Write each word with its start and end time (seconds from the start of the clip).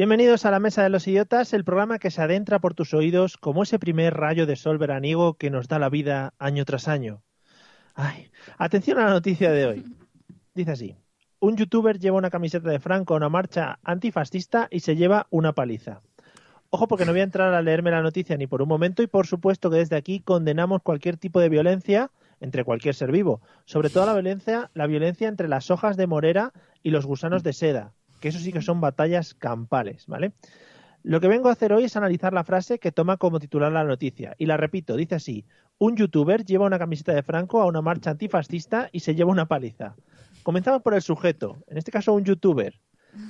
Bienvenidos 0.00 0.46
a 0.46 0.50
la 0.50 0.60
Mesa 0.60 0.82
de 0.82 0.88
los 0.88 1.06
Idiotas, 1.06 1.52
el 1.52 1.62
programa 1.62 1.98
que 1.98 2.10
se 2.10 2.22
adentra 2.22 2.58
por 2.58 2.72
tus 2.72 2.94
oídos 2.94 3.36
como 3.36 3.64
ese 3.64 3.78
primer 3.78 4.14
rayo 4.14 4.46
de 4.46 4.56
sol 4.56 4.78
veraniego 4.78 5.34
que 5.34 5.50
nos 5.50 5.68
da 5.68 5.78
la 5.78 5.90
vida 5.90 6.32
año 6.38 6.64
tras 6.64 6.88
año. 6.88 7.22
Ay, 7.94 8.30
atención 8.56 8.98
a 8.98 9.04
la 9.04 9.10
noticia 9.10 9.50
de 9.50 9.66
hoy. 9.66 9.84
Dice 10.54 10.70
así: 10.70 10.96
un 11.38 11.54
youtuber 11.58 11.98
lleva 11.98 12.16
una 12.16 12.30
camiseta 12.30 12.70
de 12.70 12.80
Franco 12.80 13.12
a 13.12 13.18
una 13.18 13.28
marcha 13.28 13.78
antifascista 13.82 14.68
y 14.70 14.80
se 14.80 14.96
lleva 14.96 15.26
una 15.28 15.52
paliza. 15.52 16.00
Ojo 16.70 16.88
porque 16.88 17.04
no 17.04 17.12
voy 17.12 17.20
a 17.20 17.24
entrar 17.24 17.52
a 17.52 17.60
leerme 17.60 17.90
la 17.90 18.00
noticia 18.00 18.38
ni 18.38 18.46
por 18.46 18.62
un 18.62 18.68
momento 18.68 19.02
y 19.02 19.06
por 19.06 19.26
supuesto 19.26 19.68
que 19.68 19.76
desde 19.76 19.96
aquí 19.96 20.20
condenamos 20.20 20.80
cualquier 20.80 21.18
tipo 21.18 21.40
de 21.40 21.50
violencia 21.50 22.10
entre 22.40 22.64
cualquier 22.64 22.94
ser 22.94 23.12
vivo, 23.12 23.42
sobre 23.66 23.90
todo 23.90 24.06
la 24.06 24.14
violencia, 24.14 24.70
la 24.72 24.86
violencia 24.86 25.28
entre 25.28 25.46
las 25.46 25.70
hojas 25.70 25.98
de 25.98 26.06
morera 26.06 26.54
y 26.82 26.88
los 26.88 27.04
gusanos 27.04 27.42
de 27.42 27.52
seda, 27.52 27.92
que 28.20 28.28
eso 28.28 28.38
sí 28.38 28.52
que 28.52 28.62
son 28.62 28.80
batallas 28.80 29.34
campales, 29.34 30.06
¿vale? 30.06 30.32
Lo 31.02 31.20
que 31.20 31.28
vengo 31.28 31.48
a 31.48 31.52
hacer 31.52 31.72
hoy 31.72 31.84
es 31.84 31.96
analizar 31.96 32.32
la 32.34 32.44
frase 32.44 32.78
que 32.78 32.92
toma 32.92 33.16
como 33.16 33.40
titular 33.40 33.72
la 33.72 33.84
noticia. 33.84 34.34
Y 34.38 34.46
la 34.46 34.58
repito, 34.58 34.96
dice 34.96 35.14
así, 35.14 35.46
un 35.78 35.96
youtuber 35.96 36.44
lleva 36.44 36.66
una 36.66 36.78
camiseta 36.78 37.14
de 37.14 37.22
Franco 37.22 37.62
a 37.62 37.66
una 37.66 37.80
marcha 37.80 38.10
antifascista 38.10 38.90
y 38.92 39.00
se 39.00 39.14
lleva 39.14 39.30
una 39.30 39.48
paliza. 39.48 39.96
Comenzamos 40.42 40.82
por 40.82 40.94
el 40.94 41.00
sujeto, 41.00 41.64
en 41.68 41.78
este 41.78 41.90
caso 41.90 42.12
un 42.12 42.24
youtuber. 42.24 42.78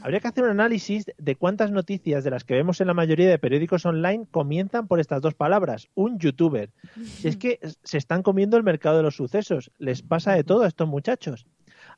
Habría 0.02 0.20
que 0.20 0.28
hacer 0.28 0.44
un 0.44 0.50
análisis 0.50 1.06
de 1.16 1.36
cuántas 1.36 1.70
noticias 1.70 2.24
de 2.24 2.30
las 2.30 2.44
que 2.44 2.54
vemos 2.54 2.80
en 2.80 2.88
la 2.88 2.94
mayoría 2.94 3.30
de 3.30 3.38
periódicos 3.38 3.86
online 3.86 4.26
comienzan 4.30 4.88
por 4.88 5.00
estas 5.00 5.22
dos 5.22 5.34
palabras, 5.34 5.88
un 5.94 6.18
youtuber. 6.18 6.70
Es 7.24 7.36
que 7.36 7.60
se 7.82 7.98
están 7.98 8.22
comiendo 8.22 8.56
el 8.56 8.62
mercado 8.62 8.98
de 8.98 9.04
los 9.04 9.16
sucesos, 9.16 9.70
les 9.78 10.02
pasa 10.02 10.32
de 10.32 10.44
todo 10.44 10.64
a 10.64 10.68
estos 10.68 10.88
muchachos. 10.88 11.46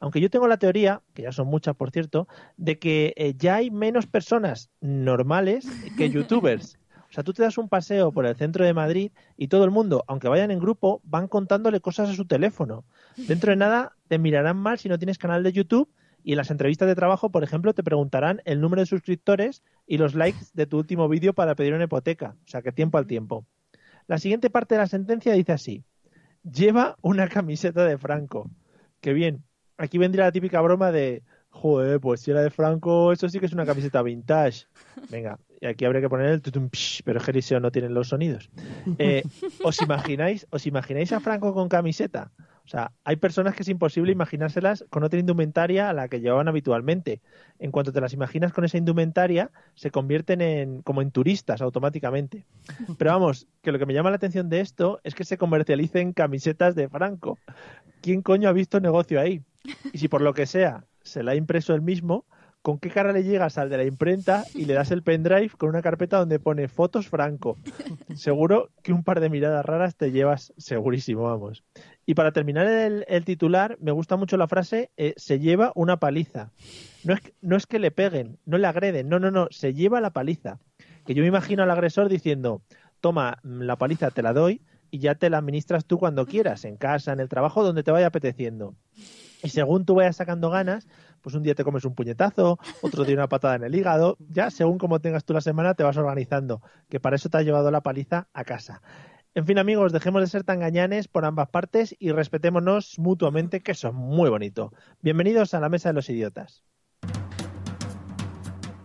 Aunque 0.02 0.20
yo 0.20 0.30
tengo 0.30 0.48
la 0.48 0.56
teoría, 0.56 1.00
que 1.14 1.22
ya 1.22 1.30
son 1.30 1.46
muchas 1.46 1.76
por 1.76 1.92
cierto, 1.92 2.26
de 2.56 2.80
que 2.80 3.14
eh, 3.16 3.34
ya 3.38 3.54
hay 3.54 3.70
menos 3.70 4.08
personas 4.08 4.68
normales 4.80 5.64
que 5.96 6.10
youtubers. 6.10 6.76
O 7.08 7.12
sea, 7.12 7.22
tú 7.22 7.32
te 7.32 7.44
das 7.44 7.56
un 7.56 7.68
paseo 7.68 8.10
por 8.10 8.26
el 8.26 8.34
centro 8.34 8.64
de 8.64 8.74
Madrid 8.74 9.12
y 9.36 9.46
todo 9.46 9.64
el 9.64 9.70
mundo, 9.70 10.02
aunque 10.08 10.26
vayan 10.26 10.50
en 10.50 10.58
grupo, 10.58 11.00
van 11.04 11.28
contándole 11.28 11.80
cosas 11.80 12.10
a 12.10 12.14
su 12.14 12.24
teléfono. 12.24 12.84
Dentro 13.16 13.50
de 13.50 13.56
nada 13.56 13.92
te 14.08 14.18
mirarán 14.18 14.56
mal 14.56 14.76
si 14.80 14.88
no 14.88 14.98
tienes 14.98 15.18
canal 15.18 15.44
de 15.44 15.52
YouTube 15.52 15.88
y 16.24 16.32
en 16.32 16.38
las 16.38 16.50
entrevistas 16.50 16.88
de 16.88 16.96
trabajo, 16.96 17.30
por 17.30 17.44
ejemplo, 17.44 17.72
te 17.72 17.84
preguntarán 17.84 18.42
el 18.44 18.60
número 18.60 18.82
de 18.82 18.86
suscriptores 18.86 19.62
y 19.86 19.98
los 19.98 20.16
likes 20.16 20.46
de 20.52 20.66
tu 20.66 20.78
último 20.78 21.08
vídeo 21.08 21.32
para 21.32 21.54
pedir 21.54 21.74
una 21.74 21.84
hipoteca. 21.84 22.34
O 22.44 22.48
sea, 22.48 22.60
que 22.62 22.72
tiempo 22.72 22.98
al 22.98 23.06
tiempo. 23.06 23.46
La 24.08 24.18
siguiente 24.18 24.50
parte 24.50 24.74
de 24.74 24.80
la 24.80 24.88
sentencia 24.88 25.32
dice 25.34 25.52
así. 25.52 25.84
Lleva 26.42 26.96
una 27.02 27.28
camiseta 27.28 27.86
de 27.86 27.98
Franco. 27.98 28.50
Qué 29.00 29.12
bien 29.12 29.44
aquí 29.76 29.98
vendría 29.98 30.24
la 30.24 30.32
típica 30.32 30.60
broma 30.60 30.92
de, 30.92 31.22
joder, 31.50 32.00
pues 32.00 32.20
si 32.20 32.30
era 32.30 32.42
de 32.42 32.50
Franco, 32.50 33.12
eso 33.12 33.28
sí 33.28 33.38
que 33.38 33.46
es 33.46 33.52
una 33.52 33.66
camiseta 33.66 34.02
vintage. 34.02 34.66
Venga, 35.10 35.38
y 35.60 35.66
aquí 35.66 35.84
habría 35.84 36.00
que 36.00 36.08
poner 36.08 36.26
el 36.26 36.42
tutum, 36.42 36.68
psh, 36.70 37.02
pero 37.04 37.20
Geriseo 37.20 37.60
no 37.60 37.70
tiene 37.70 37.88
los 37.88 38.08
sonidos. 38.08 38.50
Eh, 38.98 39.22
¿Os 39.62 39.80
imagináis, 39.80 40.46
os 40.50 40.66
imagináis 40.66 41.12
a 41.12 41.20
Franco 41.20 41.54
con 41.54 41.68
camiseta? 41.68 42.32
O 42.64 42.68
sea, 42.68 42.92
hay 43.04 43.16
personas 43.16 43.54
que 43.54 43.62
es 43.62 43.68
imposible 43.68 44.12
imaginárselas 44.12 44.84
con 44.88 45.02
otra 45.02 45.18
indumentaria 45.18 45.90
a 45.90 45.92
la 45.92 46.08
que 46.08 46.20
llevaban 46.20 46.48
habitualmente. 46.48 47.20
En 47.58 47.72
cuanto 47.72 47.92
te 47.92 48.00
las 48.00 48.12
imaginas 48.12 48.52
con 48.52 48.64
esa 48.64 48.78
indumentaria, 48.78 49.50
se 49.74 49.90
convierten 49.90 50.40
en 50.40 50.82
como 50.82 51.02
en 51.02 51.10
turistas 51.10 51.60
automáticamente. 51.60 52.46
Pero 52.98 53.10
vamos, 53.10 53.48
que 53.62 53.72
lo 53.72 53.78
que 53.78 53.86
me 53.86 53.94
llama 53.94 54.10
la 54.10 54.16
atención 54.16 54.48
de 54.48 54.60
esto 54.60 55.00
es 55.02 55.14
que 55.14 55.24
se 55.24 55.38
comercialicen 55.38 56.12
camisetas 56.12 56.74
de 56.74 56.88
Franco. 56.88 57.38
¿Quién 58.00 58.22
coño 58.22 58.48
ha 58.48 58.52
visto 58.52 58.80
negocio 58.80 59.20
ahí? 59.20 59.42
Y 59.92 59.98
si 59.98 60.08
por 60.08 60.22
lo 60.22 60.34
que 60.34 60.46
sea 60.46 60.84
se 61.02 61.22
la 61.22 61.32
ha 61.32 61.34
impreso 61.34 61.74
él 61.74 61.82
mismo, 61.82 62.24
¿con 62.62 62.78
qué 62.78 62.90
cara 62.90 63.12
le 63.12 63.24
llegas 63.24 63.58
al 63.58 63.68
de 63.68 63.76
la 63.76 63.84
imprenta 63.84 64.44
y 64.54 64.64
le 64.64 64.74
das 64.74 64.90
el 64.92 65.02
pendrive 65.02 65.50
con 65.50 65.68
una 65.68 65.82
carpeta 65.82 66.18
donde 66.18 66.38
pone 66.38 66.68
fotos 66.68 67.08
Franco? 67.08 67.58
Seguro 68.14 68.70
que 68.82 68.92
un 68.92 69.02
par 69.02 69.20
de 69.20 69.28
miradas 69.28 69.64
raras 69.64 69.96
te 69.96 70.12
llevas 70.12 70.52
segurísimo, 70.56 71.24
vamos. 71.24 71.64
Y 72.06 72.14
para 72.14 72.32
terminar 72.32 72.66
el, 72.66 73.24
titular, 73.24 73.76
me 73.80 73.92
gusta 73.92 74.16
mucho 74.16 74.36
la 74.36 74.48
frase, 74.48 74.90
eh, 74.96 75.14
se 75.16 75.38
lleva 75.38 75.72
una 75.74 75.98
paliza. 75.98 76.50
No 77.04 77.14
es, 77.14 77.20
no 77.40 77.56
es 77.56 77.66
que 77.66 77.78
le 77.78 77.90
peguen, 77.90 78.38
no 78.44 78.58
le 78.58 78.66
agreden, 78.66 79.08
no, 79.08 79.18
no, 79.18 79.30
no, 79.30 79.48
se 79.50 79.74
lleva 79.74 80.00
la 80.00 80.10
paliza. 80.10 80.58
Que 81.04 81.14
yo 81.14 81.22
me 81.22 81.28
imagino 81.28 81.62
al 81.62 81.70
agresor 81.70 82.08
diciendo, 82.08 82.62
toma, 83.00 83.38
la 83.42 83.76
paliza 83.76 84.10
te 84.10 84.22
la 84.22 84.32
doy 84.32 84.62
y 84.90 84.98
ya 84.98 85.14
te 85.14 85.30
la 85.30 85.38
administras 85.38 85.84
tú 85.84 85.98
cuando 85.98 86.26
quieras, 86.26 86.64
en 86.64 86.76
casa, 86.76 87.12
en 87.12 87.20
el 87.20 87.28
trabajo, 87.28 87.64
donde 87.64 87.82
te 87.82 87.90
vaya 87.90 88.06
apeteciendo. 88.06 88.74
Y 89.42 89.48
según 89.48 89.84
tú 89.84 89.96
vayas 89.96 90.16
sacando 90.16 90.50
ganas, 90.50 90.86
pues 91.20 91.34
un 91.34 91.42
día 91.42 91.54
te 91.54 91.64
comes 91.64 91.84
un 91.84 91.94
puñetazo, 91.94 92.58
otro 92.80 93.04
día 93.04 93.16
una 93.16 93.28
patada 93.28 93.56
en 93.56 93.64
el 93.64 93.74
hígado, 93.74 94.16
ya 94.30 94.50
según 94.50 94.78
como 94.78 95.00
tengas 95.00 95.24
tú 95.24 95.32
la 95.32 95.40
semana 95.40 95.74
te 95.74 95.82
vas 95.82 95.96
organizando, 95.96 96.62
que 96.88 97.00
para 97.00 97.16
eso 97.16 97.28
te 97.28 97.38
ha 97.38 97.42
llevado 97.42 97.70
la 97.70 97.80
paliza 97.80 98.28
a 98.32 98.44
casa. 98.44 98.82
En 99.34 99.46
fin, 99.46 99.58
amigos, 99.58 99.92
dejemos 99.92 100.20
de 100.20 100.28
ser 100.28 100.44
tan 100.44 100.60
gañanes 100.60 101.08
por 101.08 101.24
ambas 101.24 101.48
partes 101.48 101.96
y 101.98 102.12
respetémonos 102.12 102.98
mutuamente, 102.98 103.62
que 103.62 103.72
eso 103.72 103.88
es 103.88 103.94
muy 103.94 104.30
bonito. 104.30 104.72
Bienvenidos 105.00 105.54
a 105.54 105.60
la 105.60 105.68
Mesa 105.68 105.88
de 105.88 105.94
los 105.94 106.08
Idiotas. 106.08 106.62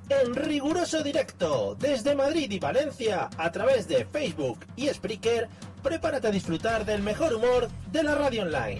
En 0.09 0.34
riguroso 0.34 1.03
directo, 1.03 1.75
desde 1.75 2.16
Madrid 2.16 2.50
y 2.50 2.59
Valencia, 2.59 3.29
a 3.38 3.51
través 3.51 3.90
de 3.90 4.06
Facebook 4.06 4.59
y 4.78 4.88
Spreaker, 4.88 5.50
prepárate 5.84 6.28
a 6.28 6.31
disfrutar 6.31 6.85
del 6.85 7.03
mejor 7.03 7.34
humor 7.34 7.67
de 7.91 8.03
la 8.03 8.16
radio 8.16 8.44
online. 8.44 8.79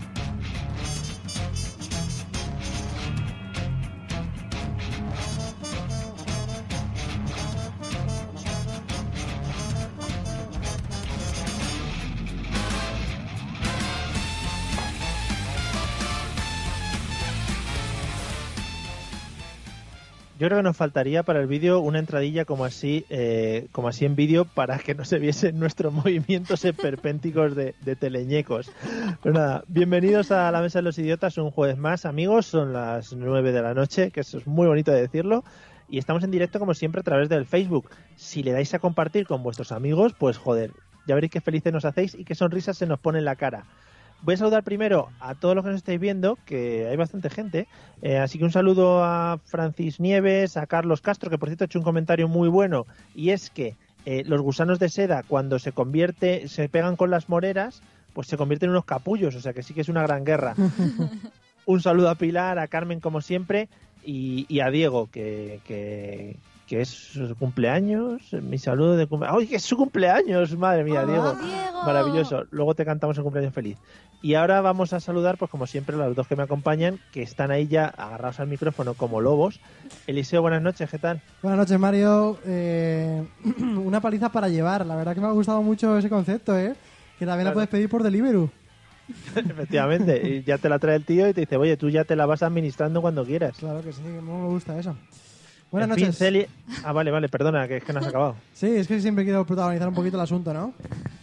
Yo 20.41 20.47
creo 20.47 20.57
que 20.57 20.63
nos 20.63 20.75
faltaría 20.75 21.21
para 21.21 21.39
el 21.39 21.45
vídeo 21.45 21.81
una 21.81 21.99
entradilla 21.99 22.45
como 22.45 22.65
así, 22.65 23.05
eh, 23.11 23.67
como 23.71 23.89
así 23.89 24.05
en 24.05 24.15
vídeo 24.15 24.43
para 24.43 24.79
que 24.79 24.95
no 24.95 25.05
se 25.05 25.19
viesen 25.19 25.59
nuestros 25.59 25.93
movimientos 26.03 26.65
perpénticos 26.81 27.55
de, 27.55 27.75
de 27.81 27.95
teleñecos. 27.95 28.71
Pero 29.21 29.35
nada, 29.35 29.63
bienvenidos 29.67 30.31
a 30.31 30.49
la 30.49 30.61
Mesa 30.61 30.79
de 30.79 30.83
los 30.83 30.97
Idiotas 30.97 31.37
un 31.37 31.51
jueves 31.51 31.77
más, 31.77 32.07
amigos. 32.07 32.47
Son 32.47 32.73
las 32.73 33.13
nueve 33.13 33.51
de 33.51 33.61
la 33.61 33.75
noche, 33.75 34.09
que 34.09 34.21
eso 34.21 34.39
es 34.39 34.47
muy 34.47 34.65
bonito 34.65 34.91
de 34.91 35.01
decirlo. 35.01 35.43
Y 35.87 35.99
estamos 35.99 36.23
en 36.23 36.31
directo 36.31 36.57
como 36.57 36.73
siempre 36.73 37.01
a 37.01 37.03
través 37.03 37.29
del 37.29 37.45
Facebook. 37.45 37.91
Si 38.15 38.41
le 38.41 38.51
dais 38.51 38.73
a 38.73 38.79
compartir 38.79 39.27
con 39.27 39.43
vuestros 39.43 39.71
amigos, 39.71 40.15
pues 40.17 40.39
joder, 40.39 40.71
ya 41.05 41.13
veréis 41.13 41.33
qué 41.33 41.41
felices 41.41 41.71
nos 41.71 41.85
hacéis 41.85 42.15
y 42.15 42.25
qué 42.25 42.33
sonrisas 42.33 42.75
se 42.75 42.87
nos 42.87 42.99
pone 42.99 43.19
en 43.19 43.25
la 43.25 43.35
cara. 43.35 43.65
Voy 44.23 44.35
a 44.35 44.37
saludar 44.37 44.63
primero 44.63 45.09
a 45.19 45.33
todos 45.33 45.55
los 45.55 45.63
que 45.63 45.71
nos 45.71 45.77
estáis 45.77 45.99
viendo, 45.99 46.37
que 46.45 46.87
hay 46.87 46.95
bastante 46.95 47.29
gente. 47.29 47.67
Eh, 48.01 48.17
así 48.17 48.37
que 48.37 48.43
un 48.43 48.51
saludo 48.51 49.03
a 49.03 49.39
Francis 49.45 49.99
Nieves, 49.99 50.57
a 50.57 50.67
Carlos 50.67 51.01
Castro, 51.01 51.29
que 51.29 51.39
por 51.39 51.49
cierto 51.49 51.63
ha 51.63 51.65
hecho 51.65 51.79
un 51.79 51.85
comentario 51.85 52.27
muy 52.27 52.47
bueno, 52.47 52.85
y 53.15 53.31
es 53.31 53.49
que 53.49 53.75
eh, 54.05 54.23
los 54.25 54.41
gusanos 54.41 54.79
de 54.79 54.89
seda, 54.89 55.23
cuando 55.23 55.59
se 55.59 55.71
convierte, 55.71 56.47
se 56.47 56.69
pegan 56.69 56.95
con 56.95 57.09
las 57.09 57.29
moreras, 57.29 57.81
pues 58.13 58.27
se 58.27 58.37
convierten 58.37 58.67
en 58.67 58.71
unos 58.71 58.85
capullos, 58.85 59.35
o 59.35 59.41
sea 59.41 59.53
que 59.53 59.63
sí 59.63 59.73
que 59.73 59.81
es 59.81 59.89
una 59.89 60.03
gran 60.03 60.23
guerra. 60.23 60.55
un 61.65 61.81
saludo 61.81 62.09
a 62.09 62.15
Pilar, 62.15 62.59
a 62.59 62.67
Carmen 62.67 62.99
como 62.99 63.21
siempre, 63.21 63.69
y, 64.03 64.59
a 64.59 64.71
Diego, 64.71 65.09
que, 65.11 65.59
que, 65.65 66.37
es 66.79 66.89
su 66.89 67.35
cumpleaños. 67.35 68.21
Mi 68.33 68.57
saludo 68.57 68.95
de 68.95 69.07
cumpleaños. 69.07 69.41
¡Ay, 69.41 69.47
que 69.47 69.55
es 69.57 69.63
su 69.63 69.75
cumpleaños! 69.75 70.55
Madre 70.55 70.83
mía, 70.83 71.05
Diego. 71.05 71.33
Diego. 71.33 71.83
Maravilloso. 71.83 72.45
Luego 72.51 72.75
te 72.75 72.85
cantamos 72.85 73.17
el 73.17 73.23
cumpleaños 73.23 73.53
feliz. 73.53 73.77
Y 74.21 74.35
ahora 74.35 74.61
vamos 74.61 74.93
a 74.93 74.99
saludar, 74.99 75.37
pues 75.37 75.49
como 75.49 75.67
siempre, 75.67 75.95
a 75.95 75.99
los 75.99 76.15
dos 76.15 76.27
que 76.27 76.35
me 76.35 76.43
acompañan, 76.43 76.99
que 77.11 77.23
están 77.23 77.51
ahí 77.51 77.67
ya 77.67 77.87
agarrados 77.87 78.39
al 78.39 78.47
micrófono 78.47 78.93
como 78.93 79.19
lobos. 79.19 79.59
Eliseo, 80.07 80.41
buenas 80.41 80.61
noches, 80.61 80.89
¿qué 80.89 80.99
tal? 80.99 81.21
Buenas 81.41 81.57
noches, 81.57 81.79
Mario. 81.79 82.37
Eh, 82.45 83.23
una 83.59 83.99
paliza 83.99 84.31
para 84.31 84.47
llevar. 84.47 84.85
La 84.85 84.95
verdad 84.95 85.15
que 85.15 85.21
me 85.21 85.27
ha 85.27 85.31
gustado 85.31 85.61
mucho 85.63 85.97
ese 85.97 86.09
concepto, 86.09 86.57
¿eh? 86.57 86.75
Que 87.17 87.25
también 87.25 87.45
la 87.45 87.53
puedes 87.53 87.69
pedir 87.69 87.89
por 87.89 88.03
Deliveroo. 88.03 88.49
Efectivamente, 89.35 90.21
y 90.25 90.43
ya 90.43 90.57
te 90.57 90.69
la 90.69 90.79
trae 90.79 90.95
el 90.95 91.05
tío 91.05 91.27
y 91.27 91.33
te 91.33 91.41
dice, 91.41 91.57
oye, 91.57 91.75
tú 91.75 91.89
ya 91.89 92.03
te 92.03 92.15
la 92.15 92.25
vas 92.25 92.43
administrando 92.43 93.01
cuando 93.01 93.25
quieras. 93.25 93.57
Claro 93.57 93.81
que 93.81 93.91
sí, 93.91 94.01
no 94.03 94.39
me 94.39 94.47
gusta 94.47 94.79
eso. 94.79 94.95
Buenas 95.71 95.89
noches. 95.89 96.21
Ah, 96.83 96.91
vale, 96.91 97.11
vale, 97.11 97.29
perdona, 97.29 97.67
que 97.67 97.77
es 97.77 97.83
que 97.83 97.93
no 97.93 97.99
has 97.99 98.07
acabado. 98.09 98.35
Sí, 98.53 98.67
es 98.67 98.87
que 98.87 98.99
siempre 98.99 99.23
quiero 99.23 99.45
protagonizar 99.45 99.87
un 99.87 99.95
poquito 99.95 100.17
el 100.17 100.23
asunto, 100.23 100.53
¿no? 100.53 100.73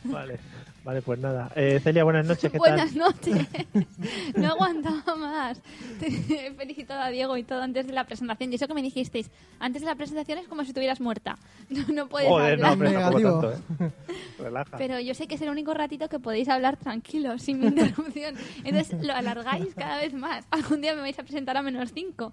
Vale, 0.04 0.38
vale, 0.88 1.02
pues 1.02 1.18
nada. 1.20 1.52
Eh, 1.54 1.80
Celia, 1.82 2.02
buenas 2.02 2.26
noches, 2.26 2.50
¿qué 2.50 2.56
Buenas 2.56 2.94
tal? 2.94 2.98
noches. 2.98 3.46
No 4.36 4.48
aguantaba 4.48 5.16
más. 5.16 5.60
Te 6.00 6.06
he 6.46 6.52
felicitado 6.54 7.02
a 7.02 7.10
Diego 7.10 7.36
y 7.36 7.42
todo 7.42 7.60
antes 7.62 7.86
de 7.86 7.92
la 7.92 8.04
presentación. 8.04 8.50
Y 8.50 8.54
eso 8.56 8.66
que 8.66 8.72
me 8.74 8.80
dijisteis, 8.82 9.30
antes 9.58 9.82
de 9.82 9.86
la 9.86 9.96
presentación 9.96 10.38
es 10.38 10.48
como 10.48 10.62
si 10.62 10.68
estuvieras 10.68 11.00
muerta. 11.00 11.36
No, 11.68 11.82
no 11.92 12.08
puedes 12.08 12.30
Joder, 12.30 12.58
no, 12.58 12.68
hablar. 12.68 12.72
hombre, 12.72 12.92
tampoco 12.92 13.18
Negativo. 13.18 13.52
tanto, 13.52 13.84
¿eh? 13.84 13.90
Relaja. 14.38 14.78
Pero 14.78 14.98
yo 15.00 15.12
sé 15.12 15.26
que 15.26 15.34
es 15.34 15.42
el 15.42 15.50
único 15.50 15.74
ratito 15.74 16.08
que 16.08 16.18
podéis 16.18 16.48
hablar 16.48 16.78
tranquilos, 16.78 17.42
sin 17.42 17.60
mi 17.60 17.66
interrupción. 17.66 18.34
Entonces 18.64 19.04
lo 19.04 19.12
alargáis 19.12 19.74
cada 19.74 19.98
vez 19.98 20.14
más. 20.14 20.46
Algún 20.50 20.80
día 20.80 20.94
me 20.94 21.02
vais 21.02 21.18
a 21.18 21.22
presentar 21.22 21.58
a 21.58 21.62
menos 21.62 21.92
cinco. 21.92 22.32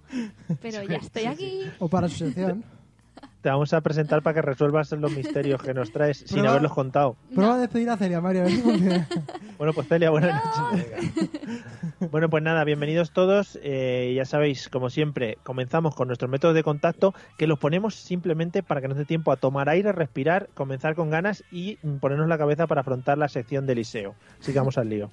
Pero 0.62 0.82
ya 0.84 0.96
estoy 0.96 1.26
aquí. 1.26 1.60
O 1.78 1.88
para 1.90 2.08
su 2.08 2.16
sección. 2.16 2.64
Te 3.46 3.50
vamos 3.50 3.72
a 3.74 3.80
presentar 3.80 4.22
para 4.22 4.34
que 4.34 4.42
resuelvas 4.42 4.90
los 4.90 5.12
misterios 5.12 5.62
que 5.62 5.72
nos 5.72 5.92
traes 5.92 6.16
sin 6.18 6.38
Prueba- 6.38 6.48
haberlos 6.50 6.72
contado. 6.72 7.16
Prueba 7.32 7.54
a 7.54 7.58
despedir 7.58 7.88
a 7.90 7.96
Celia, 7.96 8.20
Mario. 8.20 8.40
a 8.40 8.44
ver 8.46 8.52
si 8.54 8.60
funciona. 8.60 9.08
Bueno, 9.56 9.72
pues 9.72 9.86
Celia, 9.86 10.10
buenas 10.10 10.42
noches. 10.44 10.86
Bueno, 12.10 12.28
pues 12.28 12.42
nada, 12.42 12.64
bienvenidos 12.64 13.12
todos. 13.12 13.56
Eh, 13.62 14.14
ya 14.16 14.24
sabéis, 14.24 14.68
como 14.68 14.90
siempre, 14.90 15.38
comenzamos 15.44 15.94
con 15.94 16.08
nuestros 16.08 16.28
métodos 16.28 16.56
de 16.56 16.64
contacto, 16.64 17.14
que 17.38 17.46
los 17.46 17.60
ponemos 17.60 17.94
simplemente 17.94 18.64
para 18.64 18.80
que 18.80 18.88
nos 18.88 18.98
dé 18.98 19.04
tiempo 19.04 19.30
a 19.30 19.36
tomar 19.36 19.68
aire, 19.68 19.92
respirar, 19.92 20.48
comenzar 20.54 20.96
con 20.96 21.08
ganas 21.10 21.44
y 21.52 21.78
mm, 21.84 21.98
ponernos 21.98 22.26
la 22.26 22.38
cabeza 22.38 22.66
para 22.66 22.80
afrontar 22.80 23.16
la 23.16 23.28
sección 23.28 23.64
del 23.64 23.76
liceo. 23.78 24.16
Sigamos 24.40 24.76
al 24.76 24.88
lío. 24.88 25.12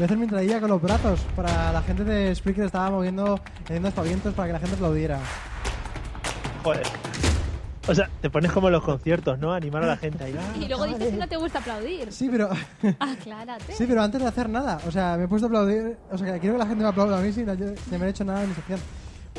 Voy 0.00 0.04
a 0.04 0.06
hacer 0.06 0.16
mi 0.16 0.24
entradilla 0.24 0.60
con 0.60 0.70
los 0.70 0.80
brazos. 0.80 1.20
Para 1.36 1.72
la 1.72 1.82
gente 1.82 2.04
de 2.04 2.34
Spreaker 2.34 2.64
estaba 2.64 2.88
moviendo, 2.88 3.38
haciendo 3.64 3.88
espavientos 3.88 4.32
para 4.32 4.46
que 4.46 4.52
la 4.54 4.58
gente 4.58 4.74
aplaudiera. 4.76 5.18
Joder. 6.64 6.86
O 7.86 7.94
sea, 7.94 8.08
te 8.22 8.30
pones 8.30 8.50
como 8.50 8.68
en 8.68 8.72
los 8.72 8.82
conciertos, 8.82 9.38
¿no? 9.38 9.52
Animar 9.52 9.82
a 9.82 9.88
la 9.88 9.96
gente 9.98 10.24
ahí. 10.24 10.34
"Ah, 10.38 10.56
Y 10.58 10.68
luego 10.68 10.86
dices 10.86 11.10
que 11.10 11.16
no 11.18 11.28
te 11.28 11.36
gusta 11.36 11.58
aplaudir. 11.58 12.10
Sí, 12.10 12.30
pero 12.30 12.48
Aclárate. 12.98 13.74
sí, 13.74 13.84
pero 13.86 14.00
antes 14.02 14.22
de 14.22 14.26
hacer 14.26 14.48
nada. 14.48 14.80
O 14.86 14.90
sea, 14.90 15.18
me 15.18 15.24
he 15.24 15.28
puesto 15.28 15.48
a 15.48 15.48
aplaudir. 15.48 15.98
O 16.10 16.16
sea, 16.16 16.32
que 16.32 16.40
quiero 16.40 16.54
que 16.54 16.60
la 16.60 16.66
gente 16.66 16.82
me 16.82 16.88
aplauda 16.88 17.18
a 17.18 17.20
mí 17.20 17.30
sin, 17.30 17.44
sin 17.44 17.94
haber 17.94 18.08
hecho 18.08 18.24
nada 18.24 18.42
en 18.42 18.48
mi 18.48 18.54
sección. 18.54 18.80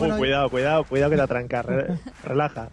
Uh, 0.09 0.17
cuidado, 0.17 0.49
cuidado, 0.49 0.83
cuidado 0.85 1.09
que 1.11 1.15
te 1.17 1.21
atranca. 1.21 1.61
re- 1.61 1.87
relaja. 2.23 2.69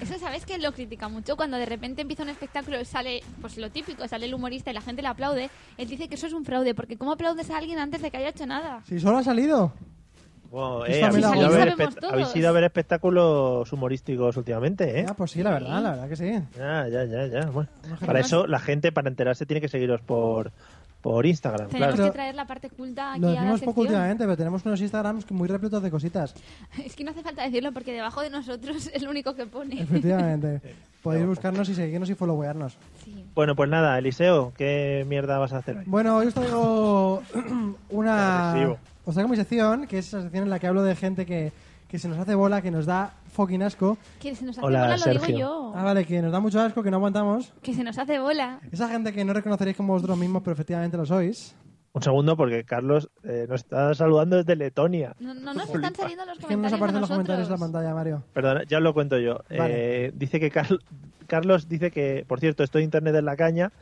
Eso 0.00 0.18
sabes 0.18 0.44
que 0.46 0.58
lo 0.58 0.72
critica 0.72 1.08
mucho 1.08 1.36
cuando 1.36 1.56
de 1.58 1.66
repente 1.66 2.02
empieza 2.02 2.22
un 2.22 2.28
espectáculo 2.30 2.80
y 2.80 2.84
sale, 2.84 3.22
pues 3.40 3.56
lo 3.58 3.70
típico, 3.70 4.06
sale 4.08 4.26
el 4.26 4.34
humorista 4.34 4.70
y 4.70 4.74
la 4.74 4.80
gente 4.80 5.02
le 5.02 5.08
aplaude. 5.08 5.50
Él 5.78 5.88
dice 5.88 6.08
que 6.08 6.14
eso 6.14 6.26
es 6.26 6.32
un 6.32 6.44
fraude, 6.44 6.74
porque 6.74 6.96
¿cómo 6.96 7.12
aplaudes 7.12 7.50
a 7.50 7.58
alguien 7.58 7.78
antes 7.78 8.02
de 8.02 8.10
que 8.10 8.16
haya 8.16 8.28
hecho 8.30 8.46
nada? 8.46 8.80
Si 8.86 8.98
solo 9.00 9.18
ha 9.18 9.22
salido. 9.24 9.72
Esto 10.52 10.84
eh, 10.86 11.04
habéis, 11.04 11.24
la 11.24 11.36
ido 11.36 11.46
a 11.46 11.48
ver 11.50 11.58
Sabemos 11.70 11.94
espe- 11.94 12.00
todos. 12.00 12.12
habéis 12.12 12.34
ido 12.36 12.48
a 12.48 12.52
ver 12.52 12.64
espectáculos 12.64 13.72
humorísticos 13.72 14.36
últimamente, 14.36 14.98
¿eh? 14.98 15.06
Ah, 15.08 15.14
pues 15.14 15.30
sí, 15.30 15.44
la 15.44 15.50
verdad, 15.52 15.80
la 15.80 15.90
verdad 15.92 16.08
que 16.08 16.16
sí. 16.16 16.32
Ya, 16.58 16.88
ya, 16.88 17.04
ya, 17.04 17.26
ya. 17.26 17.46
Bueno, 17.50 17.68
para 18.04 18.18
eso 18.18 18.48
la 18.48 18.58
gente, 18.58 18.90
para 18.90 19.08
enterarse, 19.08 19.46
tiene 19.46 19.60
que 19.60 19.68
seguiros 19.68 20.00
por, 20.00 20.50
por 21.00 21.24
Instagram, 21.24 21.68
Tenemos 21.68 21.94
claro. 21.94 22.10
que 22.10 22.14
traer 22.14 22.34
la 22.34 22.46
parte 22.46 22.68
culta 22.68 23.12
aquí 23.12 23.20
Lo 23.20 23.28
a 23.28 23.42
la 23.42 23.56
poco 23.58 23.80
últimamente, 23.80 24.24
pero 24.24 24.36
tenemos 24.36 24.64
unos 24.66 24.80
Instagrams 24.80 25.30
muy 25.30 25.48
repletos 25.48 25.82
de 25.82 25.90
cositas. 25.90 26.34
Es 26.84 26.94
que 26.94 27.04
no 27.04 27.10
hace 27.10 27.22
falta 27.22 27.42
decirlo 27.42 27.72
porque 27.72 27.92
debajo 27.92 28.20
de 28.20 28.30
nosotros 28.30 28.90
es 28.92 29.02
lo 29.02 29.10
único 29.10 29.34
que 29.34 29.46
pone. 29.46 29.80
Efectivamente. 29.80 30.60
Podéis 31.02 31.26
buscarnos 31.26 31.66
y 31.70 31.74
seguirnos 31.74 32.10
y 32.10 32.14
followearnos. 32.14 32.76
Sí. 33.02 33.24
Bueno, 33.34 33.56
pues 33.56 33.70
nada, 33.70 33.98
Eliseo, 33.98 34.52
¿qué 34.54 35.06
mierda 35.08 35.38
vas 35.38 35.54
a 35.54 35.58
hacer 35.58 35.78
hoy? 35.78 35.84
Bueno, 35.86 36.16
hoy 36.16 36.26
os 36.26 36.34
traigo 36.34 37.22
una... 37.88 38.50
Agresivo. 38.50 38.78
Os 39.06 39.14
traigo 39.14 39.30
mi 39.30 39.36
sección, 39.36 39.86
que 39.86 39.98
es 39.98 40.08
esa 40.08 40.20
sección 40.20 40.44
en 40.44 40.50
la 40.50 40.58
que 40.58 40.66
hablo 40.66 40.82
de 40.82 40.94
gente 40.94 41.24
que, 41.24 41.52
que 41.90 41.98
se 41.98 42.08
nos 42.08 42.18
hace 42.18 42.34
bola, 42.34 42.62
que 42.62 42.70
nos 42.70 42.86
da 42.86 43.12
fucking 43.32 43.62
asco. 43.62 43.98
Que 44.20 44.34
se 44.34 44.44
nos 44.44 44.56
hace 44.56 44.66
Hola, 44.66 44.82
bola, 44.82 44.96
lo 44.96 45.02
Sergio. 45.02 45.26
digo 45.26 45.38
yo. 45.40 45.72
Ah, 45.74 45.82
vale, 45.84 46.04
que 46.04 46.22
nos 46.22 46.30
da 46.32 46.38
mucho 46.40 46.60
asco, 46.60 46.82
que 46.82 46.90
no 46.90 46.98
aguantamos. 46.98 47.52
Que 47.62 47.74
se 47.74 47.82
nos 47.82 47.98
hace 47.98 48.18
bola. 48.20 48.60
Esa 48.70 48.88
gente 48.88 49.12
que 49.12 49.24
no 49.24 49.32
reconoceréis 49.32 49.76
como 49.76 49.92
vosotros 49.94 50.16
mismos, 50.16 50.42
pero 50.42 50.54
efectivamente 50.54 50.96
lo 50.96 51.04
sois. 51.04 51.54
Un 51.92 52.02
segundo, 52.02 52.36
porque 52.36 52.62
Carlos 52.62 53.10
eh, 53.24 53.46
nos 53.48 53.62
está 53.62 53.92
saludando 53.94 54.36
desde 54.36 54.54
Letonia. 54.54 55.16
No, 55.18 55.34
no 55.34 55.52
nos 55.52 55.68
están 55.74 55.92
saliendo 55.96 56.24
los 56.24 56.38
que 56.38 56.54
no 56.56 56.62
nos 56.62 56.70
comentarios 56.70 56.72
aparecen 56.74 57.00
los 57.00 57.10
comentarios 57.10 57.48
en 57.48 57.52
la 57.52 57.58
pantalla, 57.58 57.94
Mario. 57.94 58.22
Perdona, 58.32 58.62
ya 58.68 58.76
os 58.78 58.84
lo 58.84 58.94
cuento 58.94 59.18
yo. 59.18 59.40
Vale. 59.50 60.06
Eh, 60.06 60.12
dice 60.14 60.38
que 60.38 60.52
Carl- 60.52 60.78
Carlos 61.26 61.68
dice 61.68 61.90
que, 61.90 62.24
por 62.28 62.38
cierto, 62.38 62.62
esto 62.62 62.78
de 62.78 62.84
Internet 62.84 63.16
en 63.16 63.24
la 63.24 63.36
caña, 63.36 63.72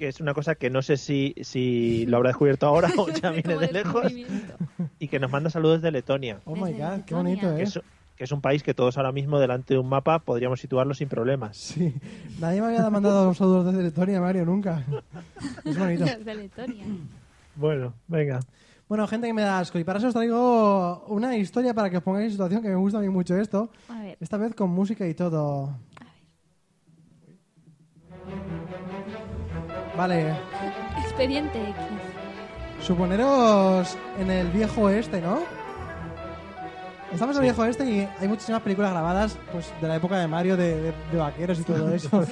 que 0.00 0.08
es 0.08 0.18
una 0.18 0.32
cosa 0.32 0.54
que 0.54 0.70
no 0.70 0.80
sé 0.80 0.96
si, 0.96 1.34
si 1.42 2.06
lo 2.06 2.16
habrá 2.16 2.30
descubierto 2.30 2.66
ahora 2.66 2.88
o 2.96 3.10
ya 3.10 3.30
viene 3.32 3.58
de 3.58 3.70
lejos, 3.70 4.10
y 4.98 5.08
que 5.08 5.18
nos 5.20 5.30
manda 5.30 5.50
saludos 5.50 5.82
de 5.82 5.90
Letonia. 5.90 6.40
Oh 6.46 6.56
my 6.56 6.72
Desde 6.72 6.78
god, 6.82 7.04
qué 7.04 7.14
bonito, 7.14 7.54
que 7.54 7.60
¿eh? 7.60 7.64
es, 7.64 7.78
que 8.16 8.24
es 8.24 8.32
un 8.32 8.40
país 8.40 8.62
que 8.62 8.72
todos 8.72 8.96
ahora 8.96 9.12
mismo 9.12 9.38
delante 9.38 9.74
de 9.74 9.78
un 9.78 9.90
mapa 9.90 10.20
podríamos 10.20 10.58
situarlo 10.58 10.94
sin 10.94 11.10
problemas. 11.10 11.58
Sí. 11.58 11.94
Nadie 12.40 12.62
me 12.62 12.68
había 12.68 12.88
mandado 12.88 13.34
saludos 13.34 13.66
desde 13.66 13.82
Letonia, 13.82 14.22
Mario, 14.22 14.46
nunca. 14.46 14.86
Es 15.66 15.78
bonito. 15.78 16.06
Los 16.06 16.24
de 16.24 16.34
Letonia. 16.34 16.84
Bueno, 17.56 17.92
venga. 18.08 18.40
Bueno, 18.88 19.06
gente 19.06 19.26
que 19.26 19.34
me 19.34 19.42
da 19.42 19.58
asco. 19.58 19.78
Y 19.78 19.84
para 19.84 19.98
eso 19.98 20.08
os 20.08 20.14
traigo 20.14 21.04
una 21.08 21.36
historia 21.36 21.74
para 21.74 21.90
que 21.90 21.98
os 21.98 22.02
pongáis 22.02 22.24
en 22.24 22.32
situación, 22.32 22.62
que 22.62 22.70
me 22.70 22.76
gusta 22.76 22.98
a 22.98 23.02
mí 23.02 23.10
mucho 23.10 23.36
esto. 23.36 23.70
A 23.90 24.00
ver. 24.00 24.16
Esta 24.18 24.38
vez 24.38 24.54
con 24.54 24.70
música 24.70 25.06
y 25.06 25.12
todo. 25.12 25.76
Vale, 30.00 30.30
Expediente 31.02 31.60
X. 31.60 31.74
suponeros 32.86 33.98
en 34.18 34.30
el 34.30 34.46
viejo 34.48 34.80
oeste, 34.84 35.20
¿no? 35.20 35.40
Estamos 37.12 37.36
en 37.36 37.42
el 37.42 37.48
viejo 37.50 37.60
oeste 37.60 37.84
y 37.84 38.08
hay 38.18 38.26
muchísimas 38.26 38.62
películas 38.62 38.92
grabadas 38.92 39.36
pues, 39.52 39.70
de 39.78 39.88
la 39.88 39.96
época 39.96 40.18
de 40.18 40.26
Mario, 40.26 40.56
de, 40.56 40.80
de- 40.80 40.94
de 41.12 41.18
vaqueros 41.18 41.60
y 41.60 41.64
todo 41.64 41.92
eso. 41.92 42.24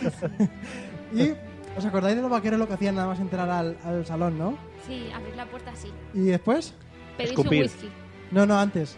y 1.14 1.32
os 1.76 1.84
acordáis 1.84 2.16
de 2.16 2.22
los 2.22 2.30
vaqueros 2.30 2.58
lo 2.58 2.66
que 2.66 2.72
hacían 2.72 2.94
nada 2.94 3.08
más 3.08 3.20
entrar 3.20 3.50
al, 3.50 3.76
al 3.84 4.06
salón, 4.06 4.38
¿no? 4.38 4.56
Sí, 4.86 5.10
abrir 5.14 5.36
la 5.36 5.44
puerta 5.44 5.70
así. 5.72 5.92
Y 6.14 6.20
después, 6.20 6.72
un 7.18 7.24
Escupir. 7.26 7.64
whisky. 7.64 7.90
no, 8.30 8.46
no, 8.46 8.58
antes. 8.58 8.96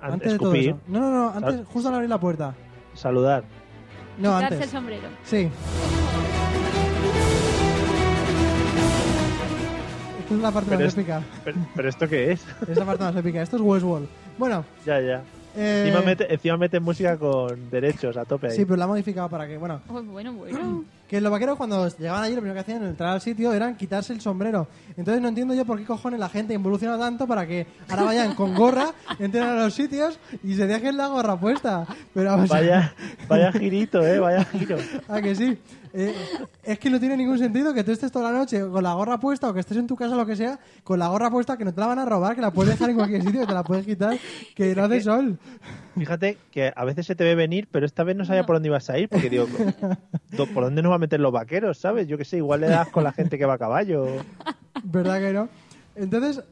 An- 0.00 0.12
Antes 0.14 0.32
de 0.32 0.38
todo 0.38 0.54
eso. 0.54 0.78
No, 0.86 1.00
no, 1.00 1.10
no, 1.10 1.28
antes, 1.36 1.66
justo 1.70 1.90
al 1.90 1.96
abrir 1.96 2.08
la 2.08 2.18
puerta. 2.18 2.54
saludar. 2.94 3.44
No, 4.16 4.36
Quitarse 4.36 4.54
antes. 4.54 4.60
el 4.62 4.68
sombrero. 4.70 5.08
Sí. 5.24 5.50
Esta 10.24 10.34
es 10.34 10.40
la 10.40 10.50
parte 10.50 10.70
Pero 10.70 10.80
más 10.84 10.88
es- 10.88 10.98
épica. 10.98 11.22
Pero, 11.44 11.56
pero 11.76 11.88
¿esto 11.88 12.08
qué 12.08 12.32
es? 12.32 12.44
Es 12.68 12.76
la 12.76 12.84
parte 12.84 13.04
más 13.04 13.16
épica. 13.16 13.42
Esto 13.42 13.56
es 13.56 13.62
Westworld. 13.62 14.08
Bueno, 14.38 14.64
ya, 14.84 15.00
ya. 15.00 15.22
eh, 15.56 15.84
Encima, 15.86 16.04
mete, 16.04 16.32
encima 16.32 16.56
mete 16.56 16.80
música 16.80 17.16
con 17.16 17.70
derechos 17.70 18.16
a 18.16 18.24
tope 18.24 18.48
ahí. 18.48 18.56
sí, 18.56 18.64
pero 18.64 18.76
la 18.76 18.84
ha 18.84 18.88
modificado 18.88 19.28
para 19.28 19.46
que, 19.46 19.56
bueno, 19.58 19.80
Oh, 19.88 20.02
bueno, 20.02 20.32
bueno. 20.32 20.84
que 21.08 21.20
los 21.20 21.30
vaqueros 21.30 21.56
cuando 21.56 21.86
llegaban 21.96 22.24
allí 22.24 22.34
lo 22.34 22.40
primero 22.40 22.54
que 22.54 22.60
hacían 22.62 22.82
al 22.82 22.88
entrar 22.88 23.10
al 23.10 23.20
sitio 23.20 23.52
eran 23.52 23.76
quitarse 23.76 24.12
el 24.12 24.20
sombrero. 24.20 24.66
Entonces 24.96 25.20
no 25.22 25.28
entiendo 25.28 25.54
yo 25.54 25.64
por 25.64 25.78
qué 25.78 25.84
cojones 25.84 26.18
la 26.18 26.28
gente 26.30 26.54
evoluciona 26.54 26.98
tanto 26.98 27.26
para 27.28 27.46
que 27.46 27.66
ahora 27.88 28.04
vayan 28.04 28.34
con 28.34 28.54
gorra, 28.54 28.92
entren 29.20 29.44
a 29.44 29.54
los 29.54 29.74
sitios 29.74 30.18
y 30.42 30.54
se 30.54 30.66
dejen 30.66 30.96
la 30.96 31.06
gorra 31.08 31.38
puesta. 31.38 31.86
Pero 32.14 32.30
vamos 32.30 32.50
a- 32.50 32.54
Vaya, 32.54 32.94
vaya 33.28 33.52
girito, 33.60 34.04
eh, 34.04 34.18
vaya 34.18 34.44
giro. 34.46 34.78
Ah, 35.08 35.20
que 35.20 35.34
sí. 35.36 35.58
Eh, 35.96 36.12
es 36.64 36.78
que 36.80 36.90
no 36.90 36.98
tiene 36.98 37.16
ningún 37.16 37.38
sentido 37.38 37.72
que 37.72 37.84
tú 37.84 37.92
estés 37.92 38.10
toda 38.10 38.32
la 38.32 38.36
noche 38.36 38.60
con 38.68 38.82
la 38.82 38.94
gorra 38.94 39.20
puesta 39.20 39.48
o 39.48 39.54
que 39.54 39.60
estés 39.60 39.76
en 39.76 39.86
tu 39.86 39.94
casa 39.94 40.14
o 40.14 40.18
lo 40.18 40.26
que 40.26 40.34
sea, 40.34 40.58
con 40.82 40.98
la 40.98 41.06
gorra 41.06 41.30
puesta 41.30 41.56
que 41.56 41.64
no 41.64 41.72
te 41.72 41.80
la 41.80 41.86
van 41.86 42.00
a 42.00 42.04
robar, 42.04 42.34
que 42.34 42.40
la 42.40 42.50
puedes 42.50 42.72
dejar 42.72 42.90
en 42.90 42.96
cualquier 42.96 43.22
sitio, 43.22 43.42
que 43.42 43.46
te 43.46 43.54
la 43.54 43.62
puedes 43.62 43.86
quitar, 43.86 44.18
que 44.56 44.74
no 44.74 44.82
hace 44.82 45.02
sol. 45.02 45.38
Fíjate 45.96 46.36
que 46.50 46.72
a 46.74 46.84
veces 46.84 47.06
se 47.06 47.14
te 47.14 47.22
ve 47.22 47.36
venir, 47.36 47.68
pero 47.70 47.86
esta 47.86 48.02
vez 48.02 48.16
no 48.16 48.24
sabía 48.24 48.44
por 48.44 48.56
dónde 48.56 48.70
ibas 48.70 48.90
a 48.90 48.98
ir, 48.98 49.08
porque 49.08 49.30
digo, 49.30 49.46
¿por 50.52 50.64
dónde 50.64 50.82
nos 50.82 50.90
va 50.90 50.96
a 50.96 50.98
meter 50.98 51.20
los 51.20 51.30
vaqueros, 51.30 51.78
sabes? 51.78 52.08
Yo 52.08 52.18
qué 52.18 52.24
sé, 52.24 52.38
igual 52.38 52.62
le 52.62 52.66
das 52.66 52.88
con 52.88 53.04
la 53.04 53.12
gente 53.12 53.38
que 53.38 53.46
va 53.46 53.54
a 53.54 53.58
caballo. 53.58 54.08
¿Verdad 54.82 55.20
que 55.20 55.32
no? 55.32 55.48
Entonces, 55.94 56.42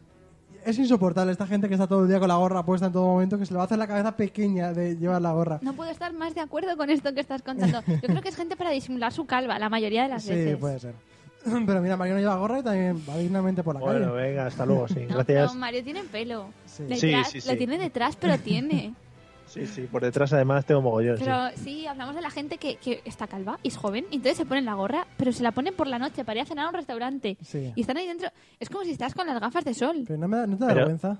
es 0.65 0.79
insoportable 0.79 1.33
esta 1.33 1.47
gente 1.47 1.69
que 1.69 1.75
está 1.75 1.87
todo 1.87 2.03
el 2.03 2.09
día 2.09 2.19
con 2.19 2.29
la 2.29 2.37
gorra 2.37 2.65
puesta 2.65 2.87
en 2.87 2.93
todo 2.93 3.07
momento, 3.07 3.39
que 3.39 3.47
se 3.47 3.53
le 3.53 3.57
va 3.57 3.63
a 3.63 3.67
hacer 3.67 3.79
la 3.79 3.87
cabeza 3.87 4.17
pequeña 4.17 4.73
de 4.73 4.97
llevar 4.97 5.21
la 5.23 5.33
gorra. 5.33 5.59
No 5.63 5.73
puedo 5.75 5.91
estar 5.91 6.13
más 6.13 6.35
de 6.35 6.41
acuerdo 6.41 6.77
con 6.77 6.91
esto 6.91 7.13
que 7.15 7.21
estás 7.21 7.43
contando. 7.43 7.83
Yo 7.87 8.01
creo 8.09 8.23
que 8.23 8.29
es 8.29 8.37
gente 8.37 8.57
para 8.57 8.71
disimular 8.71 9.13
su 9.13 9.25
calva, 9.27 9.59
la 9.59 9.69
mayoría 9.69 10.03
de 10.05 10.09
las 10.09 10.23
Sí, 10.25 10.31
veces. 10.31 10.57
puede 10.59 10.79
ser. 10.81 10.95
Pero 11.67 11.81
mira, 11.83 11.97
Mario 11.97 12.15
no 12.15 12.21
lleva 12.21 12.37
gorra 12.37 12.61
y 12.61 12.63
también 12.63 13.03
va 13.09 13.17
dignamente 13.19 13.63
por 13.63 13.75
la 13.75 13.81
Bueno, 13.81 14.13
calle. 14.13 14.29
venga, 14.29 14.47
hasta 14.47 14.65
luego, 14.65 14.87
sí. 14.89 15.01
No, 15.09 15.17
Gracias. 15.17 15.27
pero 15.51 15.55
Mario 15.55 15.83
tiene 15.85 16.05
pelo. 16.05 16.47
Sí. 16.67 16.85
Sí, 16.97 17.13
sí, 17.25 17.41
sí. 17.41 17.51
Lo 17.51 17.57
tiene 17.57 17.79
detrás, 17.79 18.17
pero 18.17 18.39
tiene. 18.39 18.95
Sí, 19.53 19.67
sí, 19.67 19.83
por 19.83 20.03
detrás 20.03 20.33
además 20.33 20.65
tengo 20.65 20.81
mogollón. 20.83 21.19
sí. 21.19 21.25
Pero 21.25 21.39
sí, 21.57 21.87
hablamos 21.87 22.15
de 22.15 22.21
la 22.23 22.31
gente 22.31 22.57
que, 22.59 22.77
que 22.77 23.03
está 23.05 23.27
calva 23.27 23.59
y 23.63 23.69
es 23.69 23.77
joven, 23.77 24.07
y 24.11 24.17
entonces 24.17 24.39
se 24.39 24.47
ponen 24.47 24.65
la 24.65 24.75
gorra, 24.75 25.07
pero 25.17 25.33
se 25.33 25.43
la 25.43 25.53
ponen 25.53 25.75
por 25.75 25.87
la 25.87 25.99
noche 25.99 26.25
para 26.25 26.39
ir 26.41 26.43
a 26.45 26.47
cenar 26.47 26.67
a 26.67 26.69
un 26.71 26.75
restaurante. 26.75 27.37
Sí. 27.43 27.73
Y 27.77 27.81
están 27.83 27.97
ahí 27.99 28.07
dentro. 28.07 28.29
Es 28.59 28.69
como 28.71 28.85
si 28.85 28.93
estás 28.93 29.15
con 29.15 29.27
las 29.27 29.39
gafas 29.41 29.65
de 29.65 29.75
sol. 29.75 30.05
Pero 30.07 30.19
no, 30.19 30.29
me 30.29 30.37
da, 30.39 30.47
no 30.47 30.57
te 30.57 30.61
da 30.65 30.69
Pero- 30.69 30.79
vergüenza. 30.81 31.19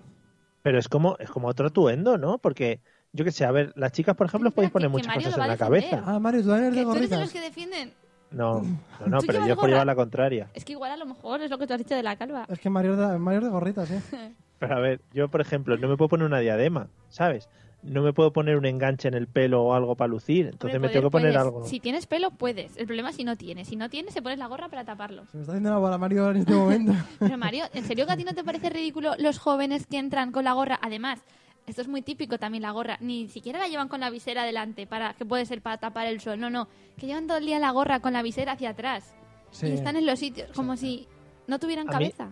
Pero 0.63 0.79
es 0.79 0.89
como, 0.89 1.17
es 1.19 1.29
como 1.29 1.49
otro 1.49 1.67
atuendo, 1.67 2.17
¿no? 2.19 2.39
Porque, 2.39 2.81
yo 3.13 3.25
qué 3.25 3.33
sé, 3.33 3.45
a 3.45 3.51
ver, 3.51 3.73
las 3.77 3.91
chicas, 3.93 4.15
por 4.17 4.27
ejemplo, 4.29 4.49
os 4.49 4.55
podéis 4.55 4.71
poner 4.73 4.87
que- 4.89 4.93
que 4.93 4.99
muchas 4.99 5.09
Mario 5.09 5.29
cosas 5.31 5.45
en 5.45 5.49
la 5.51 5.57
cabeza. 5.57 6.03
Ah, 6.07 6.19
Mario, 6.21 6.43
tú 6.45 6.53
eres 6.55 6.71
de 6.71 6.77
Que 6.79 6.83
tú 6.85 6.91
eres 6.95 7.11
de 7.11 7.17
gorritas. 7.17 7.21
los 7.21 7.33
que 7.33 7.41
defienden. 7.41 7.93
No, 8.31 8.63
no, 8.63 8.79
no 9.07 9.19
¿Tú 9.19 9.27
pero 9.27 9.47
yo 9.47 9.57
por 9.57 9.69
llevar 9.69 9.85
la 9.87 9.95
contraria. 9.97 10.49
Es 10.55 10.65
que 10.65 10.73
igual 10.73 10.91
a 10.93 10.97
lo 10.97 11.05
mejor 11.05 11.43
es 11.43 11.51
lo 11.51 11.59
que 11.59 11.67
tú 11.67 11.75
has 11.75 11.79
dicho 11.81 11.95
de 11.95 12.03
la 12.03 12.17
calva. 12.17 12.47
Es 12.49 12.59
que 12.61 12.71
Mario 12.71 12.93
es 12.93 12.99
de, 12.99 13.19
Mario 13.19 13.41
es 13.41 13.45
de 13.45 13.51
gorritas, 13.51 13.91
¿eh? 13.91 14.01
Pero 14.59 14.77
a 14.77 14.79
ver, 14.79 15.01
yo, 15.13 15.29
por 15.29 15.41
ejemplo, 15.41 15.77
no 15.77 15.89
me 15.89 15.97
puedo 15.97 16.09
poner 16.09 16.27
una 16.27 16.39
diadema, 16.39 16.87
¿sabes? 17.09 17.49
No 17.83 18.03
me 18.03 18.13
puedo 18.13 18.33
poner 18.33 18.57
un 18.57 18.65
enganche 18.65 19.09
en 19.09 19.15
el 19.15 19.27
pelo 19.27 19.63
o 19.65 19.75
algo 19.75 19.97
para 19.97 20.09
lucir. 20.09 20.47
Entonces 20.47 20.77
Hombre, 20.77 20.89
me 20.89 20.93
tengo 20.93 21.09
que 21.09 21.13
poner 21.13 21.33
puedes. 21.33 21.47
algo. 21.47 21.67
Si 21.67 21.81
tienes 21.81 22.07
pelo, 22.07 22.31
puedes. 22.31 22.77
El 22.77 22.87
problema 22.87 23.11
es 23.11 23.17
si 23.17 23.25
no 23.25 23.37
tienes. 23.37 23.67
Si 23.69 23.77
no 23.77 23.91
tienes, 23.91 24.15
se 24.15 24.23
pones 24.23 24.39
la 24.39 24.47
gorra 24.47 24.69
para 24.69 24.85
taparlo. 24.85 25.27
Se 25.27 25.37
me 25.37 25.41
está 25.43 25.53
haciendo 25.53 25.71
la 25.71 25.79
bola 25.79 25.99
Mario 25.99 26.31
en 26.31 26.37
este 26.39 26.53
momento. 26.55 26.93
Pero 27.19 27.37
Mario, 27.39 27.65
¿en 27.75 27.85
serio 27.85 28.07
que 28.07 28.13
a 28.13 28.17
ti 28.17 28.25
no 28.25 28.35
te 28.35 28.45
parece 28.45 28.71
ridículo 28.71 29.13
los 29.19 29.39
jóvenes 29.39 29.87
que 29.87 29.99
entran 29.99 30.31
con 30.31 30.45
la 30.45 30.53
gorra? 30.53 30.79
Además, 30.81 31.21
esto 31.67 31.83
es 31.83 31.89
muy 31.89 32.03
típico 32.03 32.39
también 32.39 32.63
la 32.63 32.71
gorra. 32.71 32.99
Ni 33.01 33.29
siquiera 33.29 33.59
la 33.59 33.67
llevan 33.69 33.89
con 33.89 34.01
la 34.01 34.11
visera 34.11 34.45
delante, 34.45 34.87
para 34.87 35.15
que 35.15 35.25
puede 35.25 35.45
ser 35.47 35.61
para 35.61 35.79
tapar 35.79 36.07
el 36.07 36.21
sol. 36.21 36.39
No, 36.39 36.51
no. 36.51 36.69
Que 36.99 37.07
llevan 37.07 37.27
todo 37.27 37.39
el 37.39 37.47
día 37.47 37.59
la 37.59 37.71
gorra 37.73 37.99
con 38.01 38.13
la 38.13 38.23
visera 38.23 38.53
hacia 38.53 38.71
atrás. 38.71 39.13
Sí. 39.51 39.67
Y 39.67 39.73
están 39.73 39.97
en 39.97 40.07
los 40.07 40.19
sitios 40.21 40.51
como 40.55 40.77
si 40.77 41.09
no 41.49 41.59
tuvieran 41.59 41.89
A 41.89 41.99
mí- 41.99 42.11
cabeza. 42.11 42.31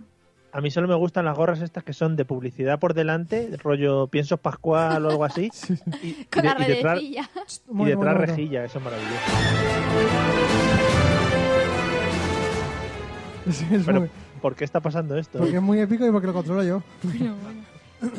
A 0.53 0.61
mí 0.61 0.71
solo 0.71 0.89
me 0.89 0.95
gustan 0.97 1.25
las 1.25 1.37
gorras 1.37 1.61
estas 1.61 1.85
que 1.85 1.93
son 1.93 2.17
de 2.17 2.25
publicidad 2.25 2.81
por 2.81 2.95
delante, 2.95 3.51
rollo 3.63 4.09
piensos 4.09 4.41
pascual 4.41 5.07
o 5.07 5.11
algo 5.11 5.25
así. 5.25 5.51
Y, 6.03 6.25
Con 6.25 6.45
y 6.45 6.49
la 6.49 6.55
de- 6.55 6.65
y 6.65 6.69
detrás, 6.69 7.01
y 7.03 7.11
detrás 7.11 7.63
un 7.69 7.77
momento. 7.77 8.15
rejilla, 8.15 8.65
eso 8.65 8.79
es 8.79 8.85
maravilloso. 8.85 9.15
Sí, 13.51 13.65
es 13.73 13.85
Pero, 13.85 14.01
muy- 14.01 14.11
¿por 14.43 14.55
qué 14.55 14.65
está 14.65 14.81
pasando 14.81 15.17
esto? 15.17 15.39
porque 15.39 15.57
es 15.57 15.63
muy 15.63 15.81
épico 15.81 16.07
y 16.07 16.11
porque 16.11 16.27
lo 16.27 16.33
controlo 16.33 16.63
yo. 16.63 16.83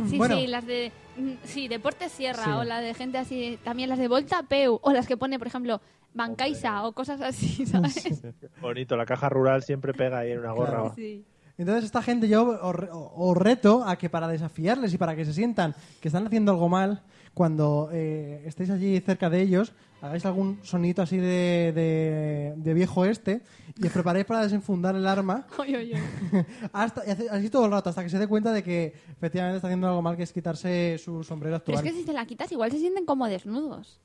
Sí, 0.07 0.19
Bueno. 0.19 0.35
sí, 0.37 0.45
las 0.45 0.67
de 0.67 0.91
mm, 1.17 1.31
sí, 1.43 1.67
Deportes 1.67 2.11
Sierra 2.11 2.43
Sí. 2.43 2.51
o 2.51 2.63
la 2.63 2.81
de 2.81 2.93
gente 2.93 3.17
así, 3.17 3.57
también 3.63 3.89
las 3.89 3.97
de 3.97 4.07
Volta 4.07 4.43
Peu 4.43 4.77
o 4.79 4.93
las 4.93 5.07
que 5.07 5.17
pone, 5.17 5.39
por 5.39 5.47
ejemplo, 5.47 5.81
Bancaisa 6.13 6.83
o 6.85 6.91
cosas 6.91 7.19
así, 7.21 7.65
¿sabes? 7.65 8.21
Bonito, 8.61 8.95
la 8.95 9.07
caja 9.07 9.27
rural 9.29 9.63
siempre 9.63 9.91
pega 9.95 10.19
ahí 10.19 10.33
en 10.33 10.39
una 10.39 10.51
gorra. 10.51 10.71
Claro. 10.81 10.93
Sí. 10.95 11.25
Entonces, 11.61 11.85
esta 11.85 12.01
gente 12.01 12.27
yo 12.27 12.59
os, 12.61 12.75
re- 12.75 12.89
os 12.91 13.37
reto 13.37 13.83
a 13.85 13.95
que 13.95 14.09
para 14.09 14.27
desafiarles 14.27 14.93
y 14.93 14.97
para 14.97 15.15
que 15.15 15.25
se 15.25 15.33
sientan 15.33 15.75
que 16.01 16.07
están 16.07 16.25
haciendo 16.27 16.51
algo 16.51 16.69
mal, 16.69 17.03
cuando 17.33 17.89
eh, 17.93 18.43
estéis 18.45 18.69
allí 18.71 18.99
cerca 18.99 19.29
de 19.29 19.41
ellos, 19.41 19.73
hagáis 20.01 20.25
algún 20.25 20.59
sonito 20.63 21.01
así 21.01 21.17
de, 21.17 21.71
de- 21.73 22.53
de 22.57 22.73
viejo 22.73 23.05
este 23.05 23.41
y 23.77 23.85
os 23.87 23.93
preparéis 23.93 24.25
para 24.25 24.41
desenfundar 24.41 24.95
el 24.95 25.07
arma 25.07 25.45
Oy, 25.57 25.75
oy, 25.75 25.93
oy. 25.93 26.45
hasta, 26.73 27.03
y 27.07 27.27
así 27.29 27.49
todo 27.49 27.65
el 27.65 27.71
rato, 27.71 27.89
hasta 27.89 28.03
que 28.03 28.09
se 28.09 28.17
dé 28.19 28.27
cuenta 28.27 28.51
de 28.51 28.63
que 28.63 28.93
efectivamente 29.11 29.57
está 29.57 29.67
haciendo 29.67 29.87
algo 29.87 30.01
mal, 30.01 30.17
que 30.17 30.23
es 30.23 30.33
quitarse 30.33 30.97
su 30.97 31.23
sombrero 31.23 31.61
Pero 31.63 31.77
actual. 31.77 31.87
es 31.87 31.93
que 31.93 31.99
si 31.99 32.05
te 32.05 32.13
la 32.13 32.25
quitas 32.25 32.51
igual 32.51 32.71
se 32.71 32.79
sienten 32.79 33.05
como 33.05 33.27
desnudos. 33.27 34.01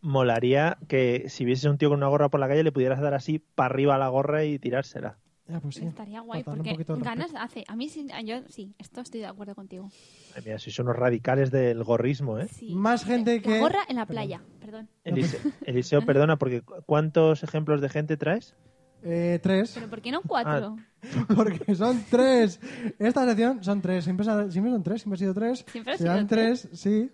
Molaría 0.00 0.78
que 0.88 1.26
si 1.28 1.44
vieses 1.44 1.64
un 1.66 1.78
tío 1.78 1.88
con 1.90 1.98
una 1.98 2.08
gorra 2.08 2.28
por 2.28 2.40
la 2.40 2.48
calle 2.48 2.64
le 2.64 2.72
pudieras 2.72 3.00
dar 3.00 3.14
así 3.14 3.38
para 3.38 3.72
arriba 3.74 3.94
a 3.96 3.98
la 3.98 4.08
gorra 4.08 4.44
y 4.44 4.58
tirársela. 4.58 5.18
Ya, 5.52 5.60
pues 5.60 5.74
sí. 5.74 5.84
Estaría 5.84 6.20
guay 6.20 6.42
porque 6.42 6.74
ganas 6.98 7.30
hace. 7.36 7.64
A 7.68 7.76
mí 7.76 7.88
sí, 7.88 8.06
yo 8.24 8.42
sí, 8.48 8.74
esto 8.78 9.02
estoy 9.02 9.20
de 9.20 9.26
acuerdo 9.26 9.54
contigo. 9.54 9.90
Ay, 10.34 10.42
mira, 10.44 10.58
sois 10.58 10.78
unos 10.78 10.96
radicales 10.96 11.50
del 11.50 11.84
gorrismo, 11.84 12.38
¿eh? 12.38 12.48
Sí. 12.48 12.74
Más 12.74 13.04
gente 13.04 13.36
La 13.36 13.42
que... 13.42 13.60
gorra 13.60 13.80
en 13.88 13.96
la 13.96 14.06
playa, 14.06 14.40
perdón. 14.60 14.88
Elise- 15.04 15.38
Eliseo, 15.66 16.02
perdona, 16.06 16.38
porque 16.38 16.62
cu- 16.62 16.76
¿cuántos 16.86 17.42
ejemplos 17.42 17.80
de 17.82 17.88
gente 17.90 18.16
traes? 18.16 18.54
Eh, 19.04 19.40
tres. 19.42 19.72
Pero 19.74 19.88
¿por 19.90 20.00
qué 20.00 20.10
no 20.12 20.22
cuatro? 20.22 20.76
Porque 21.36 21.74
son 21.74 22.04
tres. 22.08 22.60
Esta 23.00 23.26
sección 23.26 23.62
son 23.64 23.80
tres. 23.82 24.04
Siempre, 24.04 24.24
siempre 24.50 24.70
son 24.72 24.82
tres. 24.84 25.02
Siempre 25.02 25.16
ha 25.16 25.18
sido 25.18 25.34
tres. 25.34 25.64
Siempre 25.68 25.92
ha 25.94 25.98
sido 25.98 26.26
tres, 26.28 26.68
sí. 26.72 27.10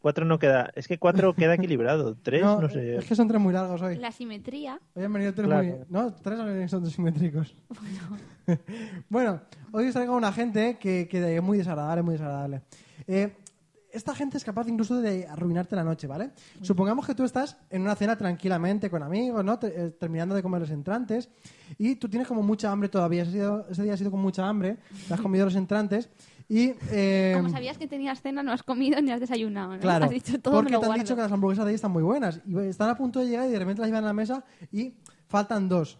Cuatro 0.00 0.24
no 0.24 0.38
queda. 0.38 0.70
Es 0.74 0.88
que 0.88 0.98
cuatro 0.98 1.34
queda 1.36 1.54
equilibrado. 1.54 2.16
Tres, 2.22 2.42
no, 2.42 2.60
No, 2.60 2.68
sé. 2.68 2.96
Es 2.96 3.04
que 3.04 3.14
son 3.14 3.28
tres 3.28 3.40
muy 3.40 3.52
largos 3.52 3.80
hoy. 3.82 3.96
La 3.96 4.10
simetría. 4.12 4.80
Hoy 4.94 5.04
han 5.04 5.12
venido 5.12 5.34
tres 5.34 5.46
Claro. 5.46 5.62
muy... 5.64 5.74
No, 5.88 6.12
tres 6.14 6.70
son 6.70 6.90
simétricos. 6.90 7.54
bueno, 9.08 9.40
hoy 9.72 9.86
os 9.88 9.92
traigo 9.92 10.14
a 10.14 10.16
una 10.16 10.32
gente 10.32 10.76
que, 10.78 11.06
que 11.08 11.36
es 11.36 11.42
muy 11.42 11.58
desagradable, 11.58 12.02
muy 12.02 12.12
desagradable. 12.14 12.62
Eh, 13.06 13.32
esta 13.92 14.14
gente 14.14 14.36
es 14.36 14.44
capaz 14.44 14.68
incluso 14.68 15.00
de 15.00 15.26
arruinarte 15.26 15.74
la 15.74 15.82
noche, 15.82 16.06
¿vale? 16.06 16.30
Supongamos 16.62 17.04
que 17.06 17.14
tú 17.14 17.24
estás 17.24 17.56
en 17.70 17.82
una 17.82 17.96
cena 17.96 18.16
tranquilamente 18.16 18.88
con 18.88 19.02
amigos, 19.02 19.44
¿no? 19.44 19.58
Te- 19.58 19.66
eh, 19.86 19.90
terminando 19.90 20.34
de 20.36 20.42
comer 20.42 20.60
los 20.60 20.70
entrantes 20.70 21.28
y 21.76 21.96
tú 21.96 22.08
tienes 22.08 22.28
como 22.28 22.40
mucha 22.42 22.70
hambre 22.70 22.88
todavía. 22.88 23.22
Ese, 23.22 23.32
sido- 23.32 23.66
ese 23.68 23.82
día 23.82 23.94
has 23.94 23.98
sido 23.98 24.12
con 24.12 24.20
mucha 24.20 24.48
hambre, 24.48 24.76
te 25.08 25.14
has 25.14 25.20
comido 25.20 25.44
los 25.44 25.56
entrantes 25.56 26.08
y... 26.50 26.74
eh, 26.90 27.32
Como 27.36 27.48
sabías 27.48 27.78
que 27.78 27.86
tenías 27.86 28.20
cena, 28.20 28.42
no 28.42 28.52
has 28.52 28.62
comido 28.62 29.00
ni 29.00 29.10
has 29.12 29.20
desayunado, 29.20 29.74
¿no? 29.74 29.80
Claro, 29.80 30.04
Has 30.04 30.10
dicho 30.10 30.38
todo 30.40 30.54
porque 30.56 30.66
me 30.70 30.72
lo 30.72 30.80
te 30.80 30.84
han 30.86 30.88
guardo. 30.90 31.02
dicho 31.04 31.16
que 31.16 31.22
las 31.22 31.32
hamburguesas 31.32 31.64
de 31.64 31.70
ahí 31.70 31.74
están 31.76 31.92
muy 31.92 32.02
buenas 32.02 32.40
y 32.46 32.58
están 32.66 32.90
a 32.90 32.96
punto 32.96 33.20
de 33.20 33.26
llegar 33.28 33.48
y 33.48 33.52
de 33.52 33.58
repente 33.58 33.80
las 33.80 33.88
llevan 33.88 34.04
a 34.04 34.08
la 34.08 34.12
mesa 34.12 34.44
y 34.70 34.92
faltan 35.28 35.68
dos. 35.68 35.96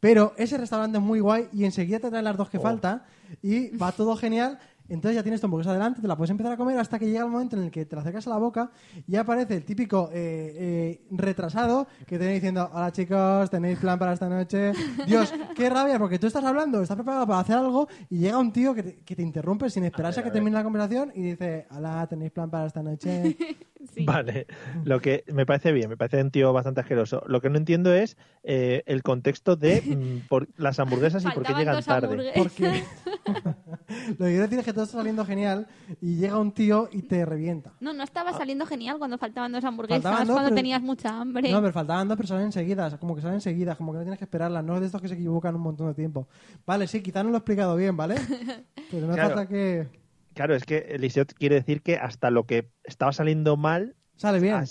Pero 0.00 0.34
ese 0.36 0.58
restaurante 0.58 0.98
es 0.98 1.02
muy 1.04 1.20
guay 1.20 1.48
y 1.52 1.64
enseguida 1.64 1.98
te 2.00 2.10
traen 2.10 2.24
las 2.26 2.36
dos 2.36 2.50
que 2.50 2.58
faltan 2.60 3.02
y 3.42 3.74
va 3.78 3.90
todo 3.92 4.16
genial. 4.16 4.58
Entonces 4.88 5.16
ya 5.16 5.22
tienes 5.22 5.40
tu 5.40 5.46
hamburguesa 5.46 5.72
delante, 5.72 6.00
te 6.00 6.08
la 6.08 6.16
puedes 6.16 6.30
empezar 6.30 6.52
a 6.52 6.56
comer 6.56 6.78
hasta 6.78 6.98
que 6.98 7.06
llega 7.06 7.24
el 7.24 7.30
momento 7.30 7.56
en 7.56 7.64
el 7.64 7.70
que 7.70 7.86
te 7.86 7.96
la 7.96 8.02
acercas 8.02 8.26
a 8.26 8.30
la 8.30 8.36
boca 8.36 8.70
y 9.06 9.12
ya 9.12 9.22
aparece 9.22 9.56
el 9.56 9.64
típico 9.64 10.10
eh, 10.12 10.52
eh, 10.56 11.00
retrasado 11.10 11.86
que 12.06 12.18
te 12.18 12.18
viene 12.18 12.34
diciendo, 12.34 12.70
hola 12.72 12.92
chicos, 12.92 13.48
tenéis 13.50 13.78
plan 13.78 13.98
para 13.98 14.12
esta 14.12 14.28
noche. 14.28 14.72
Dios, 15.06 15.32
qué 15.56 15.70
rabia, 15.70 15.98
porque 15.98 16.18
tú 16.18 16.26
estás 16.26 16.44
hablando, 16.44 16.82
estás 16.82 16.96
preparado 16.96 17.26
para 17.26 17.40
hacer 17.40 17.56
algo 17.56 17.88
y 18.10 18.18
llega 18.18 18.38
un 18.38 18.52
tío 18.52 18.74
que 18.74 18.82
te, 18.82 18.96
que 18.96 19.16
te 19.16 19.22
interrumpe 19.22 19.70
sin 19.70 19.84
esperarse 19.84 20.20
a, 20.20 20.22
que 20.22 20.30
termine 20.30 20.56
la 20.56 20.64
conversación 20.64 21.12
y 21.14 21.22
dice, 21.22 21.66
hola, 21.70 22.06
tenéis 22.06 22.32
plan 22.32 22.50
para 22.50 22.66
esta 22.66 22.82
noche. 22.82 23.36
Sí. 23.94 24.04
Vale, 24.06 24.46
lo 24.84 25.00
que 25.00 25.24
me 25.32 25.44
parece 25.44 25.70
bien, 25.70 25.90
me 25.90 25.96
parece 25.96 26.20
un 26.22 26.30
tío 26.30 26.52
bastante 26.52 26.80
asqueroso. 26.80 27.22
Lo 27.26 27.40
que 27.40 27.50
no 27.50 27.58
entiendo 27.58 27.92
es 27.92 28.16
eh, 28.42 28.82
el 28.86 29.02
contexto 29.02 29.56
de 29.56 29.82
mm, 29.82 30.28
por 30.28 30.48
las 30.56 30.78
hamburguesas 30.80 31.22
y 31.24 31.28
por 31.30 31.44
qué 31.44 31.52
llegan 31.52 31.82
tarde. 31.82 32.32
Porque 32.34 32.82
lo 34.18 34.26
que 34.26 34.30
quiero 34.30 34.42
decir 34.42 34.58
es 34.58 34.64
que 34.64 34.72
todo 34.74 34.84
está 34.84 34.98
saliendo 34.98 35.24
genial 35.24 35.66
y 36.00 36.16
llega 36.16 36.38
un 36.38 36.52
tío 36.52 36.88
y 36.92 37.02
te 37.02 37.24
revienta. 37.24 37.72
No, 37.80 37.92
no 37.94 38.02
estaba 38.04 38.32
saliendo 38.32 38.66
genial 38.66 38.98
cuando 38.98 39.16
faltaban 39.16 39.52
dos 39.52 39.64
hamburguesas, 39.64 40.02
Faltaban 40.02 40.26
dos, 40.26 40.34
cuando 40.34 40.48
pero- 40.50 40.56
tenías 40.56 40.82
mucha 40.82 41.18
hambre. 41.20 41.50
No, 41.50 41.60
pero 41.60 41.72
faltaban 41.72 42.08
dos, 42.08 42.16
pero 42.16 42.26
salen 42.28 42.44
enseguida, 42.46 42.98
como 42.98 43.14
que 43.14 43.22
salen 43.22 43.36
enseguida, 43.36 43.76
como 43.76 43.92
que 43.92 43.98
no 43.98 44.04
tienes 44.04 44.18
que 44.18 44.24
esperarlas, 44.24 44.62
no 44.64 44.74
es 44.74 44.80
de 44.80 44.86
estos 44.86 45.00
que 45.00 45.08
se 45.08 45.14
equivocan 45.14 45.54
un 45.54 45.62
montón 45.62 45.86
de 45.88 45.94
tiempo. 45.94 46.28
Vale, 46.66 46.86
sí, 46.86 47.02
quizás 47.02 47.24
no 47.24 47.30
lo 47.30 47.36
he 47.36 47.38
explicado 47.38 47.76
bien, 47.76 47.96
¿vale? 47.96 48.16
Pero 48.90 49.06
no 49.06 49.14
Claro. 49.14 49.30
falta 49.36 49.48
que 49.48 49.88
Claro, 50.34 50.54
es 50.56 50.64
que 50.64 50.78
Eliseo 50.90 51.24
quiere 51.26 51.54
decir 51.54 51.80
que 51.80 51.96
hasta 51.96 52.30
lo 52.30 52.44
que 52.44 52.68
estaba 52.82 53.12
saliendo 53.12 53.56
mal. 53.56 53.94
sale 54.16 54.40
bien. 54.40 54.54
ah, 54.54 54.64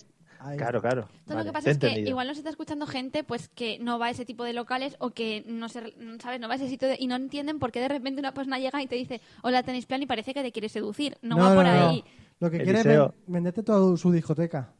Ahí 0.43 0.57
claro, 0.57 0.79
está. 0.79 0.89
claro. 0.89 1.07
Todo 1.25 1.35
Vale, 1.35 1.39
lo 1.39 1.45
que 1.45 1.53
pasa 1.53 1.69
es 1.71 1.77
que 1.77 1.99
igual 2.01 2.27
nos 2.27 2.37
está 2.37 2.49
escuchando 2.49 2.85
gente 2.85 3.23
pues 3.23 3.47
que 3.49 3.79
no 3.79 3.97
va 3.97 4.07
a 4.07 4.09
ese 4.11 4.25
tipo 4.25 4.43
de 4.43 4.53
locales 4.53 4.95
o 4.99 5.11
que 5.11 5.43
no 5.47 5.69
se, 5.69 5.95
sabes, 6.21 6.39
no 6.39 6.47
va 6.47 6.53
a 6.55 6.57
ese 6.57 6.67
sitio 6.69 6.87
de- 6.87 6.97
y 6.99 7.07
no 7.07 7.15
entienden 7.15 7.59
por 7.59 7.71
qué 7.71 7.79
de 7.79 7.87
repente 7.87 8.19
una 8.19 8.33
persona 8.33 8.59
llega 8.59 8.81
y 8.81 8.87
te 8.87 8.95
dice, 8.95 9.21
"Hola, 9.41 9.63
tenéis 9.63 9.85
plan" 9.85 10.01
y 10.01 10.05
parece 10.05 10.33
que 10.33 10.43
te 10.43 10.51
quiere 10.51 10.69
seducir. 10.69 11.17
No, 11.21 11.37
va 11.37 11.55
por 11.55 11.65
ahí. 11.65 12.03
Lo 12.39 12.51
que 12.51 12.57
quiere 12.57 12.79
es 12.79 12.85
Eliseo. 12.85 13.13
ven- 13.25 13.33
venderte 13.33 13.63
toda 13.63 13.95
su 13.97 14.11
discoteca. 14.11 14.73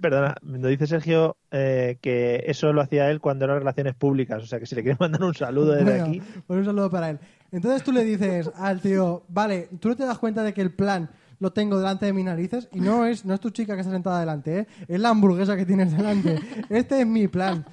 Perdona, 0.00 0.34
nos 0.42 0.68
dice 0.70 0.86
Sergio 0.88 1.36
eh, 1.52 1.98
que 2.00 2.42
eso 2.46 2.72
lo 2.72 2.80
hacía 2.80 3.08
él 3.10 3.20
cuando 3.20 3.44
eran 3.44 3.58
relaciones 3.60 3.94
públicas. 3.94 4.42
O 4.42 4.46
sea 4.46 4.58
que 4.58 4.66
si 4.66 4.74
le 4.74 4.82
quieres 4.82 4.98
mandar 5.00 5.22
un 5.22 5.34
saludo 5.34 5.72
desde 5.72 5.84
Bueno, 5.84 6.04
aquí. 6.06 6.22
pues 6.46 6.58
un 6.58 6.64
saludo 6.64 6.90
para 6.90 7.10
él. 7.10 7.18
Entonces 7.52 7.82
tú 7.84 7.92
le 7.92 8.04
dices 8.04 8.50
al 8.56 8.80
tío, 8.80 9.22
vale, 9.28 9.68
tú 9.80 9.88
no 9.88 9.96
te 9.96 10.04
das 10.04 10.18
cuenta 10.18 10.42
de 10.42 10.52
que 10.54 10.60
el 10.60 10.72
plan 10.72 11.08
lo 11.40 11.52
tengo 11.52 11.78
delante 11.78 12.06
de 12.06 12.12
mis 12.12 12.24
narices 12.24 12.68
y 12.72 12.80
no 12.80 13.04
es, 13.06 13.24
no 13.24 13.34
es 13.34 13.40
tu 13.40 13.50
chica 13.50 13.74
que 13.74 13.80
está 13.80 13.90
sentada 13.92 14.20
delante, 14.20 14.58
¿eh? 14.60 14.66
es 14.86 15.00
la 15.00 15.08
hamburguesa 15.08 15.56
que 15.56 15.66
tienes 15.66 15.96
delante. 15.96 16.38
Este 16.70 17.00
es 17.00 17.06
mi 17.06 17.26
plan. 17.28 17.64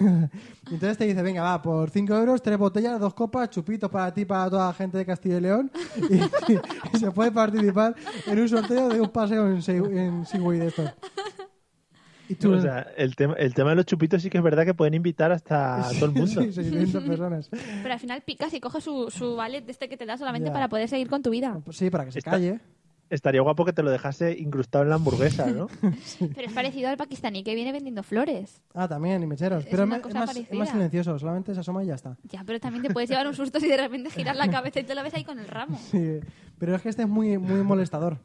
Entonces 0.70 0.96
te 0.98 1.04
dice, 1.06 1.22
venga, 1.22 1.42
va, 1.42 1.60
por 1.62 1.90
5 1.90 2.14
euros, 2.14 2.42
tres 2.42 2.56
botellas, 2.58 2.98
dos 2.98 3.14
copas, 3.14 3.50
chupitos 3.50 3.90
para 3.90 4.12
ti, 4.14 4.24
para 4.24 4.48
toda 4.50 4.66
la 4.68 4.72
gente 4.74 4.98
de 4.98 5.06
Castilla 5.06 5.36
y 5.38 5.40
León 5.40 5.70
y, 6.10 6.96
y 6.96 6.98
se 6.98 7.10
puede 7.10 7.30
participar 7.32 7.94
en 8.26 8.38
un 8.40 8.48
sorteo 8.48 8.88
de 8.88 9.00
un 9.00 9.08
paseo 9.10 9.46
en, 9.48 9.58
Segway- 9.60 9.96
en 9.96 10.26
Segway 10.26 10.58
de 10.58 10.66
estos. 10.68 10.90
Y 12.28 12.34
tú, 12.34 12.54
O 12.54 12.60
sea, 12.60 12.80
el 12.96 13.14
tema, 13.14 13.34
el 13.34 13.54
tema 13.54 13.70
de 13.70 13.76
los 13.76 13.86
chupitos 13.86 14.20
sí 14.20 14.28
que 14.30 14.38
es 14.38 14.42
verdad 14.42 14.64
que 14.64 14.74
pueden 14.74 14.94
invitar 14.94 15.30
hasta 15.30 15.86
a 15.86 15.90
todo 15.92 16.06
el 16.06 16.10
mundo. 16.12 16.42
Sí, 16.42 16.52
600 16.52 17.04
personas. 17.04 17.48
Pero 17.50 17.92
al 17.94 18.00
final 18.00 18.20
picas 18.22 18.52
y 18.52 18.58
coges 18.60 18.82
su, 18.82 19.10
su 19.12 19.36
ballet 19.36 19.64
de 19.64 19.70
este 19.70 19.88
que 19.88 19.96
te 19.96 20.06
da 20.06 20.16
solamente 20.18 20.48
Ya. 20.48 20.52
para 20.52 20.68
poder 20.68 20.88
seguir 20.88 21.08
con 21.08 21.22
tu 21.22 21.30
vida. 21.30 21.60
Pues 21.64 21.76
Sí, 21.76 21.88
para 21.88 22.04
que 22.04 22.10
se 22.10 22.18
Está- 22.18 22.32
calle. 22.32 22.58
Estaría 23.08 23.40
guapo 23.40 23.64
que 23.64 23.72
te 23.72 23.82
lo 23.84 23.90
dejase 23.90 24.36
incrustado 24.36 24.82
en 24.82 24.90
la 24.90 24.96
hamburguesa, 24.96 25.46
¿no? 25.46 25.68
Pero 26.34 26.48
es 26.48 26.52
parecido 26.52 26.88
al 26.88 26.96
pakistaní 26.96 27.44
que 27.44 27.54
viene 27.54 27.70
vendiendo 27.72 28.02
flores. 28.02 28.60
Ah, 28.74 28.88
también, 28.88 29.22
y 29.22 29.26
mecheros. 29.26 29.64
Es 29.64 29.70
Pero 29.70 29.84
es, 29.84 29.86
una 29.86 29.96
es 29.96 30.02
cosa 30.02 30.18
más, 30.18 30.30
es 30.30 30.34
parecida. 30.34 30.58
más 30.58 30.70
silencioso, 30.70 31.18
solamente 31.18 31.54
se 31.54 31.60
asoma 31.60 31.84
y 31.84 31.86
ya 31.86 31.94
está. 31.94 32.16
Ya, 32.24 32.42
pero 32.44 32.58
también 32.58 32.82
te 32.82 32.92
puedes 32.92 33.08
llevar 33.08 33.26
un 33.28 33.34
susto 33.34 33.60
si 33.60 33.68
de 33.68 33.76
repente 33.76 34.10
giras 34.10 34.36
la 34.36 34.48
cabeza 34.50 34.80
y 34.80 34.84
te 34.84 34.94
lo 34.94 35.02
ves 35.04 35.14
ahí 35.14 35.24
con 35.24 35.38
el 35.38 35.46
ramo. 35.48 35.78
Sí, 35.90 36.18
pero 36.58 36.74
es 36.74 36.82
que 36.82 36.88
este 36.88 37.02
es 37.02 37.08
muy, 37.08 37.38
muy 37.38 37.62
molestador. 37.62 38.18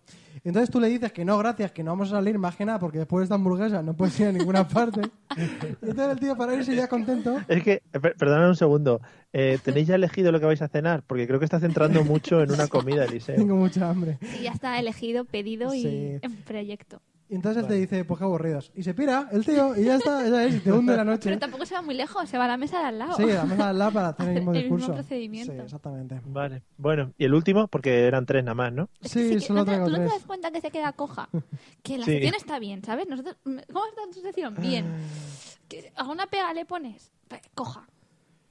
Entonces 0.44 0.70
tú 0.70 0.80
le 0.80 0.88
dices 0.88 1.12
que 1.12 1.24
no, 1.26 1.38
gracias, 1.38 1.72
que 1.72 1.84
no 1.84 1.92
vamos 1.92 2.10
a 2.10 2.16
salir 2.18 2.38
más 2.38 2.56
que 2.56 2.66
nada 2.66 2.80
porque 2.80 2.98
después 3.00 3.22
de 3.22 3.24
esta 3.26 3.36
hamburguesa 3.36 3.82
no 3.82 3.94
puedes 3.96 4.20
ir 4.20 4.28
a 4.28 4.32
ninguna 4.32 4.68
parte. 4.68 5.02
Y 5.38 5.42
entonces 5.90 6.08
el 6.14 6.20
tío 6.20 6.36
para 6.36 6.56
irse 6.56 6.76
ya 6.76 6.88
contento. 6.88 7.38
Es 7.48 7.64
que, 7.64 7.82
per- 7.92 8.16
perdonad 8.16 8.50
un 8.50 8.56
segundo, 8.56 9.02
eh, 9.34 9.60
¿tenéis 9.64 9.88
ya 9.88 9.96
elegido 9.96 10.32
lo 10.32 10.40
que 10.40 10.46
vais 10.46 10.62
a 10.62 10.68
cenar? 10.68 11.04
Porque 11.06 11.28
creo 11.28 11.40
que 11.40 11.46
estás 11.46 11.62
centrando 11.62 12.04
mucho 12.04 12.42
en 12.42 12.52
una 12.52 12.68
comida, 12.68 13.06
Eliseo. 13.06 13.36
Tengo 13.36 13.56
mucha 13.56 13.90
hambre. 13.90 14.18
Y 14.40 14.44
ya 14.44 14.52
está 14.52 14.80
elegido, 14.80 15.26
pedido 15.26 15.74
y 15.74 15.82
Sí. 15.82 16.18
en 16.22 16.36
proyecto. 16.44 17.02
Y 17.32 17.36
entonces 17.36 17.64
él 17.64 17.70
te 17.70 17.76
dice, 17.76 18.04
pues 18.04 18.18
qué 18.18 18.26
aburridos. 18.26 18.74
Y 18.76 18.84
se 18.84 18.94
pira 18.94 19.30
el 19.32 19.46
tío 19.46 19.74
y 19.80 19.86
ya 19.86 19.96
está, 19.96 20.28
ya 20.28 20.44
es, 20.44 20.56
y 20.56 20.60
te 20.60 20.70
hunde 20.74 20.98
la 20.98 21.06
noche. 21.06 21.30
Pero 21.30 21.40
tampoco 21.40 21.66
se 21.66 21.74
va 21.76 21.82
muy 21.82 21.96
lejos, 21.96 22.28
se 22.30 22.38
va 22.38 22.44
a 22.44 22.48
la 22.50 22.58
mesa 22.58 22.80
de 22.80 22.86
al 22.88 23.00
lado. 23.00 23.16
Sí, 23.16 23.24
a 23.32 23.42
hablar 23.70 23.94
para 23.94 24.10
hacer 24.10 24.28
el 24.28 24.34
mismo 24.36 24.54
El 24.54 24.70
mismo 24.70 24.94
procedimiento. 24.94 25.54
Sí, 25.54 25.60
exactamente. 25.60 26.20
Vale, 26.26 26.62
bueno, 26.78 27.14
y 27.18 27.24
el 27.24 27.34
último, 27.34 27.70
porque 27.70 28.06
eran 28.06 28.26
tres 28.26 28.44
nada 28.44 28.56
más, 28.56 28.74
¿no? 28.74 28.90
Es 29.02 29.14
que 29.14 29.20
Sí, 29.20 29.28
sí 29.30 29.34
que- 29.36 29.40
solo 29.40 29.60
¿no 29.62 29.66
te- 29.66 29.70
traigo 29.72 29.86
¿Tú 29.86 29.92
no 29.92 29.98
te 30.00 30.04
tres. 30.04 30.14
das 30.18 30.26
cuenta 30.28 30.52
que 30.52 30.60
se 30.60 30.72
queda 30.72 30.92
coja? 30.92 31.30
Que 31.84 31.98
la 31.98 32.04
Sí. 32.06 32.12
sección 32.12 32.36
está 32.36 32.60
bien, 32.60 32.84
¿sabes? 32.84 33.08
Nosotros, 33.08 33.38
¿Cómo 33.44 33.56
está 33.86 34.02
tu 34.14 34.20
sección? 34.20 34.54
Bien. 34.60 34.86
¿Que 35.70 35.90
¿A 35.96 36.04
una 36.10 36.28
pega 36.28 36.54
le 36.54 36.66
pones? 36.66 37.14
Coja. 37.56 37.88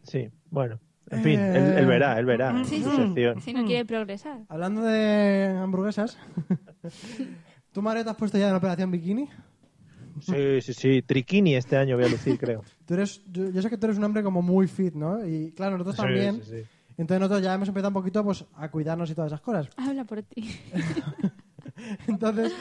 Sí, 0.05 0.31
bueno, 0.51 0.81
en 1.11 1.23
fin, 1.23 1.39
él, 1.39 1.75
él 1.77 1.85
verá, 1.87 2.19
él 2.19 2.25
verá 2.25 2.65
Sí, 2.65 2.83
sí. 2.83 3.15
Si 3.43 3.53
no 3.53 3.67
quiere 3.67 3.85
progresar. 3.85 4.39
Hablando 4.49 4.81
de 4.81 5.55
hamburguesas, 5.63 6.17
¿tú, 7.73 7.83
Mario, 7.83 8.05
te 8.05 8.11
has 8.11 8.17
puesto 8.17 8.39
ya 8.39 8.49
en 8.49 8.55
Operación 8.55 8.91
Bikini? 8.91 9.29
Sí, 10.21 10.61
sí, 10.61 10.75
sí, 10.75 11.03
triquini 11.03 11.55
este 11.55 11.77
año 11.77 11.97
voy 11.97 12.05
a 12.05 12.09
lucir, 12.09 12.39
creo. 12.39 12.63
Tú 12.87 12.95
eres, 12.95 13.23
yo, 13.33 13.51
yo 13.51 13.63
sé 13.63 13.71
que 13.71 13.79
tú 13.79 13.87
eres 13.87 13.97
un 13.99 14.05
hombre 14.05 14.23
como 14.23 14.43
muy 14.43 14.67
fit, 14.67 14.95
¿no? 14.95 15.25
Y 15.27 15.53
claro, 15.53 15.79
nosotros 15.79 15.97
Sí, 15.97 16.03
también. 16.03 16.43
sí, 16.45 16.51
sí. 16.51 16.63
Entonces 16.99 17.21
nosotros 17.21 17.43
ya 17.43 17.55
hemos 17.55 17.69
empezado 17.69 17.89
un 17.89 17.95
poquito 17.95 18.23
pues, 18.25 18.45
a 18.57 18.69
cuidarnos 18.71 19.09
y 19.11 19.15
todas 19.15 19.31
esas 19.31 19.41
cosas. 19.41 19.69
Habla 19.77 20.05
por 20.05 20.23
ti. 20.23 20.51
Entonces, 22.07 22.53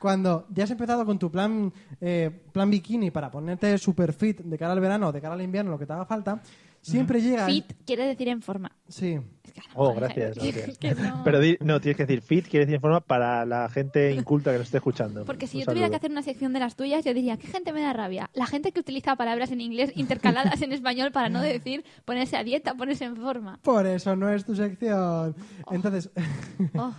cuando 0.00 0.46
ya 0.50 0.64
has 0.64 0.70
empezado 0.70 1.04
con 1.06 1.18
tu 1.18 1.30
plan, 1.30 1.72
eh, 2.00 2.30
plan 2.52 2.70
bikini 2.70 3.10
para 3.10 3.30
ponerte 3.30 3.76
super 3.78 4.12
fit 4.12 4.40
de 4.40 4.58
cara 4.58 4.72
al 4.72 4.80
verano, 4.80 5.12
de 5.12 5.20
cara 5.20 5.34
al 5.34 5.42
invierno, 5.42 5.70
lo 5.70 5.78
que 5.78 5.86
te 5.86 5.92
haga 5.92 6.06
falta, 6.06 6.42
siempre 6.84 7.20
llega... 7.20 7.46
Fit 7.46 7.72
quiere 7.86 8.06
decir 8.06 8.28
en 8.28 8.42
forma. 8.42 8.72
Sí. 8.88 9.18
Es 9.44 9.52
que, 9.52 9.60
Oh, 9.74 9.94
gracias, 9.94 10.36
gracias. 10.36 10.78
que 10.78 10.94
no. 10.94 11.22
Pero 11.24 11.40
di- 11.40 11.56
no, 11.60 11.80
tienes 11.80 11.96
que 11.96 12.06
decir 12.06 12.20
fit, 12.22 12.46
quiere 12.48 12.66
decir 12.66 12.76
en 12.76 12.80
forma 12.80 13.00
para 13.00 13.44
la 13.46 13.68
gente 13.68 14.12
inculta 14.12 14.50
que 14.52 14.58
nos 14.58 14.66
esté 14.66 14.78
escuchando. 14.78 15.24
Porque 15.24 15.46
si 15.46 15.58
Un 15.58 15.60
yo 15.62 15.66
tuviera 15.66 15.86
que 15.88 15.92
saludo. 15.92 15.96
hacer 15.98 16.10
una 16.10 16.22
sección 16.22 16.52
de 16.52 16.60
las 16.60 16.76
tuyas, 16.76 17.04
yo 17.04 17.14
diría, 17.14 17.36
¿qué 17.36 17.46
gente 17.46 17.72
me 17.72 17.80
da 17.80 17.92
rabia? 17.92 18.30
La 18.34 18.46
gente 18.46 18.72
que 18.72 18.80
utiliza 18.80 19.16
palabras 19.16 19.50
en 19.52 19.60
inglés 19.60 19.92
intercaladas 19.96 20.60
en 20.62 20.72
español 20.72 21.12
para 21.12 21.28
no 21.28 21.40
decir 21.40 21.84
ponerse 22.04 22.36
a 22.36 22.44
dieta, 22.44 22.74
ponerse 22.74 23.04
en 23.04 23.16
forma. 23.16 23.58
Por 23.62 23.86
eso 23.86 24.14
no 24.16 24.28
es 24.30 24.44
tu 24.44 24.54
sección. 24.56 25.34
Entonces, 25.70 26.10
Oh, 26.76 26.92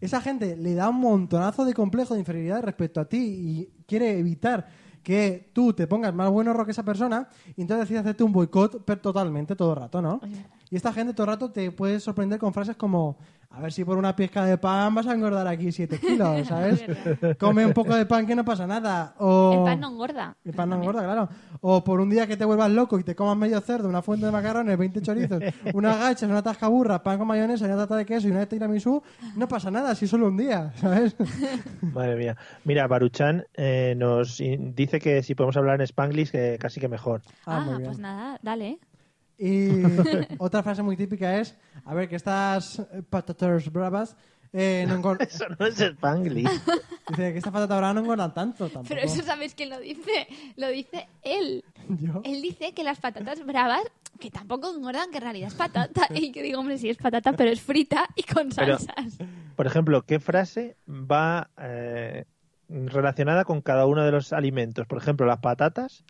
esa 0.00 0.20
gente 0.20 0.56
le 0.56 0.74
da 0.74 0.88
un 0.90 1.00
montonazo 1.00 1.64
de 1.64 1.74
complejo 1.74 2.14
de 2.14 2.20
inferioridad 2.20 2.62
respecto 2.62 3.00
a 3.00 3.04
ti 3.06 3.18
y 3.18 3.68
quiere 3.86 4.18
evitar 4.18 4.68
que 5.02 5.50
tú 5.52 5.72
te 5.72 5.86
pongas 5.86 6.14
más 6.14 6.30
bueno 6.30 6.64
que 6.64 6.70
esa 6.70 6.82
persona 6.82 7.28
y 7.56 7.62
entonces 7.62 7.86
decide 7.86 8.00
hacerte 8.00 8.24
un 8.24 8.32
boicot 8.32 8.84
totalmente 9.00 9.56
todo 9.56 9.72
el 9.72 9.80
rato, 9.80 10.02
¿no? 10.02 10.20
Y 10.70 10.76
esta 10.76 10.92
gente 10.92 11.14
todo 11.14 11.24
el 11.24 11.32
rato 11.32 11.50
te 11.50 11.70
puede 11.70 12.00
sorprender 12.00 12.38
con 12.38 12.52
frases 12.52 12.76
como 12.76 13.16
a 13.50 13.60
ver 13.60 13.72
si 13.72 13.84
por 13.84 13.96
una 13.98 14.14
pizca 14.14 14.44
de 14.44 14.56
pan 14.58 14.94
vas 14.94 15.06
a 15.06 15.14
engordar 15.14 15.46
aquí 15.48 15.72
7 15.72 15.98
kilos, 15.98 16.46
¿sabes? 16.48 16.84
Come 17.38 17.64
un 17.66 17.72
poco 17.72 17.94
de 17.94 18.06
pan 18.06 18.26
que 18.26 18.36
no 18.36 18.44
pasa 18.44 18.66
nada. 18.66 19.14
O... 19.18 19.52
El 19.54 19.64
pan 19.64 19.80
no 19.80 19.88
engorda. 19.88 20.36
El 20.44 20.52
pan 20.52 20.68
no 20.68 20.76
engorda, 20.76 21.02
claro. 21.02 21.28
O 21.60 21.82
por 21.82 22.00
un 22.00 22.10
día 22.10 22.26
que 22.26 22.36
te 22.36 22.44
vuelvas 22.44 22.70
loco 22.70 22.98
y 23.00 23.04
te 23.04 23.16
comas 23.16 23.36
medio 23.36 23.60
cerdo, 23.60 23.88
una 23.88 24.02
fuente 24.02 24.26
de 24.26 24.32
macarrones, 24.32 24.78
20 24.78 25.02
chorizos, 25.02 25.42
unas 25.74 25.98
gachas, 26.00 26.30
una 26.30 26.42
tascaburra, 26.42 27.02
pan 27.02 27.18
con 27.18 27.26
mayonesa, 27.26 27.64
una 27.64 27.76
tarta 27.76 27.96
de 27.96 28.06
queso 28.06 28.28
y 28.28 28.30
una 28.30 28.46
tiramisú, 28.46 29.02
no 29.34 29.48
pasa 29.48 29.70
nada, 29.70 29.94
si 29.94 30.06
solo 30.06 30.28
un 30.28 30.36
día, 30.36 30.72
¿sabes? 30.76 31.16
Madre 31.80 32.16
mía. 32.16 32.36
Mira, 32.64 32.86
Baruchan 32.86 33.44
eh, 33.54 33.94
nos 33.96 34.38
dice 34.38 35.00
que 35.00 35.22
si 35.22 35.34
podemos 35.34 35.56
hablar 35.56 35.76
en 35.76 35.82
Spanglish, 35.82 36.30
que 36.30 36.58
casi 36.60 36.80
que 36.80 36.88
mejor. 36.88 37.22
Ah, 37.46 37.56
Ah, 37.58 37.60
muy 37.60 37.74
bien. 37.78 37.86
pues 37.86 37.98
nada, 37.98 38.38
dale. 38.42 38.78
Y 39.38 39.68
otra 40.38 40.62
frase 40.62 40.82
muy 40.82 40.96
típica 40.96 41.38
es, 41.38 41.56
a 41.84 41.94
ver, 41.94 42.08
que 42.08 42.16
estas 42.16 42.82
patatas 43.08 43.70
bravas 43.72 44.16
eh, 44.52 44.84
no 44.88 44.94
engordan... 44.96 45.28
Eso 45.30 45.44
no 45.58 45.66
es 45.66 45.80
Spanglish. 45.80 46.48
Dice 47.08 47.32
que 47.32 47.38
estas 47.38 47.52
patatas 47.52 47.78
bravas 47.78 47.94
no 47.94 48.00
engordan 48.00 48.34
tanto 48.34 48.68
tampoco. 48.68 48.88
Pero 48.88 49.00
eso 49.02 49.22
sabes 49.22 49.54
quién 49.54 49.70
lo 49.70 49.78
dice. 49.78 50.26
Lo 50.56 50.68
dice 50.68 51.08
él. 51.22 51.64
Yo. 51.88 52.20
Él 52.24 52.42
dice 52.42 52.74
que 52.74 52.84
las 52.84 52.98
patatas 52.98 53.44
bravas, 53.46 53.82
que 54.20 54.30
tampoco 54.30 54.74
engordan, 54.74 55.10
que 55.10 55.16
en 55.18 55.22
realidad 55.22 55.48
es 55.48 55.54
patata. 55.54 56.06
Y 56.14 56.32
que 56.32 56.42
digo, 56.42 56.60
hombre, 56.60 56.76
sí 56.76 56.90
es 56.90 56.98
patata, 56.98 57.32
pero 57.32 57.50
es 57.50 57.62
frita 57.62 58.08
y 58.14 58.24
con 58.24 58.50
Pero- 58.50 58.78
salsas. 58.78 59.18
Por 59.56 59.66
ejemplo, 59.66 60.02
¿qué 60.02 60.20
frase 60.20 60.76
va 60.86 61.50
eh, 61.58 62.26
relacionada 62.68 63.44
con 63.44 63.62
cada 63.62 63.86
uno 63.86 64.04
de 64.04 64.12
los 64.12 64.32
alimentos? 64.32 64.86
Por 64.86 64.98
ejemplo, 64.98 65.26
las 65.26 65.38
patatas. 65.40 66.04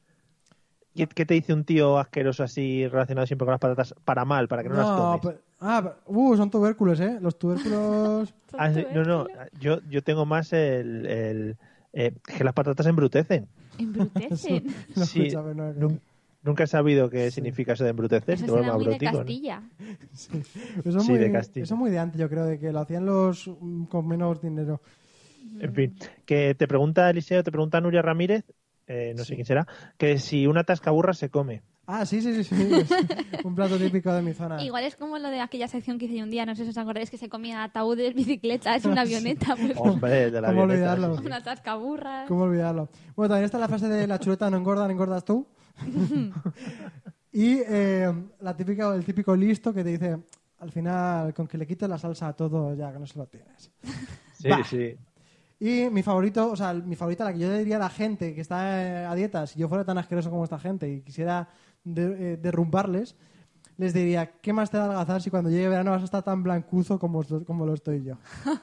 ¿Qué, 0.99 1.07
qué 1.07 1.25
te 1.27 1.35
dice 1.35 1.53
un 1.55 1.65
tío 1.65 1.99
asqueroso 1.99 2.43
así 2.43 2.87
relacionado 2.89 3.27
siempre 3.27 3.47
con 3.47 3.53
las 3.53 3.61
patatas 3.61 3.95
para 4.05 4.25
mal, 4.25 4.49
para 4.49 4.63
que 4.63 4.69
no, 4.69 4.75
las 4.77 4.87
tomes? 4.97 5.21
pero- 5.23 5.39
ah, 5.61 5.81
pero- 5.83 5.97
uh, 6.07 6.37
son 6.37 6.51
tubérculos, 6.51 7.01
¿eh? 7.01 7.19
Los 7.21 7.39
tubérculos... 7.39 8.35
Ah, 8.61 8.73
sí, 8.73 8.85
no, 8.93 9.05
no, 9.05 9.27
yo, 9.61 9.79
yo 9.89 10.03
tengo 10.03 10.27
más 10.27 10.53
el, 10.53 11.07
el, 11.07 11.57
eh, 11.93 12.13
que 12.27 12.43
las 12.43 12.55
patatas 12.55 12.87
embrutecen. 12.87 13.47
Embrutecen. 13.79 14.65
No, 14.97 15.05
Sí, 15.05 15.21
escúchame, 15.21 15.55
no, 15.55 15.73
que- 15.73 15.81
nun- 15.81 16.01
nunca 16.43 16.65
he 16.65 16.67
sabido 16.67 17.09
qué 17.09 17.31
significa 17.31 17.75
eso 17.75 17.85
de 17.85 17.91
embrutecer. 17.91 18.35
Eso 18.35 18.49
suena 18.49 18.73
muy 18.77 18.87
de 18.87 18.99
¿no? 19.07 19.13
Castilla. 19.13 19.63
Eso 20.13 20.99
es 20.99 21.05
Sí, 21.05 21.13
muy, 21.13 21.21
de 21.21 21.31
Castilla. 21.33 21.65
Eso 21.65 21.75
es 21.75 21.79
muy 21.81 21.91
de 21.91 21.99
antes, 22.01 22.21
yo 22.21 22.29
creo, 22.29 22.45
de 22.47 22.59
que 22.59 22.73
lo 22.73 22.81
hacían 22.81 23.07
los 23.07 23.47
mm, 23.61 23.85
con 23.85 24.09
menos 24.09 24.41
dinero. 24.43 24.81
En 25.61 25.75
fin, 25.75 25.95
que 26.25 26.55
te 26.55 26.67
pregunta 26.69 27.09
Eliseo, 27.11 27.43
te 27.45 27.51
pregunta 27.53 27.81
Nuria 27.81 28.03
Ramírez, 28.03 28.45
eh, 28.89 29.15
no 29.17 29.25
sé 29.25 29.35
quién 29.35 29.47
será, 29.47 29.67
que 29.97 30.19
si 30.19 30.47
una 30.47 30.65
tascaburra 30.65 31.13
se 31.15 31.31
come. 31.31 31.63
Ah, 31.91 32.05
sí, 32.05 32.21
sí, 32.21 32.43
sí, 32.43 32.45
sí. 32.45 32.55
un 33.45 33.55
plato 33.55 33.79
típico 33.79 34.13
de 34.13 34.21
mi 34.21 34.35
zona. 34.35 34.63
Igual 34.63 34.85
es 34.85 34.95
como 34.97 35.19
lo 35.19 35.29
de 35.31 35.41
aquella 35.41 35.69
sección 35.69 35.99
que 35.99 36.05
hice 36.05 36.17
yo 36.19 36.25
un 36.25 36.31
día, 36.31 36.45
no 36.45 36.55
sé 36.55 36.65
si 36.65 36.71
os 36.71 36.77
acordáis, 36.77 37.09
que 37.11 37.17
se 37.17 37.31
comía 37.31 37.63
ataúdes, 37.65 38.15
bicicletas, 38.15 38.85
una 38.85 39.01
avioneta, 39.03 39.57
pues, 39.57 39.73
Hombre, 39.77 40.31
de 40.31 40.41
la 40.41 40.49
¿Cómo 40.49 40.63
avioneta, 40.65 40.93
olvidarlo? 40.93 41.19
sí, 41.19 41.27
una 41.27 41.43
tascaburras. 41.43 42.29
¿Cómo 42.29 42.43
olvidarlo? 42.43 42.91
Bueno, 43.17 43.29
también 43.31 43.45
está 43.47 43.59
la 43.59 43.69
frase 43.69 43.89
de 43.89 44.07
la 44.07 44.19
chuleta 44.19 44.51
no 44.51 44.59
engorda, 44.59 44.85
no 44.87 44.93
engordas 44.93 45.25
tú. 45.25 45.47
y 47.33 47.59
eh, 47.67 48.13
la 48.41 48.57
típica, 48.57 48.95
el 48.95 49.05
típico 49.05 49.35
listo 49.37 49.73
que 49.73 49.83
te 49.85 49.91
dice, 49.91 50.19
al 50.59 50.71
final, 50.73 51.33
con 51.35 51.47
que 51.47 51.57
le 51.59 51.67
quites 51.67 51.89
la 51.89 51.99
salsa 51.99 52.29
a 52.29 52.33
todo, 52.35 52.75
ya 52.75 52.93
que 52.93 52.99
no 52.99 53.07
se 53.07 53.19
lo 53.19 53.27
tienes. 53.27 53.71
Sí, 54.35 54.49
Bah. 54.49 54.63
sí. 54.69 54.95
Y 55.61 55.91
mi 55.91 56.03
favorito, 56.03 56.51
o 56.53 56.57
sea, 56.57 56.73
mi 56.75 56.95
favorita, 56.95 57.25
la 57.25 57.33
que 57.33 57.41
yo 57.41 57.49
le 57.49 57.59
diría 57.59 57.77
a 57.77 57.81
la 57.81 57.91
gente 57.91 58.35
que 58.35 58.41
está 58.41 58.83
eh, 59.03 59.07
a 59.07 59.15
dieta, 59.15 59.47
si 59.47 59.59
yo 59.59 59.69
fuera 59.69 59.85
tan 59.85 59.99
asqueroso 59.99 60.31
como 60.31 60.45
esta 60.45 60.59
gente 60.59 60.89
y 60.89 61.01
quisiera 61.03 61.49
de- 61.85 62.35
eh, 62.35 62.37
derrumbarles, 62.37 63.17
les 63.77 63.95
diría, 63.95 64.33
¿qué 64.41 64.53
más 64.53 64.71
te 64.71 64.77
da 64.79 64.85
adelgazar 64.87 65.23
si 65.23 65.31
cuando 65.31 65.51
llegue 65.51 65.69
verano 65.69 65.93
vas 65.93 66.03
a 66.03 66.07
estar 66.07 66.23
tan 66.25 66.43
blancuzo 66.43 66.99
como, 66.99 67.25
como 67.47 67.67
lo 67.67 67.75
estoy 67.75 68.05
yo? 68.05 68.17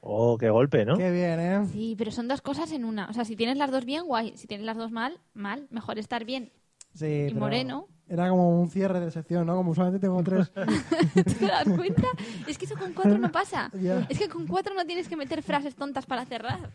Oh, 0.00 0.36
qué 0.36 0.50
golpe, 0.50 0.84
¿no? 0.84 0.96
Qué 0.96 1.10
bien, 1.12 1.38
¿eh? 1.38 1.66
Sí, 1.72 1.94
pero 1.96 2.10
son 2.10 2.26
dos 2.26 2.42
cosas 2.42 2.72
en 2.72 2.84
una. 2.84 3.08
O 3.08 3.12
sea, 3.12 3.24
si 3.24 3.36
tienes 3.36 3.56
las 3.56 3.70
dos 3.70 3.84
bien, 3.84 4.04
guay. 4.04 4.36
Si 4.36 4.48
tienes 4.48 4.66
las 4.66 4.76
dos 4.76 4.90
mal, 4.90 5.20
mal. 5.32 5.68
Mejor 5.70 5.98
estar 5.98 6.24
bien 6.24 6.50
Sí, 6.94 7.06
y 7.06 7.28
pero 7.28 7.40
moreno. 7.40 7.88
Era 8.12 8.28
como 8.28 8.60
un 8.60 8.68
cierre 8.68 9.00
de 9.00 9.10
sección, 9.10 9.46
¿no? 9.46 9.56
Como 9.56 9.74
solamente 9.74 10.00
tengo 10.06 10.22
tres. 10.22 10.52
¿Te 11.38 11.46
das 11.46 11.64
cuenta? 11.64 12.08
Es 12.46 12.58
que 12.58 12.66
eso 12.66 12.76
con 12.76 12.92
cuatro 12.92 13.16
no 13.16 13.32
pasa. 13.32 13.70
Es 14.08 14.18
que 14.18 14.28
con 14.28 14.46
cuatro 14.46 14.74
no 14.74 14.84
tienes 14.84 15.08
que 15.08 15.16
meter 15.16 15.42
frases 15.42 15.74
tontas 15.74 16.04
para 16.04 16.26
cerrar. 16.26 16.70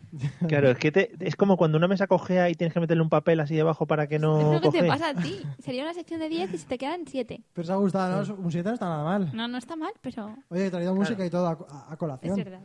Claro, 0.48 0.70
es 0.70 0.78
que 0.78 0.90
te- 0.90 1.12
es 1.20 1.36
como 1.36 1.56
cuando 1.56 1.78
una 1.78 1.86
mesa 1.86 2.08
cojea 2.08 2.50
y 2.50 2.54
tienes 2.54 2.74
que 2.74 2.80
meterle 2.80 3.02
un 3.04 3.08
papel 3.08 3.38
así 3.40 3.54
debajo 3.54 3.86
para 3.86 4.08
que 4.08 4.16
es 4.16 4.20
no 4.20 4.54
lo 4.54 4.60
que 4.60 4.70
te 4.80 4.84
pasa 4.88 5.10
a 5.10 5.14
ti. 5.14 5.40
Sería 5.60 5.82
una 5.84 5.94
sección 5.94 6.18
de 6.18 6.28
10 6.28 6.54
y 6.54 6.58
se 6.58 6.66
te 6.66 6.76
quedan 6.76 7.02
7. 7.06 7.40
Pero 7.52 7.64
os 7.64 7.70
ha 7.70 7.76
gustado, 7.76 8.24
¿no? 8.24 8.34
Un 8.34 8.50
7 8.50 8.68
no 8.68 8.74
está 8.74 8.86
nada 8.88 9.04
mal. 9.04 9.30
No, 9.32 9.46
no 9.46 9.58
está 9.58 9.76
mal, 9.76 9.92
pero 10.00 10.34
Oye, 10.48 10.66
he 10.66 10.70
traído 10.70 10.94
música 10.94 11.24
y 11.24 11.30
todo 11.30 11.46
a, 11.46 11.52
a- 11.52 11.90
a 11.90 11.92
es 11.92 11.98
colación. 11.98 12.36
verdad. 12.36 12.60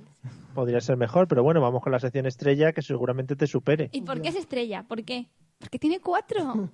Podría 0.55 0.81
ser 0.81 0.97
mejor, 0.97 1.27
pero 1.27 1.43
bueno, 1.43 1.61
vamos 1.61 1.81
con 1.83 1.91
la 1.91 1.99
sección 1.99 2.25
estrella 2.25 2.73
que 2.73 2.81
seguramente 2.81 3.35
te 3.35 3.45
supere. 3.45 3.89
¿Y 3.91 4.01
por 4.01 4.19
qué 4.21 4.29
es 4.29 4.35
estrella? 4.35 4.83
¿Por 4.87 5.03
qué? 5.03 5.27
Porque 5.59 5.77
tiene 5.79 5.99
cuatro. 5.99 6.69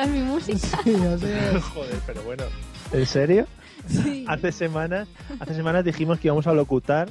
Esta 0.00 0.04
es 0.04 0.18
mi 0.18 0.26
música. 0.26 0.80
Sí, 0.84 0.94
así 0.94 1.26
es. 1.26 1.62
Joder, 1.74 1.98
pero 2.06 2.22
bueno. 2.22 2.44
¿En 2.92 3.04
serio? 3.06 3.46
Sí. 3.86 4.24
Hace 4.26 4.50
semanas, 4.52 5.08
hace 5.38 5.54
semanas 5.54 5.84
dijimos 5.84 6.18
que 6.18 6.28
íbamos 6.28 6.46
a 6.46 6.54
locutar 6.54 7.10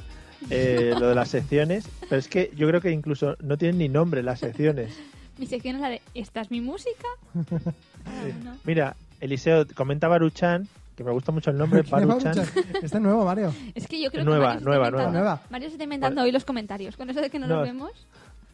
eh, 0.50 0.92
lo 0.98 1.08
de 1.08 1.14
las 1.14 1.28
secciones, 1.28 1.88
pero 2.08 2.18
es 2.18 2.26
que 2.26 2.50
yo 2.56 2.66
creo 2.66 2.80
que 2.80 2.90
incluso 2.90 3.36
no 3.40 3.56
tienen 3.56 3.78
ni 3.78 3.88
nombre 3.88 4.22
las 4.24 4.40
secciones. 4.40 4.92
Mi 5.38 5.46
sección 5.46 5.76
es 5.76 5.82
la 5.82 5.88
de 5.90 6.02
¿Esta 6.14 6.40
es 6.40 6.50
mi 6.50 6.60
música? 6.60 7.06
Cada 7.48 8.22
uno. 8.40 8.56
Mira, 8.64 8.96
Eliseo, 9.20 9.66
comenta 9.74 10.08
Baruchan, 10.08 10.66
que 10.96 11.04
me 11.04 11.12
gusta 11.12 11.30
mucho 11.32 11.50
el 11.50 11.58
nombre, 11.58 11.82
¿Quién 11.84 11.94
va 11.94 12.02
a 12.02 12.06
Baruchan. 12.06 12.38
Este 12.82 12.86
es 12.86 13.00
nuevo, 13.00 13.24
Mario. 13.24 13.54
Es 13.74 13.86
que 13.86 14.02
yo 14.02 14.10
creo 14.10 14.24
Nueva, 14.24 14.40
que 14.40 14.46
Mario 14.46 14.58
se 14.60 14.64
nueva, 14.64 14.90
nueva. 14.90 15.10
Nueva. 15.12 15.42
Mario 15.50 15.68
se 15.68 15.74
está 15.74 15.84
inventando 15.84 16.22
hoy 16.22 16.32
los 16.32 16.44
comentarios. 16.44 16.96
Con 16.96 17.08
eso 17.08 17.20
de 17.20 17.30
que 17.30 17.38
no, 17.38 17.46
No. 17.46 17.56
los 17.56 17.64
vemos. 17.64 17.92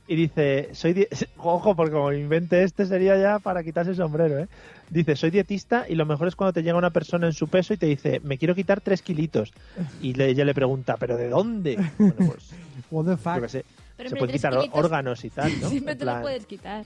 Y 0.08 0.14
dice, 0.14 0.70
soy 0.72 1.06
ojo, 1.38 1.74
porque 1.74 1.92
como 1.92 2.12
invente 2.12 2.62
este 2.62 2.86
sería 2.86 3.16
ya 3.18 3.38
para 3.40 3.62
quitarse 3.64 3.90
el 3.90 3.96
sombrero, 3.96 4.38
¿eh? 4.38 4.48
Dice, 4.88 5.16
soy 5.16 5.30
dietista 5.30 5.84
y 5.88 5.96
lo 5.96 6.06
mejor 6.06 6.28
es 6.28 6.36
cuando 6.36 6.52
te 6.52 6.62
llega 6.62 6.78
una 6.78 6.90
persona 6.90 7.26
en 7.26 7.32
su 7.32 7.48
peso 7.48 7.74
y 7.74 7.76
te 7.76 7.86
dice, 7.86 8.20
me 8.22 8.38
quiero 8.38 8.54
quitar 8.54 8.80
tres 8.80 9.02
kilitos. 9.02 9.52
Y 10.00 10.14
le- 10.14 10.28
ella 10.28 10.44
le 10.44 10.54
pregunta, 10.54 10.96
¿pero 10.96 11.16
de 11.16 11.28
dónde? 11.28 11.76
Bueno, 11.98 12.14
pues, 12.18 12.50
What 12.90 13.04
the 13.06 13.16
fuck. 13.16 13.48
sé. 13.48 13.64
Pero 13.96 14.08
Se 14.10 14.14
hombre, 14.14 14.18
pueden 14.20 14.36
quitar 14.36 14.52
kilitos 14.56 14.78
órganos 14.78 15.24
y 15.24 15.30
tal, 15.30 15.52
¿no? 15.60 15.68
Siempre 15.70 15.96
te 15.96 16.04
lo 16.04 16.20
puedes 16.20 16.46
quitar. 16.46 16.84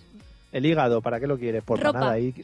El 0.53 0.65
hígado, 0.65 1.03
¿para 1.03 1.21
qué 1.21 1.27
lo 1.27 1.39
quieres? 1.39 1.63
Por 1.63 1.79
Ropa. 1.79 2.01
nada. 2.01 2.13
ahí. 2.13 2.35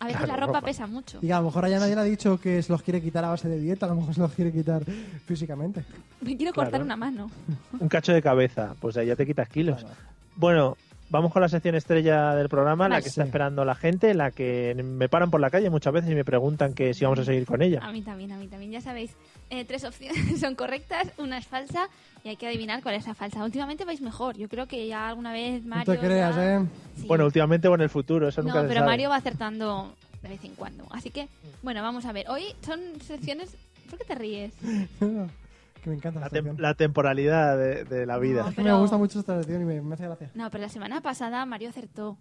A 0.00 0.06
veces 0.06 0.18
Claro, 0.22 0.32
la 0.32 0.46
ropa 0.46 0.58
ropa. 0.58 0.66
pesa 0.66 0.86
mucho. 0.88 1.18
Y 1.22 1.30
a 1.30 1.38
lo 1.38 1.44
mejor 1.44 1.64
allá 1.64 1.78
nadie 1.78 1.94
le 1.94 2.00
ha 2.00 2.04
dicho 2.04 2.40
que 2.40 2.60
se 2.62 2.72
los 2.72 2.82
quiere 2.82 3.00
quitar 3.00 3.24
a 3.24 3.28
base 3.28 3.48
de 3.48 3.60
dieta, 3.60 3.86
a 3.86 3.90
lo 3.90 3.96
mejor 3.96 4.14
se 4.14 4.20
los 4.20 4.32
quiere 4.32 4.50
quitar 4.50 4.82
físicamente. 5.26 5.84
Me 6.22 6.36
quiero 6.36 6.52
cortar 6.52 6.70
Claro. 6.72 6.84
una 6.86 6.96
mano. 6.96 7.30
Un 7.78 7.88
cacho 7.88 8.12
de 8.12 8.20
cabeza, 8.22 8.74
pues 8.80 8.96
ahí 8.96 9.06
ya 9.08 9.14
te 9.14 9.26
quitas 9.26 9.48
kilos. 9.48 9.84
Bueno, 10.36 10.76
vamos 11.10 11.32
con 11.32 11.42
la 11.42 11.48
sección 11.48 11.74
estrella 11.74 12.34
del 12.34 12.48
programa, 12.48 12.84
la 12.88 12.94
Vale. 12.96 13.02
que 13.02 13.08
está 13.10 13.22
esperando 13.22 13.64
la 13.64 13.74
gente, 13.74 14.14
la 14.14 14.30
que 14.30 14.74
me 14.82 15.08
paran 15.08 15.30
por 15.30 15.40
la 15.40 15.50
calle 15.50 15.68
muchas 15.70 15.92
veces 15.92 16.10
y 16.10 16.14
me 16.14 16.24
preguntan 16.24 16.72
que 16.74 16.94
si 16.94 17.04
vamos 17.04 17.18
a 17.18 17.24
seguir 17.24 17.44
con 17.46 17.60
ella. 17.62 17.80
A 17.82 17.92
mí 17.92 18.02
también, 18.02 18.32
a 18.32 18.38
mí 18.38 18.48
también. 18.48 18.72
Ya 18.72 18.80
sabéis, 18.80 19.14
eh, 19.50 19.64
tres 19.64 19.84
opciones 19.84 20.16
son 20.40 20.54
correctas, 20.54 21.12
una 21.18 21.38
es 21.38 21.46
falsa 21.46 21.88
y 22.24 22.30
hay 22.30 22.36
que 22.36 22.46
adivinar 22.46 22.82
cuál 22.82 22.94
es 22.94 23.06
la 23.06 23.14
falsa. 23.14 23.44
Últimamente 23.44 23.84
vais 23.84 24.00
mejor. 24.00 24.36
Yo 24.38 24.48
creo 24.48 24.66
que 24.66 24.86
ya 24.86 25.08
alguna 25.08 25.32
vez 25.32 25.62
No 25.64 25.76
Mario. 25.76 25.92
te 25.94 25.98
creas, 26.00 26.34
ya- 26.36 26.56
¿eh? 26.56 26.66
Sí. 26.96 27.06
Bueno, 27.06 27.24
últimamente 27.26 27.68
o 27.68 27.74
en 27.74 27.82
el 27.82 27.90
futuro, 27.90 28.28
eso 28.28 28.40
nunca 28.42 28.54
No, 28.56 28.62
se 28.62 28.68
pero 28.68 28.80
sabe. 28.80 28.90
Mario 28.90 29.10
va 29.10 29.16
acertando 29.16 29.94
de 30.22 30.28
vez 30.30 30.44
en 30.44 30.54
cuando. 30.54 30.86
Así 30.92 31.10
que, 31.10 31.28
bueno, 31.62 31.82
vamos 31.82 32.06
a 32.06 32.12
ver. 32.12 32.28
Hoy 32.30 32.44
son 32.64 32.80
secciones. 33.04 33.54
¿Por 33.90 33.98
qué 33.98 34.04
te 34.06 34.14
ríes? 34.14 34.52
que 35.82 35.90
me 35.90 35.96
encanta 35.96 36.20
la, 36.20 36.30
tem- 36.30 36.76
temporalidad 36.76 37.58
de, 37.58 37.84
de 37.84 38.06
la 38.06 38.18
vida. 38.18 38.42
No, 38.42 38.48
Es 38.48 38.54
que 38.54 38.62
pero- 38.62 38.76
Me 38.76 38.80
gusta 38.80 38.96
mucho 38.96 39.18
esta 39.20 39.36
sección 39.38 39.62
y 39.62 39.64
me, 39.64 39.80
me 39.82 39.94
hace 39.94 40.04
gracia. 40.04 40.30
No, 40.34 40.50
pero 40.50 40.62
la 40.62 40.68
semana 40.70 41.00
pasada 41.02 41.44
Mario 41.44 41.68
acertó. 41.70 42.16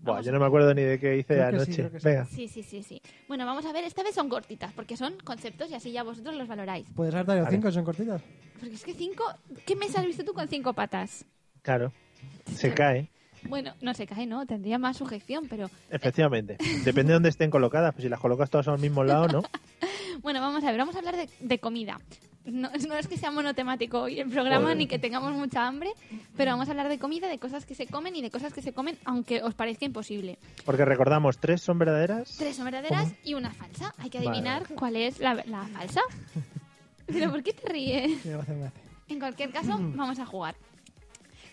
Buah, 0.00 0.14
Vamos 0.14 0.26
yo 0.26 0.32
no 0.32 0.38
me 0.40 0.46
acuerdo 0.46 0.74
ni 0.74 0.82
de 0.82 0.98
qué 1.00 1.16
hice 1.16 1.34
Creo 1.34 1.48
anoche. 1.48 1.72
sí. 1.72 1.98
Venga. 2.04 2.24
Sí, 2.26 2.46
sí, 2.48 2.62
sí, 2.62 2.82
sí. 2.82 3.02
Bueno, 3.26 3.46
vamos 3.46 3.64
a 3.66 3.72
ver. 3.72 3.84
Esta 3.84 4.02
vez 4.02 4.14
son 4.14 4.28
cortitas 4.28 4.72
porque 4.72 4.96
son 4.96 5.14
conceptos 5.24 5.70
y 5.70 5.74
así 5.74 5.90
ya 5.92 6.02
vosotros 6.02 6.36
los 6.36 6.46
valoráis. 6.46 6.86
Puedes 6.94 7.14
haber 7.14 7.26
Vale. 7.26 7.46
cinco, 7.50 7.70
son 7.72 7.84
cortitas. 7.84 8.22
Porque 8.60 8.74
es 8.74 8.84
que 8.84 8.94
cinco. 8.94 9.24
¿Qué 9.66 9.74
mes 9.76 9.96
has 9.96 10.04
visto 10.06 10.24
tú 10.24 10.32
con 10.34 10.46
cinco 10.48 10.72
patas? 10.72 11.24
Claro. 11.62 11.92
Se 12.46 12.72
cae, 12.74 13.10
Bueno, 13.48 13.74
no 13.80 13.94
se 13.94 14.06
cae, 14.06 14.26
¿no? 14.26 14.46
Tendría 14.46 14.78
más 14.78 14.96
sujeción, 14.96 15.46
pero 15.48 15.70
efectivamente. 15.90 16.56
Depende 16.84 17.10
de 17.10 17.14
dónde 17.14 17.28
estén 17.30 17.50
colocadas. 17.50 17.92
Pues 17.94 18.02
si 18.04 18.08
las 18.08 18.20
colocas 18.20 18.50
todas 18.50 18.68
al 18.68 18.78
mismo 18.78 19.04
lado, 19.04 19.28
¿no? 19.28 19.42
Bueno, 20.20 20.40
vamos 20.40 20.64
a 20.64 20.70
ver, 20.72 20.78
vamos 20.78 20.96
a 20.96 20.98
hablar 20.98 21.14
de, 21.16 21.28
de 21.38 21.58
comida. 21.60 22.00
No, 22.44 22.70
no 22.88 22.94
es 22.96 23.06
que 23.06 23.16
sea 23.16 23.30
monotemático 23.30 24.00
hoy 24.00 24.18
el 24.18 24.28
programa 24.28 24.62
Joder. 24.62 24.76
ni 24.78 24.86
que 24.88 24.98
tengamos 24.98 25.32
mucha 25.34 25.64
hambre, 25.64 25.90
pero 26.36 26.50
vamos 26.50 26.66
a 26.66 26.72
hablar 26.72 26.88
de 26.88 26.98
comida, 26.98 27.28
de 27.28 27.38
cosas 27.38 27.64
que 27.66 27.76
se 27.76 27.86
comen 27.86 28.16
y 28.16 28.22
de 28.22 28.30
cosas 28.30 28.52
que 28.52 28.60
se 28.60 28.72
comen 28.72 28.96
aunque 29.04 29.42
os 29.42 29.54
parezca 29.54 29.84
imposible. 29.84 30.38
Porque 30.64 30.84
recordamos, 30.84 31.38
tres 31.38 31.60
son 31.62 31.78
verdaderas. 31.78 32.34
Tres 32.36 32.56
son 32.56 32.64
verdaderas 32.64 33.14
y 33.22 33.34
una 33.34 33.52
falsa. 33.52 33.94
Hay 33.98 34.10
que 34.10 34.18
Vale. 34.18 34.30
adivinar 34.30 34.66
cuál 34.74 34.96
es 34.96 35.20
la, 35.20 35.34
la 35.34 35.68
falsa. 35.68 36.00
¿Pero 37.06 37.30
por 37.30 37.42
qué 37.44 37.52
te 37.52 37.68
ríes? 37.72 38.26
En 39.08 39.18
cualquier 39.20 39.50
caso, 39.50 39.78
vamos 39.94 40.18
a 40.18 40.26
jugar. 40.26 40.56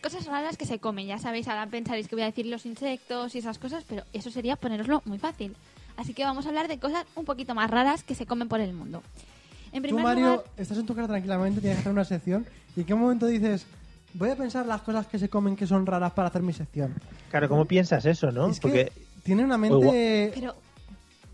Cosas 0.05 0.27
raras 0.27 0.55
que 0.55 0.67
se 0.67 0.77
comen, 0.77 1.07
ya 1.07 1.17
sabéis, 1.17 1.47
ahora 1.47 1.65
pensaréis 1.65 2.07
que 2.07 2.13
voy 2.13 2.21
a 2.21 2.27
decir 2.27 2.45
los 2.45 2.67
insectos 2.67 3.33
y 3.33 3.39
esas 3.39 3.57
cosas, 3.57 3.83
pero 3.89 4.03
eso 4.13 4.29
sería 4.29 4.55
poneroslo 4.55 5.01
muy 5.05 5.17
fácil. 5.17 5.55
Así 5.97 6.13
que 6.13 6.23
vamos 6.23 6.45
a 6.45 6.49
hablar 6.49 6.67
de 6.67 6.77
cosas 6.77 7.07
un 7.15 7.25
poquito 7.25 7.55
más 7.55 7.71
raras 7.71 8.03
que 8.03 8.13
se 8.13 8.27
comen 8.27 8.47
por 8.47 8.59
el 8.59 8.71
mundo. 8.71 9.01
En 9.71 9.81
Tú, 9.81 9.87
primer 9.87 10.03
Mario, 10.03 10.25
lugar, 10.25 10.45
estás 10.57 10.77
en 10.77 10.85
tu 10.85 10.93
casa 10.93 11.07
tranquilamente, 11.07 11.59
tienes 11.59 11.77
que 11.77 11.79
hacer 11.79 11.91
una 11.91 12.05
sección. 12.05 12.45
¿Y 12.75 12.81
en 12.81 12.85
qué 12.85 12.93
momento 12.93 13.25
dices, 13.25 13.65
voy 14.13 14.29
a 14.29 14.35
pensar 14.35 14.67
las 14.67 14.83
cosas 14.83 15.07
que 15.07 15.17
se 15.17 15.27
comen 15.27 15.55
que 15.55 15.65
son 15.65 15.87
raras 15.87 16.13
para 16.13 16.27
hacer 16.27 16.43
mi 16.43 16.53
sección? 16.53 16.93
Claro, 17.31 17.49
¿cómo 17.49 17.65
piensas 17.65 18.05
eso, 18.05 18.31
no? 18.31 18.51
Es 18.51 18.59
que 18.59 18.61
Porque 18.61 18.91
tiene 19.23 19.43
una 19.43 19.57
Muy 19.57 19.71
mente 19.71 20.31
pero 20.35 20.55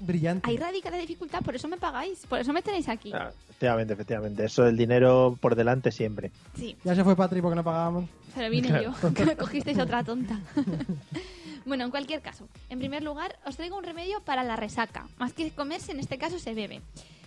brillante. 0.01 0.49
ahí 0.49 0.57
radica 0.57 0.89
la 0.89 0.97
dificultad, 0.97 1.41
por 1.41 1.55
eso 1.55 1.67
me 1.67 1.77
pagáis, 1.77 2.25
por 2.27 2.39
eso 2.39 2.51
me 2.53 2.61
tenéis 2.61 2.89
aquí. 2.89 3.11
Ah, 3.13 3.31
efectivamente, 3.49 3.93
efectivamente. 3.93 4.45
Eso 4.45 4.63
del 4.63 4.75
dinero 4.77 5.37
por 5.39 5.55
delante 5.55 5.91
siempre. 5.91 6.31
Sí, 6.55 6.75
Ya 6.83 6.95
se 6.95 7.03
fue 7.03 7.15
Patri 7.15 7.41
porque 7.41 7.55
no 7.55 7.63
pagábamos. 7.63 8.05
pero 8.35 8.49
vine 8.49 8.67
Claro. 8.67 8.93
yo, 9.01 9.13
que 9.13 9.25
me 9.25 9.35
cogisteis 9.37 9.79
otra 9.79 10.03
tonta. 10.03 10.39
bueno, 11.65 11.85
en 11.85 11.91
cualquier 11.91 12.21
caso, 12.21 12.47
en 12.69 12.79
primer 12.79 13.03
lugar, 13.03 13.37
os 13.45 13.55
traigo 13.55 13.77
un 13.77 13.83
remedio 13.83 14.19
para 14.21 14.43
la 14.43 14.55
resaca. 14.55 15.07
Más 15.17 15.33
que 15.33 15.51
comerse, 15.51 15.91
en 15.91 15.99
este 15.99 16.17
caso 16.17 16.39
se 16.39 16.53
bebe. 16.53 16.81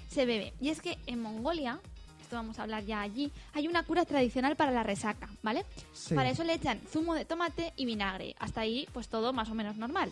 Se 0.08 0.26
bebe. 0.26 0.52
Y 0.60 0.68
es 0.70 0.80
que 0.80 0.98
en 1.06 1.20
Mongolia, 1.20 1.78
esto 2.20 2.36
vamos 2.36 2.58
a 2.58 2.62
hablar 2.62 2.84
ya 2.84 3.00
allí, 3.00 3.30
hay 3.52 3.68
una 3.68 3.82
cura 3.82 4.04
tradicional 4.04 4.56
para 4.56 4.70
la 4.72 4.82
resaca, 4.82 5.28
¿vale? 5.42 5.64
Sí. 5.92 6.14
Para 6.14 6.30
eso 6.30 6.42
le 6.44 6.54
echan 6.54 6.80
zumo 6.88 7.14
de 7.14 7.24
tomate 7.24 7.72
y 7.76 7.84
vinagre. 7.84 8.34
Hasta 8.38 8.60
ahí, 8.62 8.86
pues 8.92 9.08
todo 9.08 9.32
más 9.32 9.48
o 9.50 9.54
menos 9.54 9.76
normal. 9.76 10.10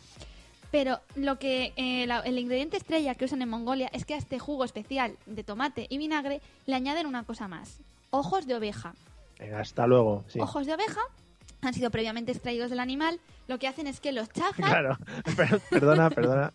Pero 0.73 0.99
lo 1.15 1.39
que 1.39 1.73
eh, 1.77 2.07
la- 2.09 2.21
el 2.21 2.37
ingrediente 2.39 2.77
estrella 2.79 3.15
que 3.15 3.27
usan 3.27 3.43
en 3.43 3.49
Mongolia 3.49 3.89
es 3.93 4.05
que 4.05 4.15
a 4.15 4.17
este 4.17 4.39
jugo 4.41 4.65
especial 4.65 5.17
de 5.27 5.45
tomate 5.45 5.87
y 5.89 5.99
vinagre 5.99 6.41
le 6.67 6.75
añaden 6.75 7.07
una 7.07 7.23
cosa 7.25 7.47
más: 7.47 7.79
ojos 8.11 8.47
de 8.49 8.57
oveja. 8.57 8.95
Venga, 9.39 9.61
hasta 9.61 9.87
luego. 9.87 10.25
Sí. 10.29 10.41
Ojos 10.41 10.67
de 10.67 10.75
oveja 10.75 11.01
han 11.61 11.75
sido 11.75 11.91
previamente 11.91 12.33
extraídos 12.33 12.71
del 12.71 12.81
animal. 12.81 13.21
Lo 13.49 13.59
que 13.59 13.69
hacen 13.69 13.87
es 13.87 14.01
que 14.01 14.13
los 14.13 14.31
chafan. 14.31 14.65
Claro, 14.69 14.97
Per- 15.37 15.61
perdona, 15.71 16.11
perdona. 16.11 16.53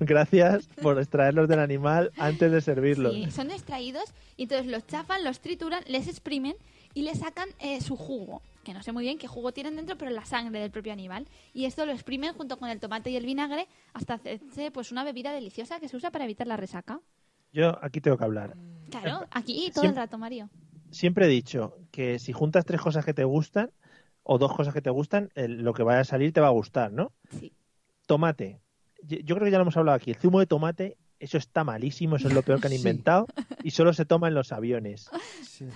Gracias 0.00 0.66
por 0.82 0.98
extraerlos 0.98 1.48
del 1.48 1.60
animal 1.60 2.12
antes 2.18 2.52
de 2.52 2.60
servirlos. 2.60 3.14
Sí, 3.14 3.30
son 3.30 3.50
extraídos 3.50 4.04
y 4.36 4.44
entonces 4.44 4.66
los 4.66 4.86
chafan, 4.86 5.24
los 5.24 5.40
trituran, 5.40 5.82
les 5.86 6.08
exprimen 6.08 6.54
y 6.94 7.02
le 7.02 7.14
sacan 7.14 7.48
eh, 7.58 7.80
su 7.80 7.96
jugo. 7.96 8.42
Que 8.66 8.74
no 8.74 8.82
sé 8.82 8.90
muy 8.90 9.04
bien 9.04 9.16
qué 9.16 9.28
jugo 9.28 9.52
tienen 9.52 9.76
dentro, 9.76 9.96
pero 9.96 10.10
la 10.10 10.24
sangre 10.24 10.58
del 10.58 10.72
propio 10.72 10.92
animal. 10.92 11.28
Y 11.54 11.66
esto 11.66 11.86
lo 11.86 11.92
exprimen 11.92 12.34
junto 12.34 12.58
con 12.58 12.68
el 12.68 12.80
tomate 12.80 13.10
y 13.10 13.16
el 13.16 13.24
vinagre 13.24 13.68
hasta 13.92 14.14
hacerse 14.14 14.72
pues 14.72 14.90
una 14.90 15.04
bebida 15.04 15.30
deliciosa 15.32 15.78
que 15.78 15.88
se 15.88 15.96
usa 15.96 16.10
para 16.10 16.24
evitar 16.24 16.48
la 16.48 16.56
resaca. 16.56 17.00
Yo 17.52 17.78
aquí 17.80 18.00
tengo 18.00 18.18
que 18.18 18.24
hablar. 18.24 18.56
Claro, 18.90 19.24
aquí 19.30 19.70
todo 19.72 19.84
el 19.84 19.94
rato, 19.94 20.18
Mario. 20.18 20.50
Siempre 20.90 21.26
he 21.26 21.28
dicho 21.28 21.78
que 21.92 22.18
si 22.18 22.32
juntas 22.32 22.64
tres 22.64 22.80
cosas 22.80 23.04
que 23.04 23.14
te 23.14 23.22
gustan 23.22 23.70
o 24.24 24.36
dos 24.36 24.52
cosas 24.52 24.74
que 24.74 24.82
te 24.82 24.90
gustan, 24.90 25.30
el- 25.36 25.62
lo 25.62 25.72
que 25.72 25.84
vaya 25.84 26.00
a 26.00 26.04
salir 26.04 26.32
te 26.32 26.40
va 26.40 26.48
a 26.48 26.50
gustar, 26.50 26.90
¿no? 26.90 27.12
Sí. 27.38 27.52
Tomate. 28.06 28.60
Yo 29.04 29.18
yo 29.18 29.36
creo 29.36 29.44
que 29.44 29.52
ya 29.52 29.58
lo 29.58 29.62
hemos 29.62 29.76
hablado 29.76 29.94
aquí. 29.94 30.10
El 30.10 30.16
zumo 30.16 30.40
de 30.40 30.46
tomate, 30.46 30.96
eso 31.20 31.38
está 31.38 31.62
malísimo, 31.62 32.16
eso 32.16 32.26
es 32.26 32.34
lo 32.34 32.42
peor 32.42 32.60
que 32.60 32.66
han 32.66 32.72
Sí. 32.72 32.78
inventado 32.78 33.26
y 33.62 33.70
solo 33.70 33.92
se 33.92 34.04
toma 34.06 34.26
en 34.26 34.34
los 34.34 34.50
aviones. 34.50 35.08
Sí. 35.42 35.66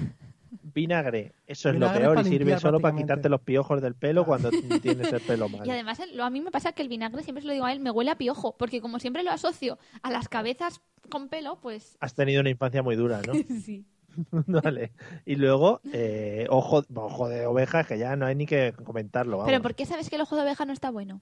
Vinagre, 0.72 1.32
eso 1.46 1.68
es 1.68 1.74
Vinagre 1.74 2.04
lo 2.04 2.14
peor 2.14 2.26
y 2.26 2.28
sirve 2.28 2.58
solo 2.58 2.80
para 2.80 2.96
quitarte 2.96 3.28
los 3.28 3.40
piojos 3.40 3.80
del 3.82 3.94
pelo 3.94 4.24
cuando 4.24 4.50
tienes 4.82 5.12
el 5.12 5.20
pelo 5.20 5.48
mal. 5.48 5.66
Y 5.66 5.70
además, 5.70 6.00
lo- 6.14 6.24
a 6.24 6.30
mí 6.30 6.40
me 6.40 6.50
pasa 6.50 6.72
que 6.72 6.82
el 6.82 6.88
vinagre, 6.88 7.22
siempre 7.22 7.42
se 7.42 7.46
lo 7.48 7.52
digo 7.52 7.64
a 7.66 7.72
él, 7.72 7.80
me 7.80 7.90
huele 7.90 8.10
a 8.10 8.16
piojo. 8.18 8.56
Porque 8.56 8.80
como 8.80 8.98
siempre 8.98 9.22
lo 9.22 9.30
asocio 9.30 9.78
a 10.02 10.10
las 10.10 10.28
cabezas 10.28 10.80
con 11.08 11.28
pelo, 11.28 11.58
pues. 11.60 11.96
Has 12.00 12.14
tenido 12.14 12.40
una 12.40 12.50
infancia 12.50 12.82
muy 12.82 12.96
dura, 12.96 13.20
¿no? 13.26 13.32
sí. 13.64 13.84
vale. 14.32 14.92
Y 15.24 15.36
luego, 15.36 15.80
eh, 15.92 16.46
ojo, 16.50 16.82
ojo 16.94 17.28
de 17.28 17.46
oveja, 17.46 17.84
que 17.84 17.98
ya 17.98 18.16
no 18.16 18.26
hay 18.26 18.34
ni 18.34 18.46
que 18.46 18.72
comentarlo. 18.84 19.38
Vamos. 19.38 19.50
Pero 19.50 19.62
¿por 19.62 19.74
qué 19.74 19.86
sabes 19.86 20.10
que 20.10 20.16
el 20.16 20.22
ojo 20.22 20.34
de 20.36 20.42
oveja 20.42 20.64
no 20.64 20.72
está 20.72 20.90
bueno? 20.90 21.20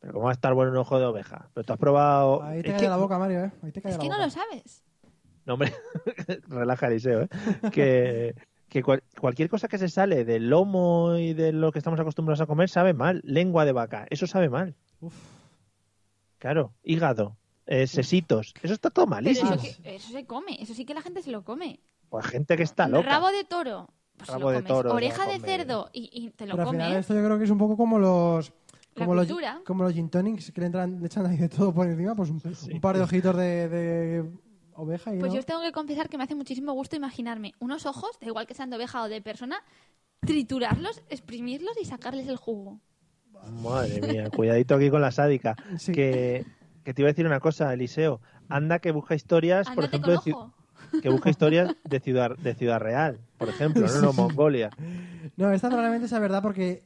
Pero 0.00 0.12
¿cómo 0.12 0.24
va 0.26 0.30
a 0.30 0.34
estar 0.34 0.52
bueno 0.52 0.72
un 0.72 0.76
ojo 0.76 0.98
de 0.98 1.06
oveja? 1.06 1.48
Pero 1.54 1.64
tú 1.64 1.72
has 1.72 1.78
probado... 1.78 2.42
Ahí 2.42 2.60
te 2.62 2.68
Es 2.68 2.74
cae 2.74 2.82
que- 2.82 2.88
la 2.90 2.96
boca, 2.98 3.18
Mario, 3.18 3.44
¿eh? 3.46 3.52
Ahí 3.62 3.72
te 3.72 3.80
cae 3.80 3.92
Es 3.92 3.96
la 3.98 4.02
que 4.02 4.08
no 4.10 4.18
lo 4.18 4.28
sabes. 4.30 4.84
No, 5.46 5.54
hombre, 5.54 5.72
relaja 6.48 6.88
Eliseo, 6.88 7.22
¿eh? 7.22 7.28
Que, 7.72 8.34
que 8.68 8.82
cual- 8.82 9.02
cualquier 9.18 9.48
cosa 9.48 9.68
que 9.68 9.78
se 9.78 9.88
sale 9.88 10.24
del 10.24 10.50
lomo 10.50 11.16
y 11.16 11.34
de 11.34 11.52
lo 11.52 11.72
que 11.72 11.78
estamos 11.78 12.00
acostumbrados 12.00 12.40
a 12.40 12.46
comer 12.46 12.68
sabe 12.68 12.92
mal. 12.94 13.20
Lengua 13.24 13.64
de 13.64 13.72
vaca, 13.72 14.06
eso 14.10 14.26
sabe 14.26 14.48
mal. 14.48 14.74
Uf. 15.00 15.14
Claro, 16.38 16.72
hígado, 16.82 17.36
eh, 17.66 17.86
sesitos, 17.86 18.52
eso 18.62 18.74
está 18.74 18.90
todo 18.90 19.06
Pero 19.06 19.16
malísimo. 19.16 19.54
eso, 19.54 19.62
que- 19.82 19.96
eso 19.96 20.10
se 20.12 20.26
come, 20.26 20.56
eso 20.60 20.74
sí 20.74 20.84
que 20.84 20.94
la 20.94 21.02
gente 21.02 21.22
se 21.22 21.30
lo 21.30 21.44
come. 21.44 21.80
Pues 22.08 22.26
gente 22.26 22.56
que 22.56 22.62
está 22.62 22.88
loca. 22.88 23.08
Rabo 23.08 23.30
de 23.30 23.44
toro, 23.44 23.88
pues 24.16 24.28
Rabo 24.28 24.42
lo 24.42 24.48
de 24.50 24.56
comes. 24.56 24.68
toro, 24.68 24.92
Oreja 24.94 25.26
de 25.26 25.40
cerdo 25.40 25.90
y, 25.92 26.10
y 26.12 26.30
te 26.30 26.46
lo 26.46 26.52
Pero 26.52 26.62
al 26.64 26.70
final 26.74 26.88
comes. 26.88 27.00
esto 27.00 27.14
yo 27.14 27.24
creo 27.24 27.38
que 27.38 27.44
es 27.44 27.50
un 27.50 27.58
poco 27.58 27.76
como 27.76 27.98
los... 27.98 28.52
Como 28.96 29.14
los, 29.14 29.28
como 29.66 29.82
los 29.84 29.92
gin 29.92 30.08
tonics 30.08 30.50
que 30.52 30.60
le, 30.62 30.68
entran, 30.68 31.00
le 31.00 31.06
echan 31.06 31.26
ahí 31.26 31.36
de 31.36 31.50
todo 31.50 31.74
por 31.74 31.86
encima, 31.86 32.14
pues 32.14 32.30
un, 32.30 32.40
un 32.72 32.80
par 32.80 32.96
de 32.96 33.02
ojitos 33.02 33.36
de, 33.36 33.68
de 33.68 34.30
oveja 34.76 35.14
y 35.14 35.18
Pues 35.18 35.30
¿no? 35.30 35.34
yo 35.34 35.40
os 35.40 35.46
tengo 35.46 35.60
que 35.62 35.72
confesar 35.72 36.08
que 36.08 36.18
me 36.18 36.24
hace 36.24 36.34
muchísimo 36.34 36.72
gusto 36.72 36.96
imaginarme 36.96 37.52
unos 37.58 37.86
ojos, 37.86 38.18
da 38.20 38.26
igual 38.26 38.46
que 38.46 38.54
sean 38.54 38.70
de 38.70 38.76
oveja 38.76 39.02
o 39.02 39.08
de 39.08 39.20
persona, 39.20 39.56
triturarlos, 40.20 41.02
exprimirlos 41.08 41.74
y 41.80 41.84
sacarles 41.84 42.26
el 42.28 42.36
jugo. 42.36 42.80
Madre 43.62 44.00
mía, 44.00 44.30
cuidadito 44.30 44.74
aquí 44.74 44.90
con 44.90 45.00
la 45.00 45.10
sádica. 45.10 45.56
Sí. 45.78 45.92
Que, 45.92 46.44
que 46.84 46.94
te 46.94 47.02
iba 47.02 47.08
a 47.08 47.12
decir 47.12 47.26
una 47.26 47.40
cosa, 47.40 47.72
Eliseo. 47.72 48.20
Anda 48.48 48.78
que 48.78 48.92
busca 48.92 49.14
historias, 49.14 49.68
por 49.70 49.84
ejemplo, 49.84 50.12
de, 50.12 51.00
que 51.00 51.08
busca 51.08 51.30
historias 51.30 51.74
de 51.84 52.00
Ciudad, 52.00 52.36
de 52.38 52.54
Ciudad 52.54 52.78
Real, 52.78 53.18
por 53.38 53.48
ejemplo, 53.48 53.86
no, 53.86 54.00
no, 54.00 54.12
Mongolia. 54.12 54.70
No, 55.36 55.52
esta 55.52 55.68
probablemente 55.68 56.08
sea 56.08 56.18
verdad 56.20 56.42
porque 56.42 56.84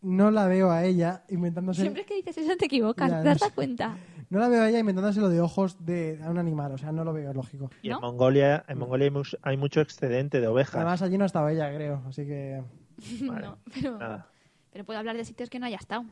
no 0.00 0.30
la 0.30 0.46
veo 0.48 0.70
a 0.70 0.84
ella 0.84 1.24
inventándose... 1.28 1.82
Siempre 1.82 2.04
que 2.04 2.14
dices 2.16 2.36
eso 2.38 2.56
te 2.56 2.64
equivocas, 2.66 3.10
Ya, 3.10 3.18
¿te 3.18 3.24
no 3.24 3.30
das 3.30 3.38
sé. 3.38 3.50
cuenta? 3.54 3.96
No 4.32 4.38
la 4.38 4.48
veo 4.48 4.62
a 4.62 4.68
ella 4.70 4.78
inventándose 4.78 5.20
lo 5.20 5.28
de 5.28 5.42
ojos 5.42 5.84
de 5.84 6.18
a 6.24 6.30
un 6.30 6.38
animal, 6.38 6.72
o 6.72 6.78
sea, 6.78 6.90
no 6.90 7.04
lo 7.04 7.12
veo 7.12 7.34
lógico. 7.34 7.70
Y 7.82 7.90
¿No? 7.90 7.96
en 7.96 8.00
Mongolia, 8.00 8.64
en 8.66 8.78
Mongolia 8.78 9.12
hay, 9.42 9.58
mucho 9.58 9.82
excedente 9.82 10.40
de 10.40 10.46
ovejas. 10.46 10.76
Además, 10.76 11.02
allí 11.02 11.18
no 11.18 11.26
estaba 11.26 11.52
ella, 11.52 11.70
creo, 11.74 12.02
así 12.08 12.24
que... 12.24 12.62
Vale, 13.26 13.42
no, 13.42 13.58
pero, 13.74 13.98
Nada. 13.98 14.26
pero 14.72 14.86
puedo 14.86 14.98
hablar 14.98 15.18
de 15.18 15.26
sitios 15.26 15.50
que 15.50 15.58
no 15.58 15.66
haya 15.66 15.76
estado. 15.76 16.06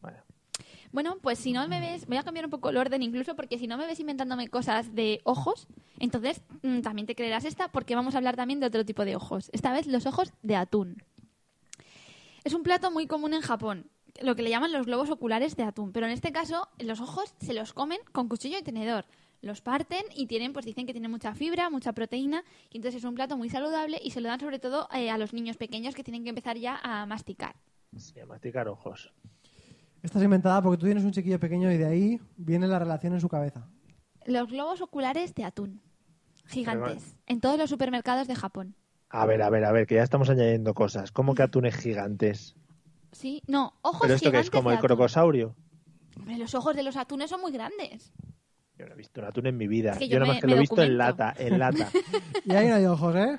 Vale. 0.00 0.16
Bueno, 0.90 1.18
pues 1.22 1.38
si 1.38 1.52
no 1.52 1.68
me 1.68 1.78
ves, 1.78 2.08
voy 2.08 2.16
a 2.16 2.24
cambiar 2.24 2.46
un 2.46 2.50
poco 2.50 2.70
el 2.70 2.76
orden 2.76 3.04
incluso, 3.04 3.36
porque 3.36 3.56
si 3.56 3.68
no 3.68 3.76
me 3.78 3.86
ves 3.86 4.00
inventándome 4.00 4.48
cosas 4.48 4.92
de 4.92 5.20
ojos, 5.22 5.68
entonces 6.00 6.42
mm, 6.62 6.80
también 6.80 7.06
te 7.06 7.14
creerás 7.14 7.44
esta, 7.44 7.68
porque 7.68 7.94
vamos 7.94 8.16
a 8.16 8.18
hablar 8.18 8.34
también 8.34 8.58
de 8.58 8.66
otro 8.66 8.84
tipo 8.84 9.04
de 9.04 9.14
ojos. 9.14 9.48
Esta 9.52 9.72
vez 9.72 9.86
los 9.86 10.06
ojos 10.06 10.32
de 10.42 10.56
atún. 10.56 11.04
Es 12.42 12.52
un 12.52 12.64
plato 12.64 12.90
muy 12.90 13.06
común 13.06 13.32
en 13.32 13.42
Japón, 13.42 13.91
lo 14.20 14.36
que 14.36 14.42
le 14.42 14.50
llaman 14.50 14.72
los 14.72 14.86
globos 14.86 15.10
oculares 15.10 15.56
de 15.56 15.62
atún, 15.62 15.92
pero 15.92 16.06
en 16.06 16.12
este 16.12 16.32
caso 16.32 16.68
los 16.78 17.00
ojos 17.00 17.34
se 17.40 17.54
los 17.54 17.72
comen 17.72 17.98
con 18.12 18.28
cuchillo 18.28 18.58
y 18.58 18.62
tenedor. 18.62 19.06
Los 19.40 19.60
parten 19.60 20.04
y 20.14 20.26
tienen, 20.26 20.52
pues 20.52 20.64
dicen 20.64 20.86
que 20.86 20.92
tienen 20.92 21.10
mucha 21.10 21.34
fibra, 21.34 21.68
mucha 21.68 21.92
proteína, 21.92 22.44
y 22.70 22.76
entonces 22.76 23.00
es 23.00 23.04
un 23.04 23.14
plato 23.14 23.36
muy 23.36 23.48
saludable 23.48 24.00
y 24.02 24.12
se 24.12 24.20
lo 24.20 24.28
dan 24.28 24.38
sobre 24.38 24.60
todo 24.60 24.88
eh, 24.94 25.10
a 25.10 25.18
los 25.18 25.32
niños 25.32 25.56
pequeños 25.56 25.94
que 25.96 26.04
tienen 26.04 26.22
que 26.22 26.28
empezar 26.28 26.56
ya 26.56 26.78
a 26.82 27.06
masticar. 27.06 27.56
Sí, 27.96 28.20
a 28.20 28.26
masticar 28.26 28.68
ojos. 28.68 29.12
Esta 30.02 30.18
es 30.18 30.24
inventada 30.24 30.62
porque 30.62 30.78
tú 30.78 30.86
tienes 30.86 31.04
un 31.04 31.12
chiquillo 31.12 31.40
pequeño 31.40 31.70
y 31.72 31.76
de 31.76 31.86
ahí 31.86 32.20
viene 32.36 32.66
la 32.68 32.78
relación 32.78 33.14
en 33.14 33.20
su 33.20 33.28
cabeza. 33.28 33.68
Los 34.26 34.48
globos 34.48 34.80
oculares 34.80 35.34
de 35.34 35.44
atún. 35.44 35.80
Gigantes. 36.46 37.16
En 37.26 37.40
todos 37.40 37.58
los 37.58 37.70
supermercados 37.70 38.28
de 38.28 38.34
Japón. 38.34 38.76
A 39.08 39.26
ver, 39.26 39.42
a 39.42 39.50
ver, 39.50 39.64
a 39.64 39.72
ver, 39.72 39.86
que 39.86 39.96
ya 39.96 40.02
estamos 40.02 40.30
añadiendo 40.30 40.74
cosas. 40.74 41.12
¿Cómo 41.12 41.34
que 41.34 41.42
atunes 41.42 41.76
gigantes? 41.76 42.56
Sí, 43.12 43.42
no, 43.46 43.74
ojos 43.82 44.00
¿Pero 44.02 44.14
esto 44.14 44.30
que 44.32 44.38
es 44.40 44.50
como 44.50 44.72
el 44.72 44.78
crocosaurio? 44.78 45.54
Hombre, 46.16 46.38
los 46.38 46.54
ojos 46.54 46.74
de 46.74 46.82
los 46.82 46.96
atunes 46.96 47.30
son 47.30 47.40
muy 47.40 47.52
grandes. 47.52 48.12
Yo 48.78 48.86
no 48.86 48.94
he 48.94 48.96
visto 48.96 49.20
un 49.20 49.26
atún 49.26 49.46
en 49.46 49.56
mi 49.56 49.68
vida. 49.68 49.92
Es 49.92 49.98
que 49.98 50.08
yo 50.08 50.14
yo 50.14 50.20
nada 50.20 50.26
me- 50.28 50.32
más 50.34 50.40
que 50.40 50.46
me 50.46 50.50
lo 50.52 50.56
he 50.56 50.60
visto 50.60 50.82
en 50.82 50.98
lata, 50.98 51.34
en 51.38 51.58
lata. 51.58 51.90
Y 52.44 52.52
ahí 52.54 52.68
no 52.68 52.74
hay 52.74 52.86
ojos, 52.86 53.14
¿eh? 53.14 53.38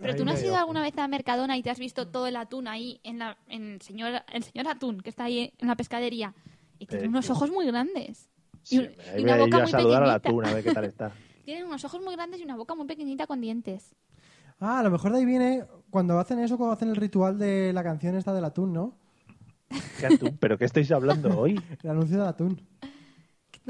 Pero 0.00 0.12
Ahí 0.12 0.18
tú 0.18 0.24
no 0.24 0.32
has 0.32 0.40
ido 0.42 0.50
dio. 0.52 0.58
alguna 0.58 0.82
vez 0.82 0.96
a 0.98 1.06
Mercadona 1.06 1.56
y 1.56 1.62
te 1.62 1.70
has 1.70 1.78
visto 1.78 2.08
todo 2.08 2.26
el 2.26 2.34
atún 2.36 2.66
ahí 2.66 2.98
en 3.04 3.18
la 3.20 3.36
en 3.46 3.80
señor 3.80 4.22
el 4.32 4.42
señor 4.42 4.66
atún 4.68 5.00
que 5.02 5.10
está 5.10 5.24
ahí 5.24 5.52
en 5.58 5.68
la 5.68 5.76
pescadería 5.76 6.34
y 6.78 6.86
tiene 6.86 7.04
Eh, 7.04 7.08
unos 7.08 7.28
ojos 7.30 7.50
muy 7.50 7.66
grandes. 7.66 8.28
Sí, 8.62 8.76
Y- 9.16 9.20
y 9.20 9.22
una 9.22 9.34
voy 9.36 9.44
boca 9.44 9.58
a 9.58 9.60
muy 9.62 9.70
saludar 9.70 10.02
al 10.02 10.20
pequeñita. 10.20 10.28
atún 10.30 10.46
a 10.46 10.54
ver 10.54 10.64
qué 10.64 10.72
tal 10.72 10.84
está. 10.86 11.12
Tienen 11.44 11.66
unos 11.66 11.84
ojos 11.84 12.00
muy 12.02 12.14
grandes 12.16 12.40
y 12.40 12.44
una 12.44 12.56
boca 12.56 12.74
muy 12.74 12.86
pequeñita 12.86 13.26
con 13.26 13.40
dientes. 13.40 13.94
Ah, 14.60 14.78
a 14.80 14.82
lo 14.82 14.90
mejor 14.90 15.12
de 15.12 15.18
ahí 15.18 15.24
viene 15.26 15.64
cuando 15.94 16.18
hacen 16.18 16.40
eso, 16.40 16.58
cuando 16.58 16.72
hacen 16.74 16.88
el 16.88 16.96
ritual 16.96 17.38
de 17.38 17.72
la 17.72 17.84
canción 17.84 18.16
esta 18.16 18.34
del 18.34 18.44
atún, 18.44 18.72
¿no? 18.72 18.98
¿Qué 20.00 20.06
atún? 20.06 20.36
¿Pero 20.40 20.58
qué 20.58 20.64
estáis 20.64 20.90
hablando 20.90 21.38
hoy? 21.38 21.54
El 21.84 21.90
anuncio 21.90 22.18
del 22.18 22.26
atún. 22.26 22.60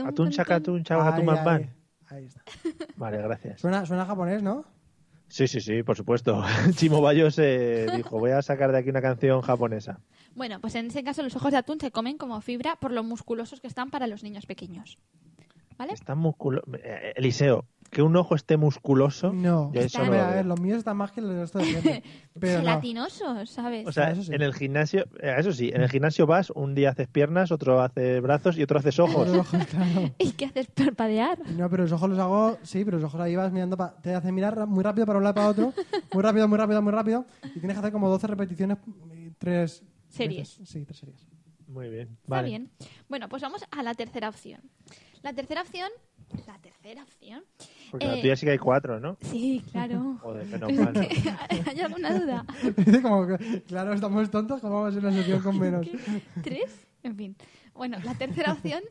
Atún, 0.02 0.30
chaca, 0.30 0.54
atún, 0.54 0.82
chaca, 0.82 1.06
atún, 1.06 1.20
Ahí, 1.20 1.26
man, 1.26 1.36
ahí, 1.36 1.44
man. 1.44 1.74
ahí 2.06 2.24
está. 2.24 2.40
Vale, 2.96 3.18
gracias. 3.18 3.60
Suena, 3.60 3.84
suena 3.84 4.06
japonés, 4.06 4.42
¿no? 4.42 4.64
Sí, 5.28 5.46
sí, 5.46 5.60
sí, 5.60 5.82
por 5.82 5.98
supuesto. 5.98 6.42
Chimo 6.76 7.02
Bayo 7.02 7.30
se 7.30 7.88
dijo, 7.94 8.18
voy 8.18 8.30
a 8.30 8.40
sacar 8.40 8.72
de 8.72 8.78
aquí 8.78 8.88
una 8.88 9.02
canción 9.02 9.42
japonesa. 9.42 10.00
Bueno, 10.34 10.62
pues 10.62 10.76
en 10.76 10.86
ese 10.86 11.04
caso 11.04 11.22
los 11.22 11.36
ojos 11.36 11.52
de 11.52 11.58
atún 11.58 11.78
se 11.78 11.90
comen 11.90 12.16
como 12.16 12.40
fibra 12.40 12.76
por 12.76 12.90
lo 12.90 13.04
musculosos 13.04 13.60
que 13.60 13.66
están 13.66 13.90
para 13.90 14.06
los 14.06 14.22
niños 14.22 14.46
pequeños. 14.46 14.98
¿Vale? 15.78 15.92
Está 15.92 16.14
musculo... 16.14 16.62
eh, 16.82 17.12
Eliseo, 17.16 17.66
que 17.90 18.02
un 18.02 18.16
ojo 18.16 18.34
esté 18.34 18.56
musculoso, 18.56 19.32
No. 19.32 19.70
yo 19.72 19.80
eso 19.80 20.04
no 20.04 20.10
lo 20.12 20.20
a 20.22 20.30
ver, 20.30 20.46
los 20.46 20.60
míos 20.60 20.78
están 20.78 20.96
más 20.96 21.12
que 21.12 21.20
resto 21.20 21.58
de 21.58 21.66
gente. 21.66 22.02
Pero 22.40 22.58
no. 22.58 22.60
Gelatinosos, 22.64 23.50
¿sabes? 23.50 23.86
O 23.86 23.92
sea, 23.92 24.10
eso 24.10 24.22
sí. 24.22 24.32
en 24.34 24.42
el 24.42 24.54
gimnasio, 24.54 25.04
eh, 25.20 25.34
eso 25.38 25.52
sí, 25.52 25.70
en 25.72 25.82
el 25.82 25.88
gimnasio 25.88 26.26
vas, 26.26 26.50
un 26.50 26.74
día 26.74 26.90
haces 26.90 27.08
piernas, 27.08 27.52
otro 27.52 27.80
haces 27.80 28.20
brazos 28.22 28.56
y 28.58 28.62
otro 28.62 28.78
haces 28.78 28.98
ojos. 28.98 29.28
Los 29.28 29.46
ojos, 29.52 29.66
claro. 29.70 30.10
¿Y 30.18 30.32
qué 30.32 30.46
haces? 30.46 30.66
¿Parpadear? 30.68 31.38
No, 31.50 31.68
pero 31.70 31.84
los 31.84 31.92
ojos 31.92 32.10
los 32.10 32.18
hago, 32.18 32.58
sí, 32.62 32.84
pero 32.84 32.98
los 32.98 33.06
ojos 33.06 33.20
ahí 33.20 33.36
vas 33.36 33.52
mirando, 33.52 33.76
pa- 33.76 33.94
te 34.00 34.14
hacen 34.14 34.34
mirar 34.34 34.56
ra- 34.56 34.66
muy 34.66 34.82
rápido 34.82 35.06
para 35.06 35.18
un 35.18 35.24
lado 35.24 35.34
y 35.34 35.36
para 35.36 35.48
otro, 35.48 35.72
muy 36.12 36.22
rápido, 36.22 36.48
muy 36.48 36.58
rápido, 36.58 36.82
muy 36.82 36.92
rápido, 36.92 37.26
y 37.54 37.60
tienes 37.60 37.74
que 37.74 37.78
hacer 37.80 37.92
como 37.92 38.08
12 38.08 38.26
repeticiones, 38.26 38.78
y 39.14 39.30
tres 39.38 39.82
Series. 40.08 40.58
veces. 40.58 40.68
Sí, 40.68 40.84
tres 40.84 40.98
series. 40.98 41.26
Muy 41.66 41.88
bien, 41.88 42.10
Está 42.22 42.36
vale. 42.36 42.48
bien. 42.48 42.70
Bueno, 43.08 43.28
pues 43.28 43.42
vamos 43.42 43.64
a 43.70 43.82
la 43.82 43.94
tercera 43.94 44.28
opción. 44.28 44.60
La 45.24 45.32
tercera 45.32 45.62
opción... 45.62 45.88
La 46.46 46.58
tercera 46.58 47.02
opción... 47.02 47.42
Porque 47.90 48.06
la 48.06 48.16
Eh, 48.16 48.20
tuya 48.20 48.36
sí 48.36 48.44
que 48.46 48.52
hay 48.52 48.58
cuatro, 48.58 49.00
¿no? 49.00 49.16
Sí, 49.22 49.62
claro. 49.72 50.18
Joder, 50.20 50.46
menos 50.46 50.72
mal. 50.72 50.94
¿Hay 51.66 51.80
alguna 51.80 52.18
duda? 52.18 52.44
Dice 52.76 53.02
como 53.02 53.26
que, 53.26 53.62
claro, 53.62 53.92
estamos 53.94 54.30
tontos, 54.30 54.60
¿cómo 54.60 54.74
vamos 54.74 54.86
a 54.86 54.90
hacer 54.98 55.04
una 55.08 55.16
sección 55.16 55.42
con 55.42 55.58
menos? 55.58 55.86
¿Tres? 56.42 56.86
En 57.02 57.16
fin. 57.16 57.36
Bueno, 57.72 57.98
la 58.04 58.14
tercera 58.14 58.52
opción 58.52 58.82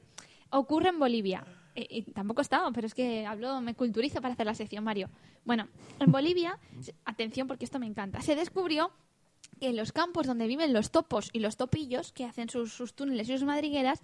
ocurre 0.52 0.90
en 0.90 1.00
Bolivia. 1.00 1.46
Eh, 1.76 1.86
y 1.90 2.02
tampoco 2.14 2.42
he 2.42 2.44
estado, 2.44 2.72
pero 2.72 2.88
es 2.88 2.94
que 2.94 3.26
hablo, 3.26 3.60
me 3.62 3.76
culturizo 3.76 4.22
para 4.22 4.34
hacer 4.34 4.46
la 4.46 4.56
sección, 4.56 4.84
Mario. 4.84 5.10
Bueno, 5.46 5.68
en 6.00 6.12
Bolivia, 6.12 6.58
atención 7.06 7.48
porque 7.48 7.66
esto 7.66 7.80
me 7.80 7.88
encanta, 7.88 8.22
se 8.22 8.36
descubrió 8.36 8.92
que 9.60 9.70
en 9.70 9.76
los 9.76 9.92
campos 9.92 10.28
donde 10.28 10.48
viven 10.48 10.72
los 10.74 10.92
topos 10.92 11.30
y 11.34 11.40
los 11.40 11.58
topillos, 11.58 12.12
que 12.14 12.26
hacen 12.26 12.50
sus, 12.50 12.74
sus 12.74 12.94
túneles 12.94 13.30
y 13.30 13.34
sus 13.34 13.44
madrigueras, 13.46 14.02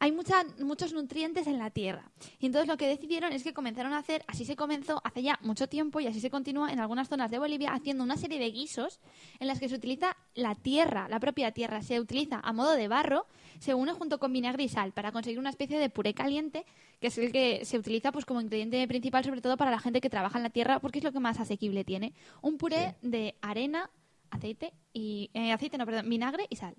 hay 0.00 0.12
mucha- 0.12 0.44
muchos 0.60 0.92
nutrientes 0.92 1.46
en 1.46 1.58
la 1.58 1.70
tierra. 1.70 2.10
Y 2.38 2.46
entonces 2.46 2.68
lo 2.68 2.76
que 2.76 2.86
decidieron 2.86 3.32
es 3.32 3.42
que 3.42 3.52
comenzaron 3.52 3.92
a 3.92 3.98
hacer, 3.98 4.24
así 4.28 4.44
se 4.44 4.56
comenzó 4.56 5.00
hace 5.04 5.22
ya 5.22 5.38
mucho 5.42 5.68
tiempo 5.68 6.00
y 6.00 6.06
así 6.06 6.20
se 6.20 6.30
continúa 6.30 6.72
en 6.72 6.78
algunas 6.80 7.08
zonas 7.08 7.30
de 7.30 7.38
Bolivia, 7.38 7.72
haciendo 7.72 8.04
una 8.04 8.16
serie 8.16 8.38
de 8.38 8.50
guisos 8.50 9.00
en 9.40 9.48
las 9.48 9.58
que 9.58 9.68
se 9.68 9.74
utiliza 9.74 10.16
la 10.34 10.54
tierra, 10.54 11.08
la 11.08 11.18
propia 11.20 11.52
tierra, 11.52 11.82
se 11.82 11.98
utiliza 12.00 12.40
a 12.42 12.52
modo 12.52 12.72
de 12.74 12.88
barro, 12.88 13.26
se 13.58 13.74
une 13.74 13.92
junto 13.92 14.18
con 14.18 14.32
vinagre 14.32 14.62
y 14.64 14.68
sal 14.68 14.92
para 14.92 15.10
conseguir 15.12 15.38
una 15.38 15.50
especie 15.50 15.78
de 15.78 15.90
puré 15.90 16.14
caliente, 16.14 16.64
que 17.00 17.08
es 17.08 17.18
el 17.18 17.32
que 17.32 17.64
se 17.64 17.78
utiliza 17.78 18.12
pues 18.12 18.24
como 18.24 18.40
ingrediente 18.40 18.86
principal 18.88 19.24
sobre 19.24 19.40
todo 19.40 19.56
para 19.56 19.70
la 19.70 19.78
gente 19.80 20.00
que 20.00 20.10
trabaja 20.10 20.38
en 20.38 20.44
la 20.44 20.50
tierra, 20.50 20.78
porque 20.80 20.98
es 20.98 21.04
lo 21.04 21.12
que 21.12 21.20
más 21.20 21.40
asequible 21.40 21.84
tiene. 21.84 22.12
Un 22.40 22.56
puré 22.58 22.94
de 23.02 23.34
arena, 23.40 23.90
aceite 24.30 24.72
y 24.92 25.30
eh, 25.34 25.52
aceite 25.52 25.78
no, 25.78 25.86
perdón, 25.86 26.08
vinagre 26.08 26.46
y 26.50 26.56
sal. 26.56 26.74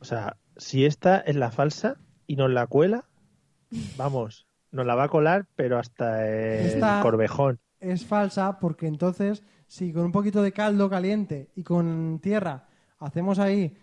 O 0.00 0.04
sea, 0.04 0.36
si 0.56 0.84
esta 0.84 1.18
es 1.18 1.36
la 1.36 1.50
falsa 1.50 1.96
y 2.32 2.36
nos 2.36 2.50
la 2.50 2.66
cuela, 2.66 3.04
vamos, 3.98 4.46
nos 4.70 4.86
la 4.86 4.94
va 4.94 5.04
a 5.04 5.08
colar, 5.08 5.46
pero 5.54 5.78
hasta 5.78 6.26
el 6.26 6.66
Esta- 6.66 7.02
corvejón. 7.02 7.60
Es 7.78 8.06
falsa 8.06 8.58
porque 8.58 8.86
entonces, 8.86 9.42
si 9.66 9.92
con 9.92 10.06
un 10.06 10.12
poquito 10.12 10.42
de 10.42 10.50
caldo 10.52 10.88
caliente 10.88 11.50
y 11.56 11.62
con 11.62 12.20
tierra 12.22 12.68
hacemos 12.98 13.38
ahí 13.38 13.76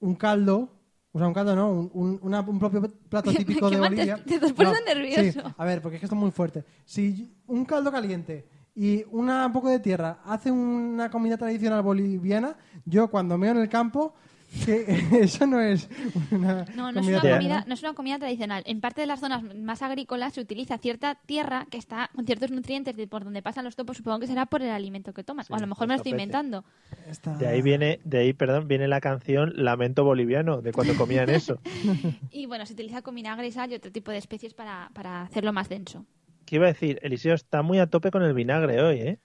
un 0.00 0.16
caldo, 0.16 0.70
o 1.12 1.18
sea, 1.20 1.28
un 1.28 1.34
caldo 1.34 1.54
no, 1.54 1.70
un, 1.70 1.90
un- 1.94 2.18
una- 2.22 2.40
un 2.40 2.58
propio 2.58 2.82
plato 3.08 3.30
típico 3.46 3.68
¿Qué 3.70 3.76
de 3.76 3.82
te- 3.82 3.88
Bolivia. 3.88 4.24
te 4.24 4.34
estás 4.34 4.52
poniendo 4.54 4.80
No, 4.80 4.94
nervioso. 4.94 5.40
sí, 5.40 5.54
a 5.56 5.64
ver, 5.64 5.80
porque 5.80 5.96
es 5.96 6.00
que 6.00 6.06
esto 6.06 6.16
es 6.16 6.20
muy 6.20 6.32
fuerte. 6.32 6.64
Si 6.84 7.32
un 7.46 7.64
caldo 7.64 7.92
caliente 7.92 8.48
y 8.74 9.04
una- 9.12 9.46
un 9.46 9.52
poco 9.52 9.68
de 9.68 9.78
tierra 9.78 10.18
hace 10.24 10.50
una 10.50 11.10
comida 11.12 11.36
tradicional 11.36 11.82
boliviana, 11.82 12.56
yo 12.84 13.08
cuando 13.08 13.38
meo 13.38 13.52
en 13.52 13.58
el 13.58 13.68
campo 13.68 14.14
eso 15.12 15.46
no 15.46 15.60
es 15.60 15.88
una 16.30 16.64
No, 16.74 16.90
no 16.90 17.00
es, 17.00 17.06
comida 17.06 17.20
una 17.22 17.36
comida, 17.36 17.64
no 17.66 17.74
es 17.74 17.82
una 17.82 17.92
comida 17.94 18.18
tradicional. 18.18 18.62
En 18.66 18.80
parte 18.80 19.00
de 19.02 19.06
las 19.06 19.20
zonas 19.20 19.42
más 19.54 19.82
agrícolas 19.82 20.32
se 20.34 20.40
utiliza 20.40 20.78
cierta 20.78 21.16
tierra 21.16 21.66
que 21.70 21.76
está 21.78 22.10
con 22.14 22.24
ciertos 22.26 22.50
nutrientes 22.50 22.96
de 22.96 23.06
por 23.06 23.24
donde 23.24 23.42
pasan 23.42 23.64
los 23.64 23.76
topos. 23.76 23.98
Supongo 23.98 24.20
que 24.20 24.26
será 24.26 24.46
por 24.46 24.62
el 24.62 24.70
alimento 24.70 25.12
que 25.12 25.22
toman. 25.22 25.44
o 25.50 25.54
a 25.54 25.58
lo 25.58 25.66
mejor 25.66 25.86
me 25.86 25.94
lo 25.94 25.96
estoy 25.96 26.12
inventando. 26.12 26.64
Está- 27.06 27.36
De 27.36 27.46
ahí 27.46 27.60
viene, 27.62 28.00
de 28.04 28.18
ahí, 28.18 28.32
perdón, 28.32 28.68
viene 28.68 28.88
la 28.88 29.00
canción 29.00 29.52
Lamento 29.56 30.04
Boliviano, 30.04 30.62
de 30.62 30.72
cuando 30.72 30.94
comían 30.96 31.28
eso. 31.30 31.60
Y 32.30 32.46
bueno, 32.46 32.64
se 32.66 32.72
utiliza 32.72 33.02
con 33.02 33.14
vinagre 33.14 33.46
y 33.48 33.52
sal 33.52 33.70
y 33.70 33.74
otro 33.74 33.90
tipo 33.92 34.10
de 34.10 34.18
especies 34.18 34.54
para, 34.54 34.90
para 34.94 35.22
hacerlo 35.22 35.52
más 35.52 35.68
denso. 35.68 36.04
¿Qué 36.46 36.56
iba 36.56 36.64
a 36.66 36.68
decir? 36.68 36.98
Eliseo 37.02 37.34
está 37.34 37.62
muy 37.62 37.78
a 37.78 37.86
tope 37.88 38.10
con 38.10 38.22
el 38.22 38.32
vinagre 38.32 38.80
hoy, 38.82 38.98
¿eh? 39.00 39.18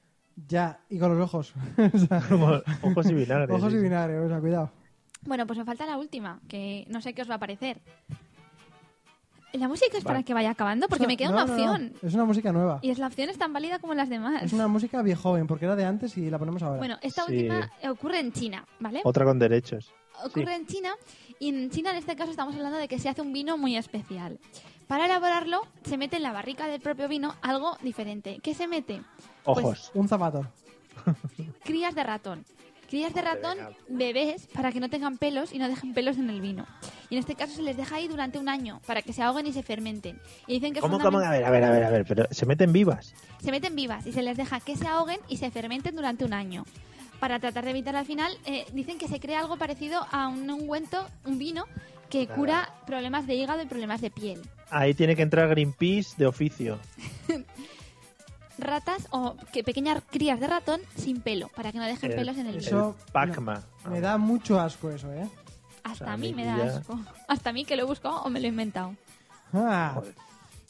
Ya, 0.47 0.79
y 0.89 0.97
con 0.99 1.17
los 1.17 1.23
ojos. 1.23 1.53
O 1.93 1.97
sea, 1.97 2.21
Como 2.27 2.61
ojos 2.81 3.09
y 3.09 3.13
vinagre. 3.13 3.53
ojos 3.53 3.71
sí, 3.71 3.77
y 3.79 3.81
vinagre, 3.81 4.19
o 4.19 4.27
sea, 4.27 4.39
cuidado. 4.39 4.71
Bueno, 5.25 5.45
pues 5.47 5.57
me 5.59 5.65
falta 5.65 5.85
la 5.85 5.97
última, 5.97 6.39
que 6.47 6.85
no 6.89 7.01
sé 7.01 7.13
qué 7.13 7.21
os 7.21 7.29
va 7.29 7.35
a 7.35 7.39
parecer. 7.39 7.81
La 9.53 9.67
música 9.67 9.97
es 9.99 10.03
para 10.03 10.15
Vale. 10.15 10.25
que 10.25 10.33
vaya 10.33 10.49
acabando, 10.49 10.87
porque 10.87 11.03
Es 11.03 11.07
me 11.07 11.15
queda 11.15 11.29
no, 11.29 11.35
una 11.35 11.45
no, 11.45 11.55
no, 11.55 11.63
opción. 11.71 11.93
Es 12.01 12.13
una 12.15 12.25
música 12.25 12.51
nueva. 12.51 12.79
Y 12.81 12.89
es 12.89 12.97
la 12.97 13.05
opción 13.05 13.29
es 13.29 13.37
tan 13.37 13.53
válida 13.53 13.77
como 13.77 13.93
las 13.93 14.09
demás. 14.09 14.41
Es 14.41 14.51
una 14.53 14.67
música 14.67 15.03
viejoven, 15.03 15.45
porque 15.45 15.65
era 15.65 15.75
de 15.75 15.85
antes 15.85 16.17
y 16.17 16.29
la 16.31 16.39
ponemos 16.39 16.63
ahora. 16.63 16.77
Bueno, 16.79 16.97
esta 17.03 17.23
Sí. 17.25 17.33
última 17.33 17.71
ocurre 17.89 18.19
en 18.19 18.31
China, 18.31 18.65
¿vale? 18.79 19.01
Otra 19.03 19.25
con 19.25 19.37
derechos. 19.37 19.93
ocurre 20.25 20.55
en 20.55 20.65
China 20.65 20.89
y 21.39 21.49
en 21.49 21.69
China 21.69 21.91
en 21.91 21.97
este 21.97 22.15
caso 22.15 22.31
estamos 22.31 22.55
hablando 22.55 22.77
de 22.79 22.87
que 22.87 22.97
se 22.97 23.09
hace 23.09 23.21
un 23.21 23.31
vino 23.31 23.57
muy 23.57 23.75
especial. 23.77 24.39
Para 24.87 25.05
elaborarlo 25.05 25.61
se 25.83 25.97
mete 25.97 26.17
en 26.17 26.23
la 26.23 26.31
barrica 26.33 26.67
del 26.67 26.81
propio 26.81 27.07
vino 27.07 27.35
algo 27.43 27.77
diferente. 27.83 28.39
¿Qué 28.41 28.53
se 28.55 28.67
mete? 28.67 29.01
Ojos. 29.45 29.91
Un 29.93 30.07
zapato. 30.07 30.47
Crías 31.63 31.93
de 31.95 32.03
ratón. 32.03 32.45
Crías 32.93 33.15
de 33.15 33.23
ratón, 33.23 33.57
bebés, 33.89 34.45
para 34.53 34.71
que 34.71 34.79
no 34.79 34.87
tengan 34.87 35.17
pelos 35.17 35.51
y 35.51 35.57
no 35.57 35.67
dejen 35.67 35.95
pelos 35.95 36.19
en 36.19 36.29
el 36.29 36.41
vino. 36.41 36.67
Y 37.09 37.15
en 37.15 37.21
este 37.21 37.33
caso 37.33 37.55
se 37.55 37.63
les 37.63 37.75
deja 37.75 37.95
ahí 37.95 38.07
durante 38.07 38.37
un 38.37 38.47
año 38.47 38.81
para 38.85 39.01
que 39.01 39.13
se 39.13 39.23
ahoguen 39.23 39.47
y 39.47 39.51
se 39.51 39.63
fermenten. 39.63 40.21
Y 40.45 40.53
dicen 40.53 40.75
que 40.75 40.79
¿Cómo, 40.79 40.99
cómo? 40.99 41.17
A 41.17 41.31
ver, 41.31 41.43
a 41.43 41.49
ver, 41.49 41.63
a 41.63 41.71
ver, 41.71 41.83
a 41.85 41.89
ver, 41.89 42.05
pero 42.05 42.27
se 42.29 42.45
meten 42.45 42.71
vivas. 42.71 43.15
se 43.43 43.49
meten 43.49 43.75
vivas 43.75 44.05
y 44.05 44.11
se 44.11 44.21
les 44.21 44.37
deja 44.37 44.59
que 44.59 44.75
se 44.75 44.85
ahoguen 44.85 45.19
y 45.27 45.37
se 45.37 45.49
fermenten 45.49 45.95
durante 45.95 46.23
un 46.23 46.33
año. 46.33 46.65
Para 47.19 47.39
tratar 47.39 47.63
de 47.63 47.71
evitar 47.71 47.95
al 47.95 48.05
final, 48.05 48.31
eh, 48.45 48.67
dicen 48.73 48.99
que 48.99 49.07
se 49.07 49.19
crea 49.19 49.39
algo 49.39 49.57
parecido 49.57 50.05
a 50.11 50.27
un 50.27 50.47
ungüento, 50.47 51.03
un 51.25 51.39
vino, 51.39 51.65
que 52.11 52.27
cura 52.27 52.75
problemas 52.85 53.25
de 53.25 53.33
hígado 53.33 53.63
y 53.63 53.65
problemas 53.65 54.01
de 54.01 54.11
piel. 54.11 54.39
Ahí 54.69 54.93
tiene 54.93 55.15
que 55.15 55.23
entrar 55.23 55.49
Greenpeace 55.49 56.13
de 56.15 56.27
oficio. 56.27 56.77
Ratas 58.57 59.07
o 59.11 59.35
que 59.51 59.63
pequeñas 59.63 60.01
crías 60.11 60.39
de 60.39 60.47
ratón 60.47 60.81
sin 60.95 61.21
pelo, 61.21 61.49
para 61.49 61.71
que 61.71 61.79
no 61.79 61.85
dejen 61.85 62.11
El- 62.11 62.17
pelos 62.17 62.37
en 62.37 62.47
el 62.47 62.57
vino. 62.57 62.67
Eso 62.67 62.95
Pacma. 63.11 63.63
me 63.89 63.99
da 63.99 64.17
mucho 64.17 64.59
asco 64.59 64.91
eso, 64.91 65.11
¿eh? 65.13 65.27
Hasta 65.83 66.05
o 66.05 66.07
sea, 66.07 66.13
a 66.13 66.17
mí 66.17 66.33
me 66.33 66.45
da 66.45 66.77
asco. 66.77 66.99
Hasta 67.27 67.49
a 67.49 67.53
mí 67.53 67.65
que 67.65 67.75
lo 67.75 67.83
he 67.83 67.85
buscado 67.85 68.21
o 68.21 68.29
me 68.29 68.39
lo 68.39 68.45
he 68.45 68.49
inventado. 68.49 68.95
Ah. 69.53 69.99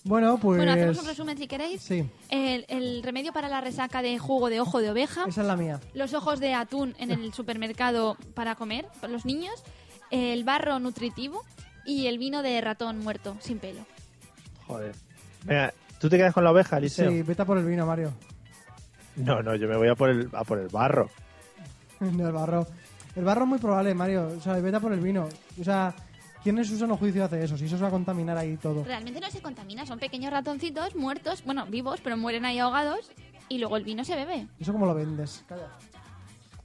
Bueno, 0.06 0.38
pues... 0.38 0.58
Bueno, 0.58 0.74
hacemos 0.74 0.98
un 0.98 1.06
resumen 1.06 1.38
si 1.38 1.48
queréis. 1.48 1.82
Sí, 1.82 2.10
El, 2.30 2.66
el 2.68 3.04
remedio 3.04 3.32
para 3.32 3.48
la 3.48 3.62
resaca 3.62 4.02
de 4.02 4.18
jugo 4.20 4.50
de 4.50 4.60
ojo 4.60 4.80
de 4.82 4.90
oveja, 4.92 5.24
esa 5.28 5.42
es 5.42 5.48
la 5.48 5.56
mía. 5.56 5.80
los 5.94 6.14
ojos 6.14 6.40
de 6.42 6.54
atún 6.54 6.94
en 7.00 7.12
el 7.12 7.34
supermercado 7.34 8.18
para 8.34 8.56
comer 8.56 8.86
para 9.00 9.14
los 9.14 9.24
niños, 9.26 9.54
el 10.12 10.44
barro 10.44 10.80
nutritivo 10.80 11.44
y 11.86 12.08
el 12.08 12.18
vino 12.18 12.42
de 12.42 12.60
ratón 12.60 13.00
muerto 13.00 13.38
sin 13.40 13.60
pelo. 13.60 13.86
Joder. 14.68 14.94
Venga, 15.46 15.74
¿tú 16.04 16.10
te 16.10 16.18
quedas 16.18 16.34
con 16.34 16.44
la 16.44 16.52
oveja, 16.52 16.80
Eliseo? 16.80 17.10
Sí, 17.10 17.22
vete 17.22 17.44
a 17.44 17.46
por 17.46 17.58
el 17.58 17.64
vino, 17.64 17.86
Mario. 17.86 18.12
No, 19.16 19.42
no, 19.42 19.56
yo 19.56 19.70
me 19.70 19.78
voy 19.78 19.88
a 19.88 19.96
por 19.96 20.10
el, 20.10 20.28
a 20.34 20.44
por 20.44 20.60
el 20.60 20.68
barro. 20.68 21.10
No, 22.02 22.28
el 22.28 22.34
barro. 22.34 22.68
El 23.16 23.24
barro 23.24 23.44
es 23.44 23.48
muy 23.48 23.60
probable, 23.60 23.94
Mario. 23.94 24.28
O 24.38 24.42
sea, 24.42 24.56
vete 24.56 24.76
a 24.76 24.80
por 24.82 24.92
el 24.92 25.00
vino. 25.00 25.30
O 25.62 25.64
sea, 25.64 25.96
¿quién 26.44 26.58
en 26.58 26.66
su 26.66 26.78
sano 26.78 26.98
juicio 26.98 27.24
hace 27.24 27.42
eso? 27.42 27.58
Si 27.58 27.64
eso 27.64 27.78
se 27.78 27.82
va 27.84 27.88
a 27.88 27.92
contaminar 27.92 28.38
ahí 28.38 28.58
todo. 28.58 28.84
Realmente 28.84 29.22
no 29.22 29.32
se 29.32 29.42
contamina, 29.42 29.86
son 29.86 29.98
pequeños 29.98 30.34
ratoncitos 30.34 30.94
muertos, 30.98 31.46
bueno, 31.46 31.66
vivos, 31.68 32.02
pero 32.04 32.18
mueren 32.18 32.44
ahí 32.44 32.60
ahogados 32.60 33.10
y 33.48 33.60
luego 33.60 33.78
el 33.78 33.86
vino 33.86 34.04
se 34.04 34.18
bebe. 34.18 34.48
¿Eso 34.60 34.74
cómo 34.74 34.86
lo 34.86 34.94
vendes? 34.94 35.46
Calla. 35.48 35.70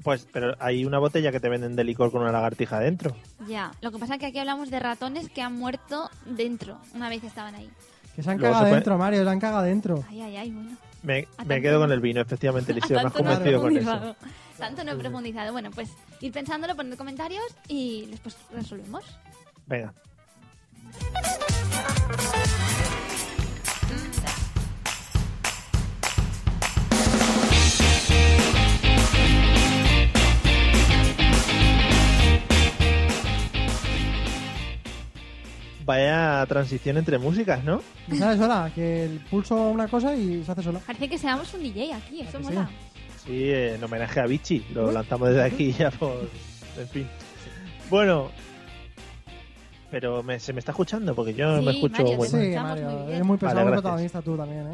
Pues, 0.02 0.26
pero 0.32 0.56
hay 0.58 0.84
una 0.84 0.98
botella 0.98 1.30
que 1.30 1.38
te 1.38 1.48
venden 1.48 1.76
de 1.76 1.84
licor 1.84 2.10
con 2.10 2.22
una 2.22 2.32
lagartija 2.32 2.80
dentro. 2.80 3.14
Ya, 3.46 3.70
lo 3.80 3.92
que 3.92 3.98
pasa 3.98 4.14
es 4.14 4.20
que 4.20 4.26
aquí 4.26 4.38
hablamos 4.38 4.70
de 4.70 4.80
ratones 4.80 5.28
que 5.28 5.42
han 5.42 5.54
muerto 5.54 6.10
dentro, 6.26 6.80
una 6.94 7.08
vez 7.08 7.22
estaban 7.22 7.54
ahí. 7.54 7.70
Que 8.18 8.24
se 8.24 8.30
han 8.32 8.38
Luego 8.38 8.52
cagado 8.52 8.64
se 8.64 8.70
puede- 8.70 8.74
dentro, 8.80 8.98
Mario. 8.98 9.22
Se 9.22 9.30
han 9.30 9.38
cagado 9.38 9.62
dentro. 9.62 10.04
Ay, 10.10 10.22
ay, 10.22 10.36
ay, 10.38 10.50
bueno. 10.50 10.70
Me, 11.04 11.18
A 11.36 11.44
me 11.44 11.54
tanto 11.54 11.62
quedo 11.62 11.78
con 11.78 11.92
el 11.92 12.00
vino, 12.00 12.20
efectivamente, 12.20 12.72
Eliseo. 12.72 12.96
Me 13.00 13.06
has 13.06 13.12
Tanto 13.12 13.22
no 13.22 13.30
he 13.30 13.34
convencido 13.36 13.60
con 13.62 13.76
eso. 13.76 13.84
profundizado. 13.86 14.16
Tanto 14.58 14.82
no 14.84 14.90
he 14.90 14.96
profundizado. 14.96 15.52
Bueno, 15.52 15.70
pues 15.70 15.88
ir 16.20 16.32
pensándolo, 16.32 16.74
poner 16.74 16.96
comentarios 16.98 17.44
y 17.68 18.06
después 18.06 18.36
resolvemos. 18.52 19.04
Venga. 19.68 19.94
Vaya 35.88 36.44
transición 36.46 36.98
entre 36.98 37.16
músicas, 37.16 37.64
¿no? 37.64 37.80
¿Y 38.12 38.16
¿Sabes 38.18 38.38
ahora? 38.42 38.70
Que 38.74 39.06
el 39.06 39.20
pulso 39.30 39.56
una 39.70 39.88
cosa 39.88 40.14
y 40.14 40.44
se 40.44 40.52
hace 40.52 40.62
sola. 40.62 40.80
Parece 40.86 41.08
que 41.08 41.16
seamos 41.16 41.54
un 41.54 41.62
DJ 41.62 41.94
aquí, 41.94 42.20
eso 42.20 42.38
mola. 42.40 42.68
Sí, 43.24 43.50
en 43.50 43.82
homenaje 43.82 44.20
a 44.20 44.26
Vichy. 44.26 44.66
Lo 44.74 44.92
lanzamos 44.92 45.30
desde 45.30 45.44
aquí 45.44 45.72
ya 45.72 45.90
por... 45.90 46.28
En 46.78 46.88
fin. 46.88 47.08
Bueno. 47.88 48.30
Pero 49.90 50.22
me- 50.22 50.38
se 50.38 50.52
me 50.52 50.58
está 50.58 50.72
escuchando 50.72 51.14
porque 51.14 51.32
yo 51.32 51.58
Sí, 51.58 51.64
me 51.64 51.70
escucho 51.72 52.02
Mario, 52.02 52.16
muy 52.18 52.28
te 52.28 52.52
Sí, 52.52 52.58
Mario. 52.58 52.84
muy 52.84 52.94
bien. 52.96 53.08
Eres 53.08 53.24
muy 53.24 53.36
pesado 53.38 53.56
Vale, 53.60 53.70
protagonista 53.72 54.20
tú 54.20 54.36
también, 54.36 54.66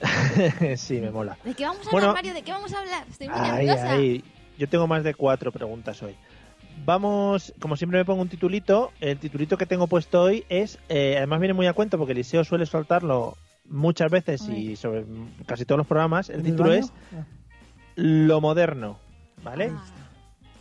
¿eh? 0.00 0.76
sí, 0.78 0.94
me 1.02 1.10
mola. 1.10 1.36
¿De 1.44 1.52
qué 1.52 1.64
vamos 1.66 1.86
a 1.86 1.90
Bueno. 1.90 2.08
hablar, 2.08 2.24
Mario? 2.24 2.32
¿De 2.32 2.42
qué 2.42 2.52
vamos 2.52 2.72
a 2.72 2.78
hablar? 2.80 3.04
Estoy 3.10 3.28
muy 3.28 3.38
Ay, 3.38 3.66
nerviosa. 3.66 4.24
Yo 4.56 4.68
tengo 4.70 4.86
más 4.86 5.04
de 5.04 5.12
cuatro 5.12 5.52
preguntas 5.52 6.02
hoy. 6.02 6.14
Vamos, 6.84 7.52
como 7.60 7.76
siempre 7.76 7.98
me 7.98 8.04
pongo 8.04 8.22
un 8.22 8.28
titulito. 8.28 8.92
El 9.00 9.18
titulito 9.18 9.56
que 9.58 9.66
tengo 9.66 9.86
puesto 9.86 10.22
hoy 10.22 10.44
es, 10.48 10.78
eh, 10.88 11.14
además 11.18 11.40
viene 11.40 11.54
muy 11.54 11.66
a 11.66 11.72
cuento 11.72 11.98
porque 11.98 12.12
Eliseo 12.12 12.44
suele 12.44 12.66
soltarlo 12.66 13.36
muchas 13.68 14.10
veces 14.10 14.48
y 14.48 14.76
sobre 14.76 15.04
casi 15.46 15.64
todos 15.64 15.78
los 15.78 15.86
programas. 15.86 16.28
El 16.30 16.40
¿En 16.40 16.46
el 16.46 16.52
título 16.52 16.72
es 16.72 16.92
Ah. 17.16 17.24
Lo 17.96 18.40
moderno, 18.40 18.98
¿vale? 19.44 19.70
Ah, 19.74 19.84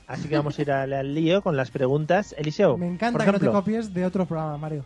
Así 0.08 0.28
que 0.28 0.36
vamos 0.36 0.58
a 0.58 0.62
ir 0.64 0.72
al, 0.72 0.92
al 0.92 1.14
lío 1.14 1.42
con 1.42 1.56
las 1.56 1.70
preguntas. 1.72 2.34
Eliseo, 2.38 2.78
Me 2.78 2.88
encanta 2.88 3.18
por 3.18 3.26
que 3.26 3.32
no 3.32 3.40
te 3.40 3.46
copies 3.52 3.94
de 3.94 4.06
otros 4.06 4.28
programas, 4.28 4.60
Mario. 4.60 4.84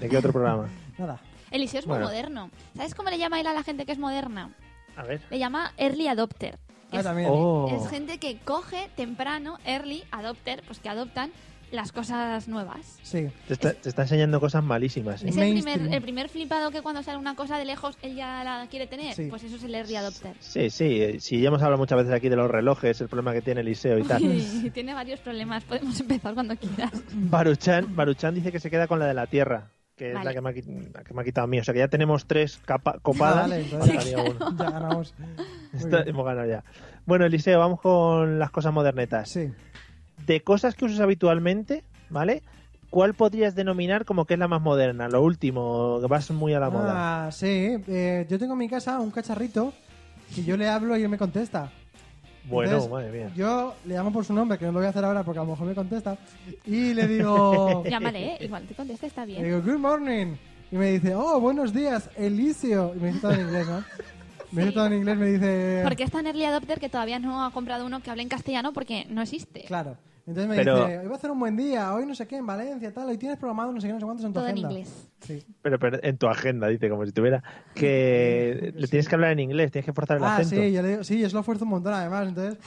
¿de 0.00 0.08
qué 0.08 0.16
otro 0.18 0.32
programa? 0.32 0.68
Nada. 0.98 1.18
Eliseo 1.50 1.80
es 1.80 1.86
muy 1.86 1.94
Bueno. 1.94 2.06
moderno. 2.06 2.50
¿Sabes 2.76 2.94
cómo 2.94 3.10
le 3.10 3.18
llama 3.18 3.40
él 3.40 3.46
a 3.46 3.54
la 3.54 3.62
gente 3.62 3.86
que 3.86 3.92
es 3.92 3.98
moderna? 3.98 4.50
A 4.96 5.02
ver. 5.02 5.20
Le 5.30 5.38
llama 5.38 5.72
early 5.78 6.06
adopter. 6.08 6.58
Ah, 6.94 7.00
Es- 7.00 7.04
también. 7.04 7.28
Oh. 7.30 7.68
Es 7.70 7.88
gente 7.90 8.18
que 8.18 8.38
coge 8.38 8.88
temprano, 8.96 9.58
early 9.66 10.04
adopter, 10.10 10.62
pues 10.66 10.78
que 10.78 10.88
adoptan 10.88 11.30
las 11.72 11.90
cosas 11.90 12.46
nuevas. 12.46 12.98
Sí. 13.02 13.26
Te 13.48 13.54
está, 13.54 13.72
te 13.72 13.88
está 13.88 14.02
enseñando 14.02 14.38
cosas 14.38 14.62
malísimas. 14.62 15.24
¿eh? 15.24 15.30
Es 15.30 15.36
el 15.36 15.42
primer, 15.42 15.64
Mainstream. 15.64 15.92
el 15.92 16.02
primer 16.02 16.28
flipado 16.28 16.70
que 16.70 16.82
cuando 16.82 17.02
sale 17.02 17.18
una 17.18 17.34
cosa 17.34 17.58
de 17.58 17.64
lejos 17.64 17.98
él 18.02 18.14
ya 18.14 18.44
la 18.44 18.68
quiere 18.70 18.86
tener. 18.86 19.12
Sí. 19.14 19.26
Pues 19.28 19.42
eso 19.42 19.56
es 19.56 19.64
el 19.64 19.74
early 19.74 19.96
adopter. 19.96 20.36
Sí, 20.38 20.70
sí, 20.70 21.02
eh, 21.02 21.16
sí, 21.18 21.40
ya 21.40 21.48
hemos 21.48 21.60
hablado 21.62 21.78
muchas 21.78 21.98
veces 21.98 22.12
aquí 22.12 22.28
de 22.28 22.36
los 22.36 22.48
relojes, 22.48 23.00
el 23.00 23.08
problema 23.08 23.32
que 23.32 23.42
tiene 23.42 23.62
Eliseo 23.62 23.98
y 23.98 24.04
tal. 24.04 24.22
Uy, 24.62 24.70
tiene 24.72 24.94
varios 24.94 25.18
problemas. 25.18 25.64
Podemos 25.64 25.98
empezar 25.98 26.34
cuando 26.34 26.54
quieras. 26.56 26.92
Baruchan, 27.12 27.96
Baruchan 27.96 28.34
dice 28.36 28.52
que 28.52 28.60
se 28.60 28.70
queda 28.70 28.86
con 28.86 29.00
la 29.00 29.06
de 29.06 29.14
la 29.14 29.26
Tierra, 29.26 29.70
que 29.96 30.08
es 30.12 30.14
la 30.24 30.32
que, 30.32 30.40
me 30.40 30.50
ha, 30.50 30.52
la 30.52 31.04
que 31.04 31.14
me 31.14 31.20
ha 31.22 31.24
quitado 31.24 31.44
a 31.44 31.48
mí. 31.48 31.58
O 31.58 31.64
sea 31.64 31.72
que 31.72 31.80
ya 31.80 31.88
tenemos 31.88 32.26
tres 32.26 32.60
capa- 32.64 32.94
Ah, 32.96 33.00
copadas. 33.02 33.48
vale, 33.48 33.60
entonces 33.62 34.10
ya 34.10 34.22
ganamos. 34.58 35.14
Está- 35.72 36.02
hemos 36.02 36.24
ganado 36.24 36.48
ya. 36.48 36.64
Bueno, 37.06 37.24
Eliseo, 37.24 37.58
vamos 37.58 37.80
con 37.80 38.38
las 38.38 38.50
cosas 38.50 38.72
modernetas. 38.72 39.28
Sí. 39.30 39.52
De 40.26 40.40
cosas 40.42 40.74
que 40.74 40.84
usas 40.86 41.00
habitualmente, 41.00 41.84
¿vale? 42.10 42.42
¿Cuál 42.90 43.14
podrías 43.14 43.54
denominar 43.54 44.04
como 44.04 44.24
que 44.24 44.34
es 44.34 44.40
la 44.40 44.48
más 44.48 44.60
moderna? 44.62 45.08
Lo 45.08 45.22
último, 45.22 45.98
que 46.00 46.06
vas 46.06 46.30
muy 46.30 46.54
a 46.54 46.60
la 46.60 46.70
moda. 46.70 47.26
Ah, 47.26 47.32
sí. 47.32 47.76
Eh, 47.88 48.26
yo 48.28 48.38
tengo 48.38 48.52
en 48.52 48.58
mi 48.60 48.68
casa 48.68 49.00
un 49.00 49.10
cacharrito 49.10 49.72
que 50.34 50.44
yo 50.44 50.56
le 50.56 50.68
hablo 50.68 50.96
y 50.96 51.02
él 51.02 51.08
me 51.08 51.18
contesta. 51.18 51.70
Bueno, 52.44 52.72
Entonces, 52.72 52.90
madre 52.90 53.10
mía. 53.12 53.30
Yo 53.34 53.74
le 53.86 53.94
llamo 53.94 54.12
por 54.12 54.24
su 54.24 54.32
nombre, 54.34 54.58
que 54.58 54.66
no 54.66 54.72
lo 54.72 54.78
voy 54.80 54.86
a 54.86 54.90
hacer 54.90 55.04
ahora 55.04 55.22
porque 55.24 55.38
a 55.38 55.42
lo 55.44 55.50
mejor 55.50 55.66
me 55.66 55.74
contesta. 55.74 56.16
Y 56.66 56.92
le 56.94 57.06
digo, 57.08 57.82
Llámale, 57.88 58.34
¿eh? 58.34 58.38
Igual 58.40 58.64
te 58.66 58.74
contesta, 58.74 59.06
está 59.06 59.24
le 59.24 59.32
bien. 59.32 59.44
digo, 59.44 59.62
good 59.62 59.78
morning. 59.78 60.34
Y 60.70 60.76
me 60.76 60.90
dice, 60.92 61.14
oh, 61.14 61.40
buenos 61.40 61.72
días, 61.72 62.10
Elisio. 62.16 62.92
Y 62.96 62.98
me 63.00 63.08
dice 63.08 63.20
todo 63.20 63.32
en 63.32 63.40
inglés, 63.40 63.66
¿no? 63.68 63.84
Me 64.52 64.62
dice 64.62 64.74
todo 64.74 64.86
en 64.86 64.92
inglés, 64.94 65.16
me 65.16 65.26
dice... 65.26 65.80
Porque 65.84 66.04
es 66.04 66.10
tan 66.10 66.26
early 66.26 66.44
adopter 66.44 66.78
que 66.80 66.88
todavía 66.88 67.18
no 67.18 67.44
ha 67.44 67.50
comprado 67.50 67.86
uno 67.86 68.00
que 68.00 68.10
hable 68.10 68.22
en 68.22 68.28
castellano 68.28 68.72
porque 68.72 69.04
no 69.08 69.22
existe. 69.22 69.62
Claro. 69.62 69.96
Entonces 70.26 70.48
me 70.48 70.56
Pero- 70.56 70.86
dice, 70.86 70.98
hoy 71.00 71.06
va 71.06 71.12
a 71.12 71.16
hacer 71.16 71.30
un 71.30 71.38
buen 71.38 71.54
día, 71.56 71.92
hoy 71.94 72.06
no 72.06 72.14
sé 72.14 72.26
qué, 72.26 72.36
en 72.36 72.46
Valencia, 72.46 72.92
tal, 72.94 73.08
hoy 73.08 73.18
tienes 73.18 73.36
programado 73.38 73.72
no 73.72 73.80
sé 73.80 73.88
qué, 73.88 73.92
no 73.92 73.98
sé 74.00 74.06
cuántos 74.06 74.24
en 74.24 74.32
tu 74.32 74.40
Todo 74.40 74.46
en 74.48 74.52
agenda. 74.54 74.70
inglés. 74.72 75.08
Sí. 75.20 75.44
Pero, 75.60 75.78
pero 75.78 75.98
en 76.02 76.16
tu 76.16 76.26
agenda, 76.28 76.66
dice, 76.68 76.88
como 76.88 77.04
si 77.04 77.12
tuviera 77.12 77.42
que 77.74 78.72
le 78.76 78.88
tienes 78.88 79.06
que 79.08 79.14
hablar 79.14 79.32
en 79.32 79.40
inglés, 79.40 79.70
tienes 79.70 79.84
que 79.84 79.92
forzar 79.92 80.16
el 80.16 80.24
Ah, 80.24 80.36
acento. 80.36 80.62
sí, 80.62 80.72
yo 80.72 80.82
le 80.82 80.88
digo, 80.88 81.04
sí, 81.04 81.20
yo 81.20 81.28
se 81.28 81.34
lo 81.34 81.40
esfuerzo 81.40 81.64
un 81.64 81.70
montón 81.72 81.92
además, 81.92 82.28
entonces 82.28 82.58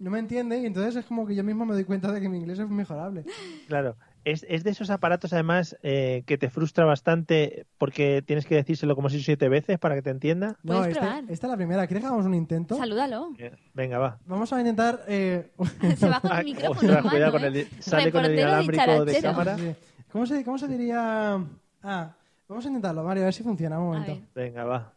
no 0.00 0.10
me 0.10 0.18
entiende 0.18 0.58
y 0.58 0.66
entonces 0.66 0.96
es 0.96 1.04
como 1.04 1.24
que 1.26 1.34
yo 1.36 1.44
mismo 1.44 1.64
me 1.64 1.74
doy 1.74 1.84
cuenta 1.84 2.10
de 2.10 2.20
que 2.20 2.28
mi 2.28 2.38
inglés 2.38 2.58
es 2.58 2.68
mejorable. 2.68 3.24
Claro. 3.68 3.96
Es, 4.24 4.46
es 4.48 4.64
de 4.64 4.70
esos 4.70 4.88
aparatos, 4.90 5.32
además, 5.34 5.76
eh, 5.82 6.22
que 6.26 6.38
te 6.38 6.48
frustra 6.48 6.86
bastante 6.86 7.66
porque 7.76 8.22
tienes 8.22 8.46
que 8.46 8.54
decírselo 8.54 8.96
como 8.96 9.10
si 9.10 9.22
siete 9.22 9.48
veces 9.50 9.78
para 9.78 9.94
que 9.94 10.02
te 10.02 10.10
entienda. 10.10 10.56
No, 10.62 10.76
Puedes 10.78 10.88
este- 10.88 11.00
probar. 11.00 11.24
esta 11.28 11.46
es 11.46 11.50
la 11.50 11.56
primera. 11.56 11.86
¿Quieres 11.86 12.02
que 12.02 12.06
hagamos 12.06 12.24
un 12.26 12.34
intento? 12.34 12.76
Salúdalo. 12.76 13.32
Eh, 13.38 13.54
Venga, 13.74 13.98
va. 13.98 14.18
Vamos 14.24 14.50
a 14.52 14.58
intentar... 14.60 15.04
eh, 15.08 15.50
Se 15.98 16.08
va 16.08 16.20
con 16.20 16.30
el 16.32 16.36
Ay, 16.38 16.44
micrófono 16.46 16.92
ostras, 16.92 17.12
cuidado 17.12 17.32
con 17.32 17.44
el 17.44 17.68
sale 17.80 18.10
con 18.10 18.24
el 18.24 18.34
inalámbrico 18.38 19.04
de 19.04 19.20
cámara. 19.20 19.58
sí. 19.58 19.74
¿Cómo, 20.10 20.26
se, 20.26 20.42
¿Cómo 20.44 20.58
se 20.58 20.68
diría...? 20.68 21.38
Ah, 21.82 22.14
vamos 22.48 22.64
a 22.64 22.68
intentarlo, 22.68 23.04
Mario, 23.04 23.24
a 23.24 23.26
ver 23.26 23.34
si 23.34 23.42
funciona. 23.42 23.78
Un 23.78 23.86
momento. 23.86 24.18
Venga, 24.34 24.64
va. 24.64 24.92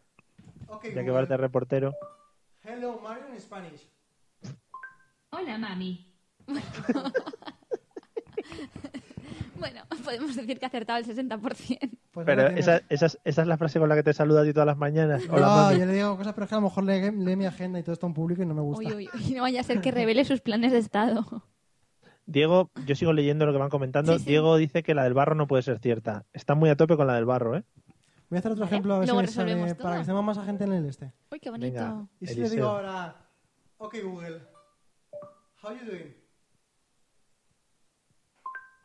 Ok, 0.68 0.84
Ya 0.84 0.90
que 0.94 1.00
Google. 1.02 1.12
parte 1.14 1.36
reportero. 1.36 1.92
Hello, 2.64 2.98
Mario 3.02 3.24
en 3.32 3.40
Spanish. 3.40 3.88
Hola, 5.30 5.58
mami. 5.58 6.06
Bueno, 9.58 9.82
podemos 10.04 10.34
decir 10.36 10.58
que 10.58 10.64
ha 10.64 10.68
acertado 10.68 10.98
el 10.98 11.04
60%. 11.06 11.90
Pues 12.12 12.26
Pero 12.26 12.46
esa, 12.48 12.80
esa, 12.88 13.06
es- 13.06 13.18
esa 13.24 13.42
es 13.42 13.48
la 13.48 13.56
frase 13.56 13.78
con 13.78 13.88
la 13.88 13.94
que 13.94 14.02
te 14.02 14.12
saludas 14.12 14.46
tú 14.46 14.52
todas 14.52 14.66
las 14.66 14.78
mañanas. 14.78 15.22
Hola, 15.30 15.40
No, 15.46 15.56
mami. 15.56 15.78
yo 15.78 15.86
le 15.86 15.92
digo 15.94 16.16
cosas, 16.16 16.34
pero 16.34 16.44
es 16.44 16.48
que 16.48 16.54
a 16.54 16.58
lo 16.58 16.62
mejor 16.62 16.84
lee, 16.84 17.10
lee 17.12 17.36
mi 17.36 17.46
agenda 17.46 17.78
y 17.78 17.82
todo 17.82 17.92
esto 17.92 18.06
en 18.06 18.14
público 18.14 18.42
y 18.42 18.46
no 18.46 18.54
me 18.54 18.62
gusta. 18.62 18.88
Uy, 18.88 18.94
uy, 18.94 19.10
uy, 19.14 19.34
no 19.34 19.42
vaya 19.42 19.60
a 19.60 19.64
ser 19.64 19.80
que 19.80 19.90
revele 19.90 20.24
sus 20.24 20.40
planes 20.40 20.72
de 20.72 20.78
estado. 20.78 21.44
Diego, 22.26 22.70
yo 22.86 22.94
sigo 22.94 23.12
leyendo 23.12 23.46
lo 23.46 23.52
que 23.52 23.58
van 23.58 23.70
comentando. 23.70 24.12
Sí, 24.14 24.18
sí. 24.20 24.24
Diego 24.26 24.56
dice 24.56 24.82
que 24.82 24.94
la 24.94 25.04
del 25.04 25.14
barro 25.14 25.34
no 25.34 25.46
puede 25.46 25.62
ser 25.62 25.78
cierta. 25.78 26.26
Está 26.32 26.54
muy 26.54 26.68
a 26.70 26.76
tope 26.76 26.96
con 26.96 27.06
la 27.06 27.14
del 27.14 27.24
barro, 27.24 27.56
¿eh? 27.56 27.64
Voy 28.28 28.36
a 28.36 28.40
hacer 28.40 28.52
otro 28.52 28.64
Vale, 28.64 28.74
ejemplo 28.76 28.94
a 28.94 28.98
ver 28.98 29.08
si 29.08 29.14
me 29.16 29.26
sale, 29.26 29.74
para 29.76 29.94
que 29.96 30.00
estemos 30.02 30.22
más 30.24 30.44
gente 30.44 30.64
en 30.64 30.72
el 30.74 30.84
este. 30.84 31.14
Uy, 31.32 31.40
qué 31.40 31.48
bonito. 31.50 31.72
Venga. 31.72 32.06
Y 32.20 32.26
si 32.26 32.34
le 32.40 32.50
digo 32.50 32.66
ahora, 32.66 33.16
ok 33.78 33.96
Google, 34.04 34.42
how 35.62 35.72
you 35.72 35.86
doing? 35.86 36.14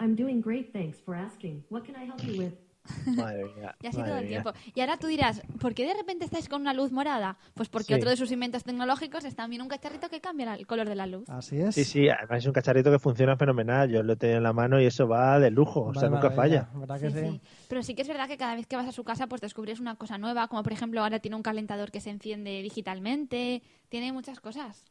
I'm 0.03 0.15
doing 0.15 0.41
great, 0.41 0.71
thanks 0.73 0.99
for 1.01 1.15
asking. 1.15 1.63
What 1.69 1.83
can 1.85 1.95
I 1.95 2.05
help 2.05 2.21
you 2.23 2.37
with? 2.41 2.53
Madre 3.15 3.45
mía. 3.55 3.73
Y 3.81 3.87
así 3.87 3.97
madre 3.97 4.09
todo 4.11 4.19
el 4.19 4.27
mía. 4.27 4.41
tiempo. 4.43 4.59
Y 4.75 4.81
ahora 4.81 4.97
tú 4.97 5.07
dirás, 5.07 5.41
¿por 5.61 5.73
qué 5.73 5.85
de 5.85 5.93
repente 5.93 6.25
estáis 6.25 6.49
con 6.49 6.59
una 6.59 6.73
luz 6.73 6.91
morada? 6.91 7.37
Pues 7.53 7.69
porque 7.69 7.85
Sí. 7.87 7.93
otro 7.93 8.09
de 8.09 8.17
sus 8.17 8.29
inventos 8.33 8.65
tecnológicos 8.65 9.23
es 9.23 9.35
también 9.37 9.61
un 9.61 9.69
cacharrito 9.69 10.09
que 10.09 10.19
cambia 10.19 10.53
el 10.55 10.67
color 10.67 10.89
de 10.89 10.95
la 10.95 11.07
luz. 11.07 11.29
Así 11.29 11.61
es. 11.61 11.75
Sí, 11.75 11.85
sí, 11.85 12.09
además 12.09 12.39
es 12.39 12.45
un 12.47 12.51
cacharrito 12.51 12.91
que 12.91 12.99
funciona 12.99 13.37
fenomenal. 13.37 13.89
Yo 13.89 14.03
lo 14.03 14.11
he 14.11 14.15
tenido 14.17 14.37
en 14.39 14.43
la 14.43 14.51
mano 14.51 14.81
y 14.81 14.85
eso 14.85 15.07
va 15.07 15.39
de 15.39 15.49
lujo. 15.49 15.83
O 15.83 15.93
sea, 15.93 16.09
Vale, 16.09 16.15
nunca 16.15 16.31
falla. 16.35 16.69
¿Verdad 16.75 16.99
que 16.99 17.09
Sí, 17.09 17.19
sí? 17.19 17.25
sí. 17.31 17.41
Pero 17.69 17.83
sí 17.83 17.95
que 17.95 18.01
es 18.01 18.07
verdad 18.09 18.27
que 18.27 18.35
cada 18.37 18.55
vez 18.55 18.67
que 18.67 18.75
vas 18.75 18.87
a 18.89 18.91
su 18.91 19.05
casa 19.05 19.27
pues 19.27 19.39
descubres 19.39 19.79
una 19.79 19.95
cosa 19.95 20.17
nueva, 20.17 20.49
como 20.49 20.61
por 20.63 20.73
ejemplo 20.73 21.01
ahora 21.01 21.19
tiene 21.19 21.37
un 21.37 21.43
calentador 21.43 21.89
que 21.89 22.01
se 22.01 22.09
enciende 22.09 22.61
digitalmente, 22.61 23.63
tiene 23.87 24.11
muchas 24.11 24.41
cosas 24.41 24.83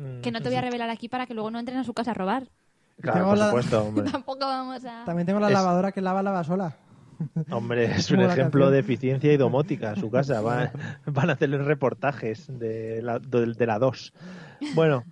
Mm, 0.00 0.20
que 0.20 0.30
no 0.30 0.40
te 0.40 0.48
voy 0.48 0.56
a 0.56 0.60
revelar 0.60 0.90
aquí 0.90 1.08
para 1.08 1.26
que 1.26 1.34
luego 1.34 1.50
no 1.50 1.58
entren 1.58 1.76
a 1.78 1.82
su 1.82 1.92
casa 1.92 2.12
a 2.12 2.14
robar. 2.14 2.50
Claro, 3.00 3.18
Tengo 3.18 3.30
por 3.30 3.38
la- 3.38 3.46
supuesto, 3.46 3.82
hombre. 3.86 4.10
Tampoco 4.10 4.40
vamos 4.46 4.84
a... 4.84 5.04
También 5.04 5.26
tengo 5.26 5.40
la 5.40 5.48
Es- 5.48 5.52
lavadora 5.54 5.92
que 5.92 6.00
lava 6.00 6.22
lava 6.22 6.42
sola. 6.44 6.76
Hombre, 7.50 7.84
es 7.96 8.10
un 8.12 8.20
ejemplo 8.20 8.66
canción. 8.66 8.72
de 8.72 8.78
eficiencia 8.78 9.32
y 9.32 9.36
domótica. 9.36 9.96
Su 9.96 10.08
casa 10.12 10.40
van, 10.40 10.70
van 11.06 11.30
a 11.30 11.32
hacerle 11.32 11.58
reportajes 11.58 12.46
de 12.48 13.02
la, 13.02 13.18
de, 13.18 13.54
de 13.54 13.66
la 13.66 13.78
2. 13.80 14.12
Bueno, 14.74 15.04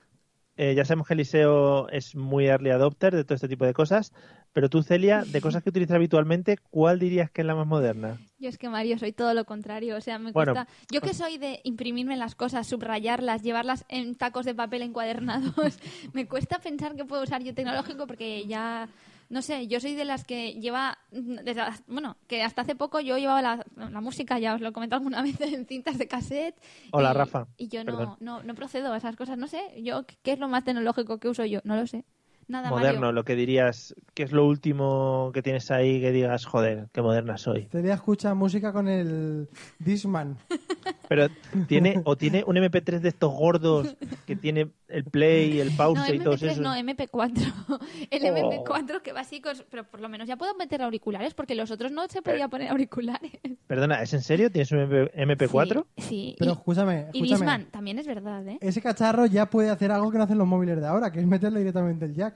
eh, 0.57 0.75
ya 0.77 0.85
sabemos 0.85 1.09
que 1.09 1.15
Eliseo 1.15 1.89
es 1.89 2.15
muy 2.15 2.47
early 2.47 2.71
adopter 2.71 3.15
de 3.15 3.25
todo 3.25 3.35
este 3.35 3.49
tipo 3.49 3.65
de 3.67 3.75
cosas. 3.75 4.13
Pero 4.57 4.71
tú, 4.71 4.83
Celia, 4.83 5.23
de 5.27 5.43
cosas 5.43 5.63
que 5.63 5.69
utilizas 5.69 5.97
habitualmente, 5.97 6.57
¿cuál 6.71 6.99
dirías 6.99 7.31
que 7.31 7.43
es 7.43 7.47
la 7.47 7.55
más 7.55 7.67
moderna? 7.67 8.17
Yo 8.39 8.49
es 8.49 8.57
que 8.57 8.71
Mario 8.71 8.99
soy 8.99 9.13
todo 9.13 9.35
lo 9.35 9.45
contrario, 9.45 9.97
o 9.97 10.01
sea, 10.01 10.19
me 10.19 10.33
Bueno, 10.33 10.55
cuesta... 10.55 10.73
Yo 10.91 11.03
que 11.03 11.13
soy 11.13 11.37
de 11.37 11.61
imprimirme 11.65 12.17
las 12.17 12.35
cosas, 12.35 12.67
subrayarlas, 12.67 13.43
llevarlas 13.43 13.85
en 13.91 14.15
tacos 14.15 14.47
de 14.47 14.55
papel 14.55 14.81
encuadernados, 14.81 15.53
me 16.15 16.27
cuesta 16.27 16.59
pensar 16.59 16.97
que 16.97 17.05
puedo 17.05 17.23
usar 17.23 17.43
yo 17.43 17.53
tecnológico 17.55 18.07
porque 18.07 18.47
ya... 18.47 18.89
No 19.29 19.43
sé, 19.43 19.67
yo 19.67 19.79
soy 19.79 19.95
de 19.95 20.07
las 20.07 20.25
que 20.25 20.55
lleva, 20.55 20.97
desde 21.11 21.57
las- 21.57 21.83
bueno, 21.87 22.17
que 22.27 22.43
hasta 22.43 22.63
hace 22.63 22.77
poco 22.77 23.01
yo 23.01 23.19
llevaba 23.19 23.43
la, 23.43 23.67
la 23.77 24.01
música, 24.01 24.39
ya 24.39 24.55
os 24.55 24.63
lo 24.63 24.69
he 24.69 24.73
comentado 24.73 25.01
alguna 25.01 25.21
vez, 25.23 25.39
en 25.43 25.67
cintas 25.67 25.99
de 25.99 26.09
cassette. 26.09 26.55
Hola, 26.93 27.11
y- 27.11 27.15
Rafa. 27.15 27.47
Y 27.59 27.69
yo 27.69 27.85
no, 27.85 28.17
no, 28.21 28.43
no 28.43 28.55
procedo 28.55 28.95
a 28.95 28.97
esas 28.97 29.17
cosas, 29.17 29.37
no 29.37 29.49
sé, 29.49 29.61
yo, 29.83 30.07
¿qué 30.23 30.33
es 30.33 30.39
lo 30.39 30.49
más 30.49 30.65
tecnológico 30.65 31.19
que 31.19 31.29
uso 31.29 31.45
yo? 31.45 31.61
No 31.65 31.77
lo 31.77 31.87
sé. 31.87 32.07
Nada, 32.49 32.71
Moderno, 32.71 33.01
Mario. 33.01 33.13
lo 33.13 33.25
que 33.25 33.35
dirías, 33.35 33.95
¿qué 34.15 34.23
es 34.23 34.31
lo 34.33 34.47
último 34.47 35.31
que 35.35 35.43
tienes 35.43 35.71
ahí 35.73 36.01
que 36.01 36.13
digas, 36.13 36.45
joder, 36.45 36.87
qué 36.93 37.03
moderna 37.03 37.39
soy? 37.39 37.67
Celia 37.73 37.95
escucha 37.95 38.35
música 38.35 38.73
con 38.73 38.87
el 38.89 39.49
Disman. 39.81 40.37
Pero 41.09 41.29
tiene, 41.69 42.01
o 42.05 42.17
tiene 42.17 42.43
un 42.47 42.57
MP3 42.57 42.99
de 43.01 43.09
estos 43.09 43.33
gordos 43.33 43.97
que 44.27 44.35
tiene 44.35 44.71
el 44.89 45.05
play, 45.05 45.61
el 45.61 45.71
No, 45.71 45.77
pause 45.77 46.15
y 46.15 46.19
todo 46.19 46.35
MP3 46.35 46.51
eso. 46.51 46.63
no, 46.63 46.75
MP4. 46.75 47.53
El 48.11 48.23
Oh. 48.27 48.37
MP4 48.51 49.03
que 49.03 49.13
básicos, 49.13 49.65
pero 49.71 49.85
por 49.85 50.01
lo 50.01 50.09
menos 50.09 50.27
ya 50.29 50.37
puedo 50.37 50.55
meter 50.57 50.83
auriculares 50.83 51.33
porque 51.35 51.55
los 51.55 51.71
otros 51.71 51.93
no 51.93 52.07
se 52.09 52.23
podía 52.23 52.49
poner 52.49 52.71
auriculares. 52.71 53.33
Perdona, 53.69 54.03
¿es 54.03 54.13
en 54.15 54.23
serio? 54.23 54.51
¿Tienes 54.51 54.71
un 54.73 54.81
MP- 54.81 55.13
MP4? 55.15 55.85
Sí, 55.97 56.03
sí. 56.09 56.37
Pero 56.39 56.51
y, 56.51 56.55
escúchame, 56.55 57.07
y. 57.13 57.23
Discman, 57.23 57.67
también 57.67 57.99
es 58.01 58.07
verdad, 58.07 58.47
¿eh? 58.49 58.59
Ese 58.61 58.83
cacharro 58.83 59.27
ya 59.27 59.47
puede 59.47 59.71
hacer 59.71 59.93
algo 59.93 60.11
que 60.11 60.19
no 60.19 60.25
hacen 60.25 60.39
los 60.39 60.47
móviles 60.47 60.81
de 60.81 60.87
ahora, 60.87 61.11
que 61.13 61.21
es 61.21 61.27
meterle 61.27 61.61
directamente 61.61 62.05
el 62.05 62.15
jack, 62.15 62.36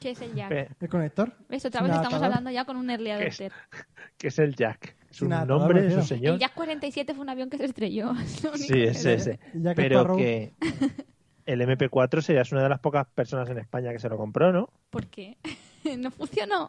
¿Qué 0.00 0.10
es 0.10 0.20
el 0.22 0.34
jack? 0.34 0.76
El 0.80 0.88
conector. 0.88 1.32
¿Ves? 1.48 1.64
Otra 1.64 1.80
vez 1.82 1.90
estamos 1.90 2.06
adaptador. 2.14 2.24
hablando 2.26 2.50
ya 2.50 2.64
con 2.64 2.76
un 2.76 2.90
early 2.90 3.06
¿Qué 3.10 3.26
es? 3.26 3.40
adopter. 3.40 3.52
¿Qué 4.16 4.28
es 4.28 4.38
el 4.38 4.54
Jack? 4.54 4.96
¿Es 5.10 5.22
un 5.22 5.28
nada, 5.30 5.44
nombre? 5.44 5.86
¿Es 5.86 5.94
un 5.94 6.04
señor? 6.04 6.34
El 6.34 6.40
Jack 6.40 6.54
47 6.54 7.14
fue 7.14 7.22
un 7.22 7.28
avión 7.30 7.50
que 7.50 7.56
se 7.58 7.64
estrelló. 7.64 8.12
es 8.22 8.40
Sí, 8.66 8.82
ese, 8.82 9.14
ese. 9.14 9.40
Jack 9.54 9.76
Pero 9.76 9.96
Sparrow. 10.00 10.16
que 10.16 10.52
el 11.46 11.60
MP4 11.62 12.20
serías 12.20 12.52
una 12.52 12.62
de 12.62 12.68
las 12.68 12.80
pocas 12.80 13.06
personas 13.14 13.48
en 13.50 13.58
España 13.58 13.92
que 13.92 13.98
se 13.98 14.08
lo 14.08 14.16
compró, 14.16 14.52
¿no? 14.52 14.70
¿Por 14.90 15.06
qué? 15.06 15.38
no 15.98 16.10
funcionó. 16.10 16.68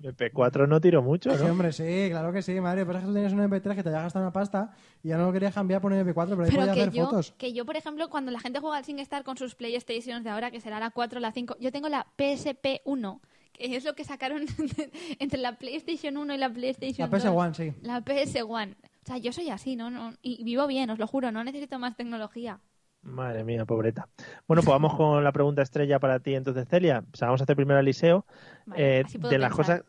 MP4 0.00 0.66
no 0.68 0.80
tiró 0.80 1.02
mucho, 1.02 1.30
Sí, 1.36 1.44
¿no? 1.44 1.50
hombre, 1.52 1.72
sí, 1.72 2.08
claro 2.10 2.32
que 2.32 2.42
sí, 2.42 2.60
madre. 2.60 2.84
Pero 2.84 2.98
es 2.98 3.04
que 3.04 3.08
tú 3.08 3.14
tenías 3.14 3.32
un 3.32 3.40
MP3 3.40 3.74
que 3.74 3.82
te 3.82 3.88
había 3.88 4.02
gastado 4.02 4.24
una 4.24 4.32
pasta 4.32 4.74
y 5.02 5.08
ya 5.08 5.16
no 5.18 5.26
lo 5.26 5.32
querías 5.32 5.54
cambiar 5.54 5.80
por 5.80 5.92
un 5.92 5.98
MP4, 5.98 6.14
pero 6.30 6.42
ahí 6.44 6.50
Pero 6.50 6.60
podías 6.60 6.74
que 6.74 6.80
hacer 6.82 6.92
yo, 6.92 7.04
fotos. 7.04 7.34
que 7.38 7.52
yo, 7.52 7.64
por 7.64 7.76
ejemplo, 7.76 8.08
cuando 8.10 8.30
la 8.32 8.40
gente 8.40 8.58
juega 8.60 8.76
al 8.78 8.84
SingStar 8.84 9.22
con 9.24 9.36
sus 9.36 9.54
PlayStations 9.54 10.24
de 10.24 10.30
ahora, 10.30 10.50
que 10.50 10.60
será 10.60 10.80
la 10.80 10.90
4 10.90 11.20
la 11.20 11.32
5, 11.32 11.56
yo 11.60 11.70
tengo 11.72 11.88
la 11.88 12.06
PSP1, 12.18 13.20
que 13.52 13.76
es 13.76 13.84
lo 13.84 13.94
que 13.94 14.04
sacaron 14.04 14.42
entre 15.18 15.38
la 15.40 15.56
PlayStation 15.58 16.16
1 16.16 16.34
y 16.34 16.38
la 16.38 16.50
PlayStation 16.52 17.10
La 17.10 17.16
2. 17.18 17.24
PS1, 17.24 17.54
sí. 17.54 17.72
La 17.82 18.00
PS1. 18.04 18.74
O 18.74 19.06
sea, 19.06 19.18
yo 19.18 19.32
soy 19.32 19.50
así, 19.50 19.76
¿no? 19.76 19.90
no 19.90 20.14
y 20.22 20.42
vivo 20.44 20.66
bien, 20.66 20.88
os 20.90 20.98
lo 20.98 21.06
juro, 21.06 21.32
no 21.32 21.42
necesito 21.44 21.78
más 21.78 21.96
tecnología. 21.96 22.60
Madre 23.02 23.44
mía, 23.44 23.64
pobreta. 23.64 24.08
Bueno, 24.46 24.62
pues 24.62 24.72
vamos 24.72 24.94
con 24.94 25.22
la 25.24 25.32
pregunta 25.32 25.62
estrella 25.62 25.98
para 25.98 26.20
ti 26.20 26.34
entonces, 26.34 26.68
Celia. 26.68 27.04
O 27.12 27.16
sea, 27.16 27.28
vamos 27.28 27.40
a 27.40 27.44
hacer 27.44 27.56
primero 27.56 27.78
a 27.78 27.80
Eliseo. 27.80 28.24
Vale, 28.66 29.00
Eh, 29.00 29.04
de 29.18 29.38
las 29.38 29.52
cosas 29.52 29.82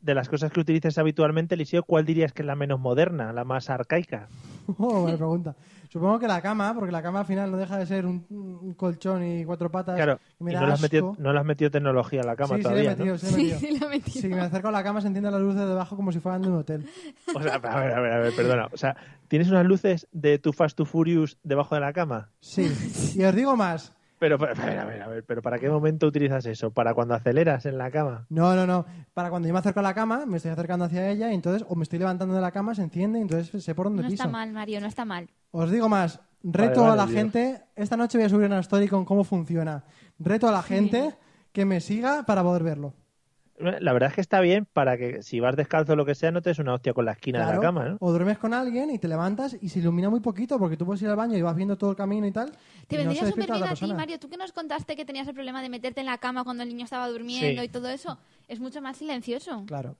de 0.00 0.14
las 0.14 0.28
cosas 0.28 0.52
que 0.52 0.60
utilizas 0.60 0.96
habitualmente, 0.98 1.56
Eliseo, 1.56 1.82
¿cuál 1.82 2.04
dirías 2.04 2.32
que 2.32 2.42
es 2.42 2.46
la 2.46 2.54
menos 2.54 2.78
moderna, 2.78 3.32
la 3.32 3.44
más 3.44 3.68
arcaica? 3.70 4.28
Oh, 4.78 5.00
buena 5.00 5.16
pregunta. 5.16 5.56
Supongo 5.88 6.18
que 6.18 6.28
la 6.28 6.42
cama, 6.42 6.74
porque 6.74 6.92
la 6.92 7.02
cama 7.02 7.20
al 7.20 7.26
final 7.26 7.50
no 7.50 7.56
deja 7.56 7.78
de 7.78 7.86
ser 7.86 8.04
un, 8.06 8.26
un 8.30 8.74
colchón 8.74 9.24
y 9.24 9.44
cuatro 9.44 9.70
patas. 9.70 9.96
Claro, 9.96 10.18
y 10.38 10.42
y 10.42 10.44
me 10.44 10.52
da 10.52 10.60
no 10.60 10.66
le 10.66 10.72
has 10.74 10.80
metido, 10.82 11.10
asco. 11.12 11.22
no 11.22 11.32
le 11.32 11.38
has 11.38 11.44
metido 11.46 11.70
tecnología 11.70 12.20
a 12.20 12.24
la 12.24 12.36
cama 12.36 12.56
sí, 12.56 12.62
todavía, 12.62 12.94
sí, 12.94 12.98
le 12.98 13.04
he 13.04 13.06
¿no? 13.06 13.12
metido, 13.14 13.18
sí, 13.18 13.26
le 13.26 13.30
he 13.30 13.32
Sí, 13.32 13.42
metido. 13.42 13.58
sí, 13.60 13.78
lo 13.78 13.86
he 13.86 13.90
metido. 13.90 14.20
Si 14.20 14.28
me 14.28 14.40
acerco 14.40 14.68
a 14.68 14.72
la 14.72 14.82
cama 14.84 15.00
se 15.00 15.06
encienden 15.08 15.32
las 15.32 15.40
luces 15.40 15.60
de 15.60 15.66
debajo 15.68 15.96
como 15.96 16.12
si 16.12 16.20
fueran 16.20 16.42
de 16.42 16.48
un 16.48 16.56
hotel. 16.58 16.86
O 17.34 17.42
sea, 17.42 17.54
a 17.54 17.58
ver, 17.80 17.92
a 17.92 18.00
ver, 18.00 18.12
a 18.12 18.18
ver, 18.18 18.34
perdona. 18.36 18.68
O 18.72 18.76
sea, 18.76 18.96
¿tienes 19.28 19.48
unas 19.50 19.64
luces 19.66 20.06
de 20.12 20.38
tu 20.38 20.52
Fast 20.52 20.76
to 20.76 20.84
Furious 20.84 21.38
debajo 21.42 21.74
de 21.74 21.80
la 21.80 21.92
cama? 21.92 22.30
Sí. 22.40 22.68
Y 23.18 23.24
os 23.24 23.34
digo 23.34 23.56
más. 23.56 23.92
Pero, 24.18 24.34
a 24.36 24.38
ver, 24.38 24.78
a 24.78 24.84
ver, 24.84 25.02
a 25.02 25.08
ver, 25.08 25.24
pero 25.24 25.42
¿para 25.42 25.58
qué 25.58 25.68
momento 25.70 26.06
utilizas 26.06 26.44
eso? 26.46 26.72
¿Para 26.72 26.92
cuando 26.94 27.14
aceleras 27.14 27.66
en 27.66 27.78
la 27.78 27.90
cama? 27.90 28.26
No, 28.30 28.54
no, 28.56 28.66
no. 28.66 28.84
Para 29.14 29.30
cuando 29.30 29.46
yo 29.48 29.54
me 29.54 29.60
acerco 29.60 29.80
a 29.80 29.82
la 29.84 29.94
cama, 29.94 30.26
me 30.26 30.38
estoy 30.38 30.50
acercando 30.50 30.84
hacia 30.86 31.08
ella 31.10 31.30
y 31.30 31.34
entonces 31.34 31.64
o 31.68 31.74
me 31.76 31.84
estoy 31.84 31.98
levantando 32.00 32.34
de 32.34 32.40
la 32.40 32.50
cama, 32.50 32.74
se 32.74 32.82
enciende 32.82 33.18
y 33.18 33.22
entonces 33.22 33.62
sé 33.62 33.74
por 33.74 33.86
dónde 33.86 34.02
No 34.02 34.08
piso. 34.08 34.22
está 34.24 34.30
mal, 34.32 34.52
Mario, 34.52 34.80
no 34.80 34.86
está 34.88 35.04
mal. 35.04 35.28
Os 35.52 35.70
digo 35.70 35.88
más. 35.88 36.20
Reto 36.42 36.82
Vale, 36.82 36.92
a 36.92 36.96
la 36.96 37.06
Dios. 37.06 37.16
gente. 37.16 37.62
Esta 37.76 37.96
noche 37.96 38.18
voy 38.18 38.26
a 38.26 38.28
subir 38.28 38.46
una 38.46 38.60
story 38.60 38.88
con 38.88 39.04
cómo 39.04 39.24
funciona. 39.24 39.84
Reto 40.18 40.48
a 40.48 40.52
la 40.52 40.62
gente 40.62 41.14
que 41.52 41.64
me 41.64 41.80
siga 41.80 42.24
para 42.26 42.42
poder 42.42 42.62
verlo. 42.62 42.94
La 43.60 43.92
verdad 43.92 44.10
es 44.10 44.14
que 44.14 44.20
está 44.20 44.40
bien 44.40 44.66
para 44.72 44.96
que 44.96 45.22
si 45.22 45.40
vas 45.40 45.56
descalzo 45.56 45.94
o 45.94 45.96
lo 45.96 46.04
que 46.06 46.14
sea, 46.14 46.30
no 46.30 46.40
te 46.42 46.50
des 46.50 46.58
una 46.60 46.74
hostia 46.74 46.92
con 46.92 47.04
la 47.04 47.12
esquina 47.12 47.44
de 47.46 47.54
la 47.56 47.60
cama, 47.60 47.88
¿no? 47.88 47.96
O 48.00 48.10
duermes 48.12 48.38
con 48.38 48.54
alguien 48.54 48.90
y 48.90 48.98
te 48.98 49.08
levantas 49.08 49.56
y 49.60 49.68
se 49.68 49.80
ilumina 49.80 50.08
muy 50.10 50.20
poquito 50.20 50.58
porque 50.58 50.76
tú 50.76 50.86
puedes 50.86 51.02
ir 51.02 51.08
al 51.08 51.16
baño 51.16 51.36
y 51.36 51.42
vas 51.42 51.56
viendo 51.56 51.76
todo 51.76 51.90
el 51.90 51.96
camino 51.96 52.26
y 52.26 52.30
tal. 52.30 52.52
Te 52.86 52.94
y 52.94 52.98
no 52.98 53.04
vendría 53.10 53.24
se 53.24 53.30
súper 53.30 53.50
bien 53.50 53.64
a 53.64 53.74
ti. 53.74 53.92
Mario. 53.92 54.18
Tú 54.20 54.28
que 54.28 54.36
nos 54.36 54.52
contaste 54.52 54.94
que 54.94 55.04
tenías 55.04 55.26
el 55.26 55.34
problema 55.34 55.60
de 55.60 55.68
meterte 55.70 56.00
en 56.00 56.06
la 56.06 56.18
cama 56.18 56.44
cuando 56.44 56.62
el 56.62 56.68
niño 56.68 56.84
estaba 56.84 57.08
durmiendo 57.08 57.60
Sí. 57.62 57.66
y 57.66 57.68
todo 57.68 57.88
eso. 57.88 58.18
Es 58.46 58.60
mucho 58.60 58.80
más 58.80 58.96
silencioso. 58.96 59.64
Claro. 59.66 59.96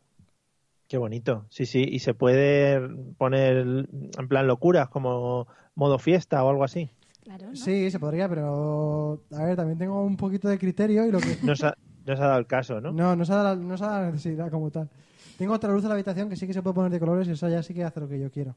Qué 0.86 0.96
bonito. 0.96 1.44
Sí, 1.50 1.66
sí. 1.66 1.82
Y 1.86 1.98
se 1.98 2.14
puede 2.14 2.80
poner 3.18 3.56
en 4.18 4.28
plan 4.28 4.46
locuras, 4.46 4.88
como 4.88 5.46
modo 5.74 5.98
fiesta 5.98 6.42
o 6.44 6.48
algo 6.50 6.64
así. 6.64 6.90
Claro, 7.24 7.48
¿no? 7.48 7.56
Sí, 7.56 7.90
se 7.90 7.98
podría, 7.98 8.26
pero 8.28 9.20
a 9.36 9.44
ver, 9.44 9.56
también 9.56 9.78
tengo 9.78 10.02
un 10.02 10.16
poquito 10.16 10.48
de 10.48 10.58
criterio 10.58 11.04
y 11.06 11.10
lo 11.12 11.18
que 11.18 11.36
Nos, 11.42 11.62
ha- 11.62 11.76
No 12.08 12.16
se 12.16 12.22
ha 12.22 12.26
dado 12.26 12.38
el 12.38 12.46
caso, 12.46 12.80
¿no? 12.80 12.90
No, 12.90 13.14
no 13.14 13.24
se, 13.24 13.32
ha 13.32 13.36
dado, 13.36 13.54
la- 13.54 13.62
no 13.62 13.76
se 13.76 13.84
ha 13.84 13.88
dado 13.88 14.00
la 14.06 14.10
necesidad 14.12 14.50
como 14.50 14.70
tal. 14.70 14.88
Tengo 15.36 15.52
otra 15.52 15.70
luz 15.72 15.82
en 15.82 15.88
la 15.90 15.94
habitación 15.94 16.28
que 16.30 16.36
sí 16.36 16.46
que 16.46 16.54
se 16.54 16.62
puede 16.62 16.74
poner 16.74 16.90
de 16.90 16.98
colores 16.98 17.28
y 17.28 17.32
eso 17.32 17.48
ya 17.48 17.62
sí 17.62 17.74
que 17.74 17.84
hace 17.84 18.00
lo 18.00 18.08
que 18.08 18.18
yo 18.18 18.30
quiero. 18.30 18.56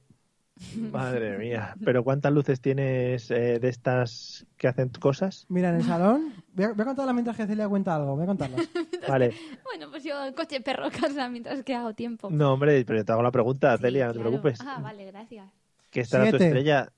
Madre 0.91 1.37
mía. 1.37 1.75
¿Pero 1.83 2.03
cuántas 2.03 2.31
luces 2.31 2.61
tienes 2.61 3.29
eh, 3.29 3.59
de 3.59 3.67
estas 3.69 4.45
que 4.57 4.67
hacen 4.67 4.89
cosas? 4.89 5.45
Mira, 5.49 5.69
en 5.69 5.75
el 5.75 5.83
salón... 5.83 6.33
Voy 6.53 6.65
a, 6.65 6.73
voy 6.73 6.81
a 6.81 6.85
contarlas 6.85 7.13
mientras 7.13 7.35
que 7.37 7.45
Celia 7.45 7.67
cuenta 7.67 7.95
algo. 7.95 8.15
Voy 8.15 8.23
a 8.23 8.27
contarlas. 8.27 8.61
Vale. 9.07 9.33
Bueno, 9.63 9.89
pues 9.89 10.03
yo 10.03 10.15
coche 10.35 10.61
perro 10.61 10.89
casa 11.01 11.27
mientras 11.29 11.63
que 11.63 11.75
hago 11.75 11.93
tiempo. 11.93 12.29
No, 12.29 12.53
hombre, 12.53 12.83
pero 12.85 13.03
te 13.03 13.11
hago 13.11 13.21
la 13.21 13.31
pregunta, 13.31 13.75
Sí, 13.77 13.83
Celia, 13.83 14.07
no 14.07 14.13
te 14.13 14.19
preocupes. 14.19 14.59
Ah, 14.61 14.79
vale, 14.81 15.05
gracias. 15.05 15.49
Que 15.89 16.01
esta 16.01 16.21
era 16.21 16.29
tu 16.31 16.37
estrella. 16.37 16.89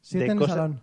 Siete 0.00 0.24
de 0.26 0.32
en 0.32 0.42
el 0.42 0.48
salón. 0.48 0.80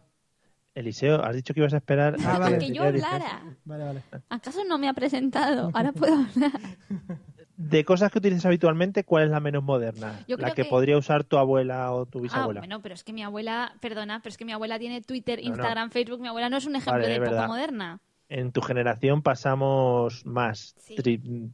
Eliseo, 0.80 1.24
has 1.24 1.36
dicho 1.36 1.54
que 1.54 1.60
ibas 1.60 1.74
a 1.74 1.78
esperar 1.78 2.16
Ah, 2.26 2.36
a 2.36 2.40
vale. 2.40 2.58
Que 2.60 2.72
yo 2.74 2.84
hablara. 2.84 3.42
Vale, 3.66 3.84
vale. 3.84 4.02
¿Acaso 4.30 4.64
no 4.66 4.78
me 4.78 4.88
ha 4.90 4.94
presentado? 4.94 5.70
Ahora 5.74 5.92
puedo 5.92 6.14
hablar. 6.16 6.52
De 7.58 7.84
cosas 7.84 8.10
que 8.10 8.20
utilizas 8.20 8.46
habitualmente, 8.46 9.04
¿cuál 9.04 9.26
es 9.26 9.32
la 9.32 9.42
menos 9.42 9.62
moderna? 9.64 10.18
Yo 10.30 10.38
la 10.38 10.52
que, 10.52 10.64
que- 10.64 10.70
podría 10.70 10.98
usar 10.98 11.26
tu 11.26 11.38
abuela 11.38 11.92
o 11.92 12.06
tu 12.06 12.20
Ah, 12.20 12.22
bisabuela. 12.22 12.62
bueno, 12.62 12.82
pero 12.82 12.96
es 12.96 13.04
que 13.04 13.12
mi 13.12 13.22
abuela, 13.22 13.74
perdona, 13.82 14.22
pero 14.22 14.30
es 14.32 14.38
que 14.38 14.46
mi 14.46 14.54
abuela 14.54 14.80
tiene 14.80 15.02
Twitter, 15.02 15.40
No, 15.40 15.44
no. 15.50 15.56
Instagram, 15.56 15.90
Facebook. 15.92 16.22
Mi 16.22 16.30
abuela 16.30 16.50
no 16.50 16.56
es 16.56 16.66
un 16.66 16.78
ejemplo 16.78 16.94
Vale, 17.02 17.10
de 17.12 17.20
verdad. 17.20 17.48
moderna. 17.48 18.00
En 18.30 18.54
tu 18.54 18.62
generación 18.62 19.22
pasamos 19.24 20.26
más. 20.26 20.74
Sí. 20.78 20.96
Tri- 20.96 21.52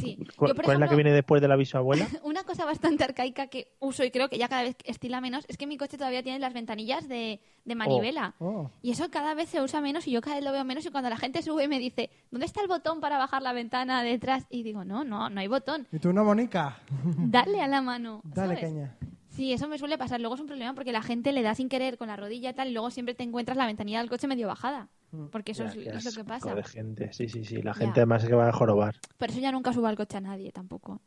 Sí. 0.00 0.16
¿Cu- 0.36 0.46
Yo, 0.48 0.54
por 0.54 0.64
¿Cuál 0.64 0.76
es 0.76 0.80
la 0.80 0.88
que 0.88 0.94
viene 0.94 1.12
después 1.12 1.40
de 1.42 1.48
la 1.48 1.56
bisabuela? 1.56 2.06
Una 2.22 2.44
cosa 2.44 2.64
bastante 2.64 3.04
arcaica 3.04 3.48
que 3.48 3.72
uso 3.80 4.04
y 4.04 4.10
creo 4.10 4.28
que 4.28 4.38
ya 4.38 4.48
cada 4.48 4.62
vez 4.62 4.76
estila 4.84 5.20
menos 5.20 5.44
es 5.48 5.56
que 5.56 5.66
mi 5.66 5.76
coche 5.76 5.98
todavía 5.98 6.22
tiene 6.22 6.38
las 6.38 6.52
ventanillas 6.54 7.08
de, 7.08 7.40
de 7.64 7.74
manivela. 7.74 8.34
Oh. 8.38 8.70
Y 8.82 8.90
eso 8.92 9.10
cada 9.10 9.34
vez 9.34 9.48
se 9.48 9.60
usa 9.60 9.80
menos 9.80 10.06
y 10.06 10.12
yo 10.12 10.20
cada 10.20 10.36
vez 10.36 10.44
lo 10.44 10.52
veo 10.52 10.64
menos 10.64 10.84
y 10.86 10.90
cuando 10.90 11.10
la 11.10 11.16
gente 11.16 11.42
sube 11.42 11.68
me 11.68 11.78
dice, 11.78 12.10
¿dónde 12.30 12.46
está 12.46 12.60
el 12.60 12.68
botón 12.68 13.00
para 13.00 13.18
bajar 13.18 13.42
la 13.42 13.52
ventana 13.52 14.02
detrás? 14.02 14.46
Y 14.50 14.62
digo, 14.62 14.84
no, 14.84 15.04
no, 15.04 15.28
no 15.30 15.40
hay 15.40 15.48
botón. 15.48 15.86
¿Y 15.92 15.98
tú 15.98 16.12
no, 16.12 16.24
Mónica? 16.24 16.78
Dale 17.18 17.60
a 17.60 17.66
la 17.68 17.82
mano. 17.82 18.20
Dale, 18.24 18.54
¿sabes? 18.56 18.60
caña. 18.60 18.96
Sí, 19.28 19.52
eso 19.52 19.68
me 19.68 19.78
suele 19.78 19.96
pasar. 19.98 20.20
Luego 20.20 20.34
es 20.34 20.40
un 20.40 20.48
problema 20.48 20.74
porque 20.74 20.90
la 20.90 21.00
gente 21.02 21.30
le 21.32 21.42
da 21.42 21.54
sin 21.54 21.68
querer 21.68 21.96
con 21.96 22.08
la 22.08 22.16
rodilla 22.16 22.50
y 22.50 22.54
tal 22.54 22.68
y 22.68 22.72
luego 22.72 22.90
siempre 22.90 23.14
te 23.14 23.22
encuentras 23.22 23.56
la 23.56 23.66
ventanilla 23.66 24.00
del 24.00 24.08
coche 24.10 24.26
medio 24.26 24.48
bajada. 24.48 24.88
Porque 25.30 25.52
eso 25.52 25.64
Ya, 25.64 25.70
es, 25.92 26.06
es 26.06 26.16
lo 26.16 26.22
que 26.22 26.28
pasa. 26.28 26.54
de 26.54 26.62
gente. 26.62 27.12
Sí, 27.12 27.28
sí, 27.28 27.44
sí. 27.44 27.56
La 27.62 27.72
Ya. 27.72 27.78
gente 27.80 28.00
además 28.00 28.22
es 28.22 28.28
que 28.28 28.34
va 28.34 28.48
a 28.48 28.52
jorobar. 28.52 28.96
Por 29.16 29.30
eso 29.30 29.40
ya 29.40 29.50
nunca 29.52 29.72
subo 29.72 29.86
al 29.86 29.96
coche 29.96 30.16
a 30.18 30.20
nadie 30.20 30.52
tampoco. 30.52 31.00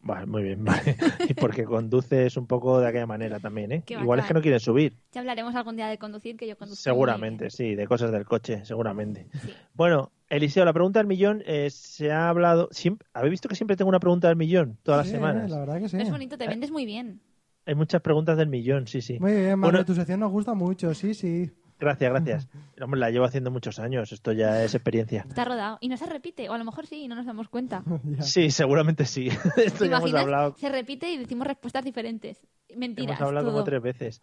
Vale, 0.00 0.26
muy 0.26 0.44
bien, 0.44 0.64
vale. 0.64 0.96
y 1.28 1.34
porque 1.34 1.64
conduces 1.64 2.36
un 2.36 2.46
poco 2.46 2.78
de 2.80 2.86
aquella 2.86 3.06
manera 3.06 3.40
también, 3.40 3.72
¿eh? 3.72 3.82
Igual 3.88 4.20
es 4.20 4.26
que 4.26 4.34
no 4.34 4.40
quieren 4.40 4.60
subir. 4.60 4.96
Ya 5.12 5.20
hablaremos 5.22 5.54
algún 5.56 5.74
día 5.74 5.88
de 5.88 5.98
conducir 5.98 6.36
que 6.36 6.46
yo 6.46 6.56
conduzco. 6.56 6.80
Seguramente, 6.80 7.50
sí, 7.50 7.74
de 7.74 7.84
cosas 7.88 8.12
del 8.12 8.24
coche, 8.24 8.64
seguramente. 8.64 9.26
Sí. 9.42 9.52
Bueno, 9.74 10.12
Eliseo, 10.28 10.64
la 10.64 10.72
pregunta 10.72 11.00
del 11.00 11.08
millón 11.08 11.42
eh, 11.46 11.68
se 11.70 12.12
ha 12.12 12.28
hablado. 12.28 12.68
Siempre, 12.70 13.08
¿Habéis 13.12 13.32
visto 13.32 13.48
que 13.48 13.56
siempre 13.56 13.76
tengo 13.76 13.88
una 13.88 13.98
pregunta 13.98 14.28
del 14.28 14.36
millón 14.36 14.78
todas 14.84 15.04
Sí, 15.04 15.12
las 15.12 15.20
semanas? 15.20 15.50
La 15.50 15.58
verdad 15.58 15.80
que 15.80 15.88
sí. 15.88 15.96
Es 16.00 16.10
bonito, 16.10 16.38
te 16.38 16.46
vendes 16.46 16.70
muy 16.70 16.86
bien. 16.86 17.20
Hay 17.66 17.74
muchas 17.74 18.00
preguntas 18.00 18.36
del 18.38 18.48
millón, 18.48 18.86
sí, 18.86 19.02
sí. 19.02 19.18
Muy 19.18 19.32
bien, 19.32 19.58
Mario, 19.58 19.72
Bueno, 19.72 19.84
tu 19.84 19.94
sección 19.94 20.20
nos 20.20 20.30
gusta 20.30 20.54
mucho, 20.54 20.94
sí, 20.94 21.12
sí. 21.12 21.50
Gracias, 21.78 22.10
gracias. 22.10 22.48
Hombre, 22.80 23.00
la 23.00 23.10
llevo 23.10 23.24
haciendo 23.24 23.50
muchos 23.50 23.78
años, 23.78 24.12
esto 24.12 24.32
ya 24.32 24.62
es 24.64 24.74
experiencia. 24.74 25.24
Está 25.28 25.44
rodado. 25.44 25.78
Y 25.80 25.88
no 25.88 25.96
se 25.96 26.06
repite, 26.06 26.48
o 26.48 26.52
a 26.52 26.58
lo 26.58 26.64
mejor 26.64 26.86
sí, 26.86 27.02
y 27.04 27.08
no 27.08 27.14
nos 27.14 27.26
damos 27.26 27.48
cuenta. 27.48 27.82
Sí, 28.20 28.50
seguramente 28.50 29.04
sí. 29.06 29.28
Esto 29.56 29.84
¿Te 29.84 29.90
ya 29.90 29.96
hemos 29.96 30.10
imaginas? 30.10 30.22
hablado, 30.22 30.54
Se 30.58 30.68
repite 30.68 31.10
y 31.10 31.18
decimos 31.18 31.46
respuestas 31.46 31.84
diferentes. 31.84 32.40
Mentiras. 32.76 33.18
hemos 33.18 33.28
hablado 33.28 33.46
todo. 33.46 33.52
como 33.54 33.64
tres 33.64 33.82
veces. 33.82 34.22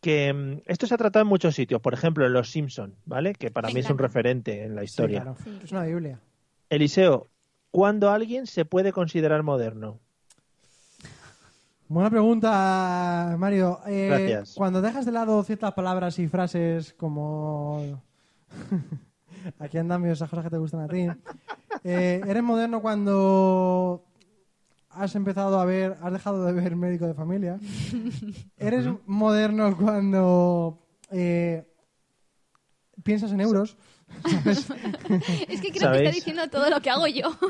Que 0.00 0.32
mm, 0.32 0.62
esto 0.66 0.86
se 0.86 0.94
ha 0.94 0.98
tratado 0.98 1.22
en 1.24 1.28
muchos 1.28 1.54
sitios, 1.54 1.80
por 1.82 1.92
ejemplo, 1.92 2.24
en 2.26 2.32
Los 2.32 2.50
Simpson, 2.50 2.94
¿vale? 3.04 3.34
Que 3.34 3.50
para 3.50 3.68
Me 3.68 3.74
mí 3.74 3.80
es 3.80 3.90
un 3.90 3.98
referente 3.98 4.64
en 4.64 4.74
la 4.74 4.80
Sí, 4.82 4.86
historia. 4.86 5.22
claro. 5.22 5.36
Sí. 5.44 5.58
Es 5.62 5.72
una 5.72 5.84
Biblia. 5.84 6.20
Eliseo, 6.70 7.28
¿cuándo 7.70 8.10
alguien 8.10 8.46
se 8.46 8.64
puede 8.64 8.92
considerar 8.92 9.42
moderno? 9.42 10.00
Buena 11.90 12.08
pregunta, 12.08 13.34
Mario. 13.36 13.80
Eh, 13.84 14.06
Gracias. 14.06 14.54
Cuando 14.54 14.80
dejas 14.80 15.04
de 15.04 15.10
lado 15.10 15.42
ciertas 15.42 15.72
palabras 15.74 16.20
y 16.20 16.28
frases 16.28 16.94
como... 16.94 18.00
Aquí 19.58 19.76
andan 19.76 20.06
esas 20.06 20.30
cosas 20.30 20.44
que 20.44 20.50
te 20.50 20.58
gustan 20.58 20.82
a 20.82 20.86
ti. 20.86 21.08
Eh, 21.82 22.20
¿Eres 22.24 22.44
moderno 22.44 22.80
cuando 22.80 24.04
has 24.90 25.16
empezado 25.16 25.58
a 25.58 25.64
ver, 25.64 25.96
has 26.00 26.12
dejado 26.12 26.44
de 26.44 26.52
ver 26.52 26.76
médico 26.76 27.08
de 27.08 27.14
familia? 27.14 27.58
¿Eres 28.56 28.86
moderno 29.06 29.76
cuando 29.76 30.78
eh, 31.10 31.66
piensas 33.02 33.32
en 33.32 33.40
euros? 33.40 33.76
Es 35.48 35.60
que 35.60 35.70
creo 35.72 35.92
que 35.92 35.98
está 35.98 36.10
diciendo 36.10 36.48
todo 36.48 36.68
lo 36.70 36.80
que 36.80 36.90
hago 36.90 37.06
yo. 37.06 37.30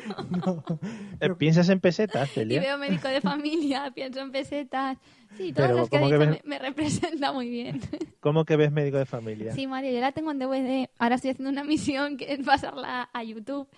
Eh, 1.21 1.29
¿Piensas 1.37 1.69
en 1.69 1.81
pesetas, 1.81 2.31
y 2.31 2.35
Celia? 2.35 2.61
veo 2.61 2.79
médico 2.79 3.09
de 3.09 3.21
familia, 3.21 3.91
pienso 3.95 4.21
en 4.21 4.31
pesetas. 4.33 4.97
Sí, 5.37 5.53
todas 5.53 5.69
Pero, 5.71 5.81
las 5.81 5.91
que 5.91 5.97
ha 5.97 6.01
¿cómo 6.01 6.11
que 6.11 6.19
dicho 6.19 6.31
ves? 6.31 6.45
me, 6.45 6.49
me 6.49 6.59
representa 6.59 7.33
muy 7.33 7.49
bien. 7.51 7.81
¿Cómo 8.21 8.45
que 8.45 8.57
ves 8.57 8.73
médico 8.73 8.97
de 8.97 9.05
familia? 9.07 9.53
Sí, 9.55 9.67
Mario, 9.67 9.93
yo 9.93 10.01
la 10.01 10.13
tengo 10.13 10.31
en 10.31 10.39
DVD. 10.39 10.89
Ahora 10.99 11.17
estoy 11.17 11.33
haciendo 11.33 11.51
una 11.51 11.63
misión 11.65 12.17
que 12.17 12.33
es 12.33 12.41
pasarla 12.45 13.11
a 13.13 13.23
YouTube. 13.23 13.69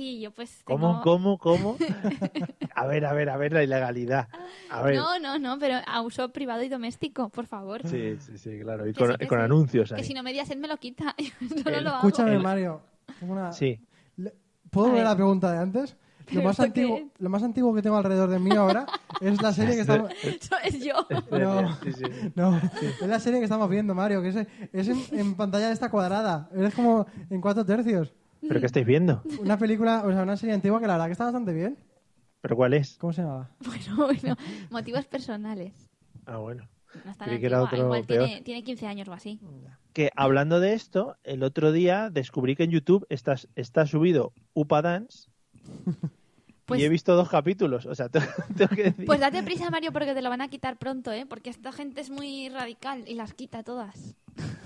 Y 0.00 0.20
yo 0.20 0.30
pues 0.30 0.60
¿Cómo, 0.64 1.00
tengo... 1.00 1.02
cómo, 1.02 1.38
cómo? 1.38 1.76
A 2.76 2.86
ver, 2.86 3.04
a 3.04 3.12
ver, 3.12 3.28
a 3.30 3.36
ver 3.36 3.52
la 3.52 3.64
ilegalidad. 3.64 4.28
A 4.70 4.82
ver. 4.82 4.94
No, 4.94 5.18
no, 5.18 5.38
no, 5.40 5.58
pero 5.58 5.78
a 5.84 6.00
uso 6.02 6.28
privado 6.28 6.62
y 6.62 6.68
doméstico, 6.68 7.28
por 7.30 7.46
favor. 7.46 7.80
Sí, 7.84 8.16
sí, 8.20 8.38
sí, 8.38 8.60
claro. 8.60 8.86
Y 8.86 8.92
Que 8.92 9.00
con, 9.00 9.10
sí, 9.12 9.18
que 9.18 9.26
con 9.26 9.38
sí. 9.38 9.44
anuncios 9.44 9.92
Que 9.92 10.04
si 10.04 10.14
no 10.14 10.22
me 10.22 10.30
Mediaset 10.30 10.56
me 10.58 10.68
lo 10.68 10.76
quita. 10.76 11.16
Yo 11.40 11.48
solo 11.62 11.76
El- 11.78 11.82
lo 11.84 11.90
hago. 11.90 11.96
Escúchame, 12.06 12.34
El- 12.34 12.42
Mario. 12.42 12.80
una- 13.22 13.50
Sí. 13.52 13.80
¿Puedo 14.70 14.90
A 14.90 14.92
ver 14.92 15.02
la 15.04 15.16
pregunta 15.16 15.50
de 15.50 15.58
antes? 15.58 15.96
Lo 16.28 16.34
¿Pero 16.34 16.42
más, 16.42 16.60
antiguo, 16.60 17.00
lo 17.18 17.30
más 17.30 17.42
antiguo 17.42 17.74
que 17.74 17.80
tengo 17.80 17.96
alrededor 17.96 18.28
de 18.28 18.38
mí 18.38 18.54
ahora 18.54 18.84
es 19.18 19.40
la 19.40 19.50
serie 19.50 19.74
que 19.76 19.80
estamos... 19.80 20.10
Eso 20.22 20.56
es 20.62 20.84
yo. 20.84 21.06
No, 21.30 21.74
Sí, 21.82 21.92
sí, 21.94 22.02
sí. 22.04 22.32
no, 22.34 22.54
es 22.58 23.08
la 23.08 23.18
serie 23.18 23.38
que 23.40 23.44
estamos 23.44 23.66
viendo, 23.70 23.94
Mario, 23.94 24.20
que 24.20 24.28
es, 24.28 24.36
es 24.74 24.88
en, 24.88 25.18
en 25.18 25.34
pantalla 25.36 25.68
de 25.68 25.72
esta 25.72 25.90
cuadrada. 25.90 26.50
Eres 26.54 26.74
como 26.74 27.06
en 27.30 27.40
cuatro 27.40 27.64
tercios. 27.64 28.12
¿Pero 28.46 28.60
qué 28.60 28.66
estáis 28.66 28.86
viendo? 28.86 29.22
Una 29.40 29.58
película, 29.58 30.02
o 30.04 30.10
sea, 30.12 30.22
una 30.22 30.36
serie 30.36 30.54
antigua 30.54 30.80
que 30.80 30.86
la 30.86 30.94
verdad 30.94 31.06
que 31.06 31.12
está 31.12 31.24
bastante 31.24 31.52
bien. 31.52 31.76
¿Pero 32.40 32.56
cuál 32.56 32.74
es? 32.74 32.96
¿Cómo 32.98 33.12
se 33.12 33.22
llamaba? 33.22 33.50
Bueno, 33.64 33.96
bueno, 34.06 34.36
motivos 34.70 35.06
personales. 35.06 35.72
Ah, 36.26 36.36
bueno. 36.38 36.68
No 37.04 37.10
es 37.10 37.16
tan 37.18 37.28
Creí 37.28 37.40
que 37.40 37.46
era 37.46 37.58
antigua. 37.60 37.66
otro 37.84 37.84
Igual 37.86 38.04
peor. 38.06 38.24
tiene, 38.26 38.42
tiene 38.42 38.62
15 38.64 38.86
años 38.86 39.08
o 39.08 39.12
así. 39.12 39.40
Que 39.92 40.10
hablando 40.16 40.60
de 40.60 40.72
esto, 40.74 41.16
el 41.24 41.42
otro 41.42 41.72
día 41.72 42.10
descubrí 42.10 42.54
que 42.56 42.64
en 42.64 42.70
YouTube 42.70 43.06
está, 43.10 43.34
está 43.56 43.86
subido 43.86 44.32
Upa 44.54 44.82
Dance 44.82 45.28
Pues- 46.68 46.82
y 46.82 46.84
he 46.84 46.88
visto 46.90 47.16
dos 47.16 47.30
capítulos. 47.30 47.86
O 47.86 47.94
sea, 47.94 48.08
tengo, 48.56 48.68
que 48.76 48.84
decir. 48.84 49.06
Pues 49.06 49.20
date 49.20 49.42
prisa, 49.42 49.70
Mario, 49.70 49.90
porque 49.90 50.12
te 50.14 50.20
lo 50.20 50.28
van 50.28 50.42
a 50.42 50.48
quitar 50.48 50.76
pronto, 50.76 51.10
¿eh? 51.10 51.24
Porque 51.26 51.48
esta 51.48 51.72
gente 51.72 52.02
es 52.02 52.10
muy 52.10 52.50
radical 52.50 53.04
y 53.06 53.14
las 53.14 53.32
quita 53.32 53.62
todas. 53.62 54.14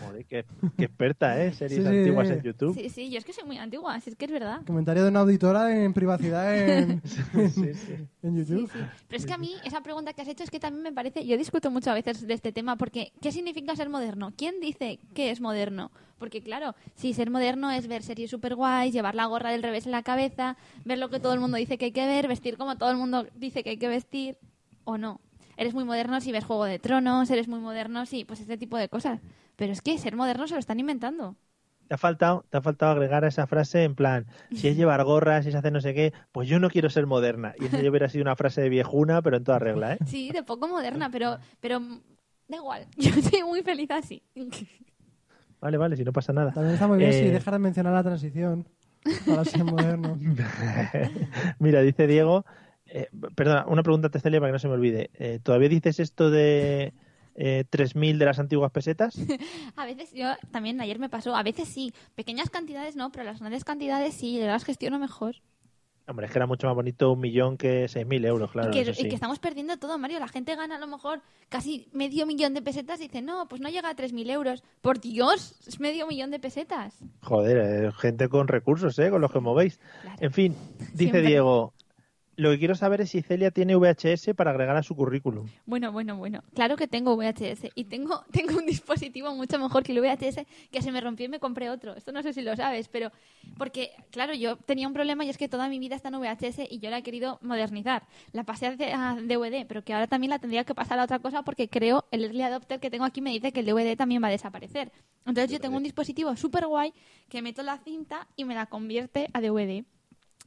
Joder, 0.04 0.26
qué, 0.26 0.44
qué 0.76 0.84
experta, 0.84 1.42
¿eh? 1.42 1.52
Series 1.52 1.82
sí, 1.82 1.88
antiguas 1.88 2.26
sí. 2.26 2.34
en 2.34 2.42
YouTube. 2.42 2.74
Sí, 2.74 2.90
sí, 2.90 3.10
yo 3.10 3.18
es 3.18 3.24
que 3.24 3.32
soy 3.32 3.44
muy 3.44 3.56
antigua, 3.56 3.94
así 3.94 4.10
es 4.10 4.16
que 4.16 4.24
es 4.24 4.32
verdad. 4.32 4.62
Comentario 4.66 5.04
de 5.04 5.10
una 5.10 5.20
auditora 5.20 5.74
en 5.74 5.94
privacidad 5.94 6.58
en, 6.58 7.00
Sí, 7.54 7.72
sí. 7.74 7.94
En 8.22 8.36
YouTube. 8.36 8.70
Sí, 8.72 8.78
sí. 8.78 8.84
Pero 9.08 9.18
es 9.18 9.26
que 9.26 9.32
a 9.32 9.38
mí 9.38 9.54
esa 9.64 9.82
pregunta 9.82 10.12
que 10.12 10.22
has 10.22 10.28
hecho 10.28 10.44
es 10.44 10.50
que 10.50 10.60
también 10.60 10.82
me 10.82 10.92
parece, 10.92 11.26
yo 11.26 11.36
discuto 11.36 11.70
mucho 11.70 11.90
a 11.90 11.94
veces 11.94 12.26
de 12.26 12.34
este 12.34 12.52
tema 12.52 12.76
porque 12.76 13.12
¿qué 13.20 13.32
significa 13.32 13.76
ser 13.76 13.88
moderno? 13.88 14.32
¿Quién 14.36 14.60
dice 14.60 14.98
que 15.14 15.30
es 15.30 15.40
moderno? 15.40 15.90
Porque 16.18 16.40
claro, 16.40 16.74
si 16.94 17.14
ser 17.14 17.30
moderno 17.30 17.70
es 17.70 17.88
ver 17.88 18.02
series 18.02 18.30
super 18.30 18.54
guays, 18.54 18.92
llevar 18.92 19.14
la 19.14 19.26
gorra 19.26 19.50
del 19.50 19.62
revés 19.62 19.86
en 19.86 19.92
la 19.92 20.02
cabeza, 20.02 20.56
ver 20.84 20.98
lo 20.98 21.10
que 21.10 21.18
todo 21.18 21.34
el 21.34 21.40
mundo 21.40 21.56
dice 21.56 21.78
que 21.78 21.86
hay 21.86 21.92
que 21.92 22.06
ver, 22.06 22.28
vestir 22.28 22.56
como 22.56 22.76
todo 22.76 22.90
el 22.90 22.96
mundo 22.96 23.26
dice 23.34 23.64
que 23.64 23.70
hay 23.70 23.78
que 23.78 23.88
vestir 23.88 24.36
o 24.84 24.98
no. 24.98 25.20
Eres 25.56 25.74
muy 25.74 25.84
moderno 25.84 26.20
si 26.20 26.32
ves 26.32 26.44
Juego 26.44 26.64
de 26.64 26.78
Tronos, 26.78 27.30
eres 27.30 27.48
muy 27.48 27.60
moderno 27.60 28.06
si 28.06 28.24
pues 28.24 28.40
este 28.40 28.56
tipo 28.56 28.76
de 28.76 28.88
cosas. 28.88 29.20
Pero 29.56 29.72
es 29.72 29.82
que 29.82 29.98
ser 29.98 30.16
moderno 30.16 30.46
se 30.46 30.54
lo 30.54 30.60
están 30.60 30.80
inventando. 30.80 31.36
Te 31.92 31.96
ha 31.96 31.98
faltado, 31.98 32.46
te 32.48 32.56
ha 32.56 32.62
faltado 32.62 32.92
agregar 32.92 33.22
a 33.22 33.28
esa 33.28 33.46
frase 33.46 33.84
en 33.84 33.94
plan, 33.94 34.24
si 34.50 34.66
es 34.66 34.78
llevar 34.78 35.04
gorras, 35.04 35.44
si 35.44 35.50
es 35.50 35.54
hacer 35.54 35.74
no 35.74 35.82
sé 35.82 35.92
qué, 35.92 36.14
pues 36.32 36.48
yo 36.48 36.58
no 36.58 36.70
quiero 36.70 36.88
ser 36.88 37.04
moderna. 37.04 37.52
Y 37.60 37.66
eso 37.66 37.82
ya 37.82 37.90
hubiera 37.90 38.08
sido 38.08 38.22
una 38.22 38.34
frase 38.34 38.62
de 38.62 38.70
viejuna, 38.70 39.20
pero 39.20 39.36
en 39.36 39.44
toda 39.44 39.58
regla, 39.58 39.92
¿eh? 39.92 39.98
Sí, 40.06 40.30
de 40.32 40.42
poco 40.42 40.66
moderna, 40.68 41.10
pero 41.10 41.36
pero 41.60 41.80
da 42.48 42.56
igual. 42.56 42.86
Yo 42.96 43.10
estoy 43.10 43.42
muy 43.42 43.60
feliz 43.62 43.90
así. 43.90 44.22
Vale, 45.60 45.76
vale, 45.76 45.96
si 45.96 46.02
no 46.02 46.14
pasa 46.14 46.32
nada. 46.32 46.50
También 46.54 46.72
está 46.72 46.86
muy 46.88 46.96
bien 46.96 47.12
si 47.12 47.18
Eh, 47.26 47.30
dejas 47.30 47.52
de 47.52 47.58
mencionar 47.58 47.92
la 47.92 48.02
transición 48.02 48.66
para 49.26 49.44
ser 49.44 49.62
moderno. 49.62 50.18
Mira, 51.58 51.82
dice 51.82 52.06
Diego, 52.06 52.46
eh, 52.86 53.08
perdona, 53.34 53.66
una 53.66 53.82
pregunta 53.82 54.08
te 54.08 54.18
Celia 54.18 54.40
para 54.40 54.48
que 54.48 54.54
no 54.54 54.58
se 54.60 54.68
me 54.68 54.74
olvide. 54.74 55.10
Eh, 55.18 55.40
¿Todavía 55.42 55.68
dices 55.68 56.00
esto 56.00 56.30
de 56.30 56.94
eh, 57.34 57.64
3.000 57.70 58.18
de 58.18 58.24
las 58.24 58.38
antiguas 58.38 58.70
pesetas? 58.70 59.16
A 59.76 59.86
veces, 59.86 60.12
yo 60.12 60.28
también 60.50 60.80
ayer 60.80 60.98
me 60.98 61.08
pasó, 61.08 61.34
a 61.34 61.42
veces 61.42 61.68
sí, 61.68 61.92
pequeñas 62.14 62.50
cantidades 62.50 62.96
no, 62.96 63.10
pero 63.10 63.24
las 63.24 63.40
grandes 63.40 63.64
cantidades 63.64 64.14
sí, 64.14 64.38
las 64.40 64.64
gestiono 64.64 64.98
mejor. 64.98 65.36
Hombre, 66.08 66.26
es 66.26 66.32
que 66.32 66.38
era 66.38 66.46
mucho 66.46 66.66
más 66.66 66.74
bonito 66.74 67.12
un 67.12 67.20
millón 67.20 67.56
que 67.56 67.86
seis 67.86 68.04
mil 68.04 68.24
euros, 68.24 68.50
claro. 68.50 68.70
y, 68.70 68.72
que, 68.72 69.08
y 69.08 69.14
estamos 69.14 69.38
perdiendo 69.38 69.76
todo, 69.76 69.98
Mario. 69.98 70.18
La 70.18 70.26
gente 70.26 70.56
gana 70.56 70.74
a 70.76 70.78
lo 70.78 70.88
mejor 70.88 71.20
casi 71.48 71.88
medio 71.92 72.26
millón 72.26 72.54
de 72.54 72.62
pesetas 72.62 72.98
y 73.00 73.04
dice, 73.04 73.22
no, 73.22 73.46
pues 73.46 73.60
no 73.60 73.68
llega 73.68 73.88
a 73.88 73.94
3.000 73.94 74.30
euros. 74.30 74.64
Por 74.80 75.00
Dios, 75.00 75.54
es 75.66 75.78
medio 75.78 76.06
millón 76.08 76.32
de 76.32 76.40
pesetas. 76.40 76.98
Joder, 77.20 77.84
eh, 77.86 77.92
gente 77.92 78.28
con 78.28 78.48
recursos, 78.48 78.98
¿eh? 78.98 79.10
Con 79.10 79.20
los 79.20 79.30
que 79.30 79.38
movéis. 79.38 79.78
Claro. 80.02 80.18
En 80.20 80.32
fin, 80.32 80.56
dice 80.78 80.96
Siempre. 80.96 81.22
Diego, 81.22 81.72
lo 82.42 82.50
que 82.50 82.58
quiero 82.58 82.74
saber 82.74 83.00
es 83.00 83.10
si 83.10 83.22
Celia 83.22 83.50
tiene 83.50 83.74
VHS 83.76 84.34
para 84.36 84.50
agregar 84.50 84.76
a 84.76 84.82
su 84.82 84.94
currículum. 84.94 85.46
Bueno, 85.64 85.90
bueno, 85.92 86.16
bueno. 86.16 86.42
Claro 86.54 86.76
que 86.76 86.86
tengo 86.86 87.16
VHS 87.16 87.68
y 87.74 87.84
tengo, 87.84 88.22
tengo 88.32 88.58
un 88.58 88.66
dispositivo 88.66 89.34
mucho 89.34 89.58
mejor 89.58 89.82
que 89.82 89.92
el 89.92 90.00
VHS 90.00 90.44
que 90.70 90.82
se 90.82 90.92
me 90.92 91.00
rompió 91.00 91.26
y 91.26 91.28
me 91.30 91.38
compré 91.40 91.70
otro. 91.70 91.94
Esto 91.94 92.12
no 92.12 92.22
sé 92.22 92.32
si 92.32 92.42
lo 92.42 92.54
sabes, 92.56 92.88
pero 92.88 93.10
porque, 93.56 93.92
claro, 94.10 94.34
yo 94.34 94.56
tenía 94.56 94.86
un 94.86 94.92
problema 94.94 95.24
y 95.24 95.30
es 95.30 95.38
que 95.38 95.48
toda 95.48 95.68
mi 95.68 95.78
vida 95.78 95.96
está 95.96 96.08
en 96.10 96.16
VHS 96.20 96.66
y 96.70 96.78
yo 96.80 96.90
la 96.90 96.98
he 96.98 97.02
querido 97.02 97.38
modernizar. 97.42 98.02
La 98.32 98.44
pasé 98.44 98.66
a 98.66 99.16
DVD, 99.16 99.64
pero 99.66 99.82
que 99.82 99.94
ahora 99.94 100.06
también 100.06 100.30
la 100.30 100.38
tendría 100.38 100.64
que 100.64 100.74
pasar 100.74 100.98
a 100.98 101.04
otra 101.04 101.18
cosa 101.20 101.42
porque 101.42 101.68
creo 101.68 102.04
el 102.10 102.24
early 102.24 102.42
adopter 102.42 102.80
que 102.80 102.90
tengo 102.90 103.04
aquí 103.04 103.20
me 103.20 103.30
dice 103.30 103.52
que 103.52 103.60
el 103.60 103.66
DVD 103.66 103.96
también 103.96 104.22
va 104.22 104.28
a 104.28 104.32
desaparecer. 104.32 104.90
Entonces 105.24 105.50
yo 105.52 105.60
tengo 105.60 105.76
un 105.76 105.82
dispositivo 105.84 106.34
súper 106.36 106.66
guay 106.66 106.92
que 107.28 107.42
meto 107.42 107.62
la 107.62 107.78
cinta 107.78 108.26
y 108.36 108.44
me 108.44 108.54
la 108.54 108.66
convierte 108.66 109.28
a 109.32 109.40
DVD. 109.40 109.84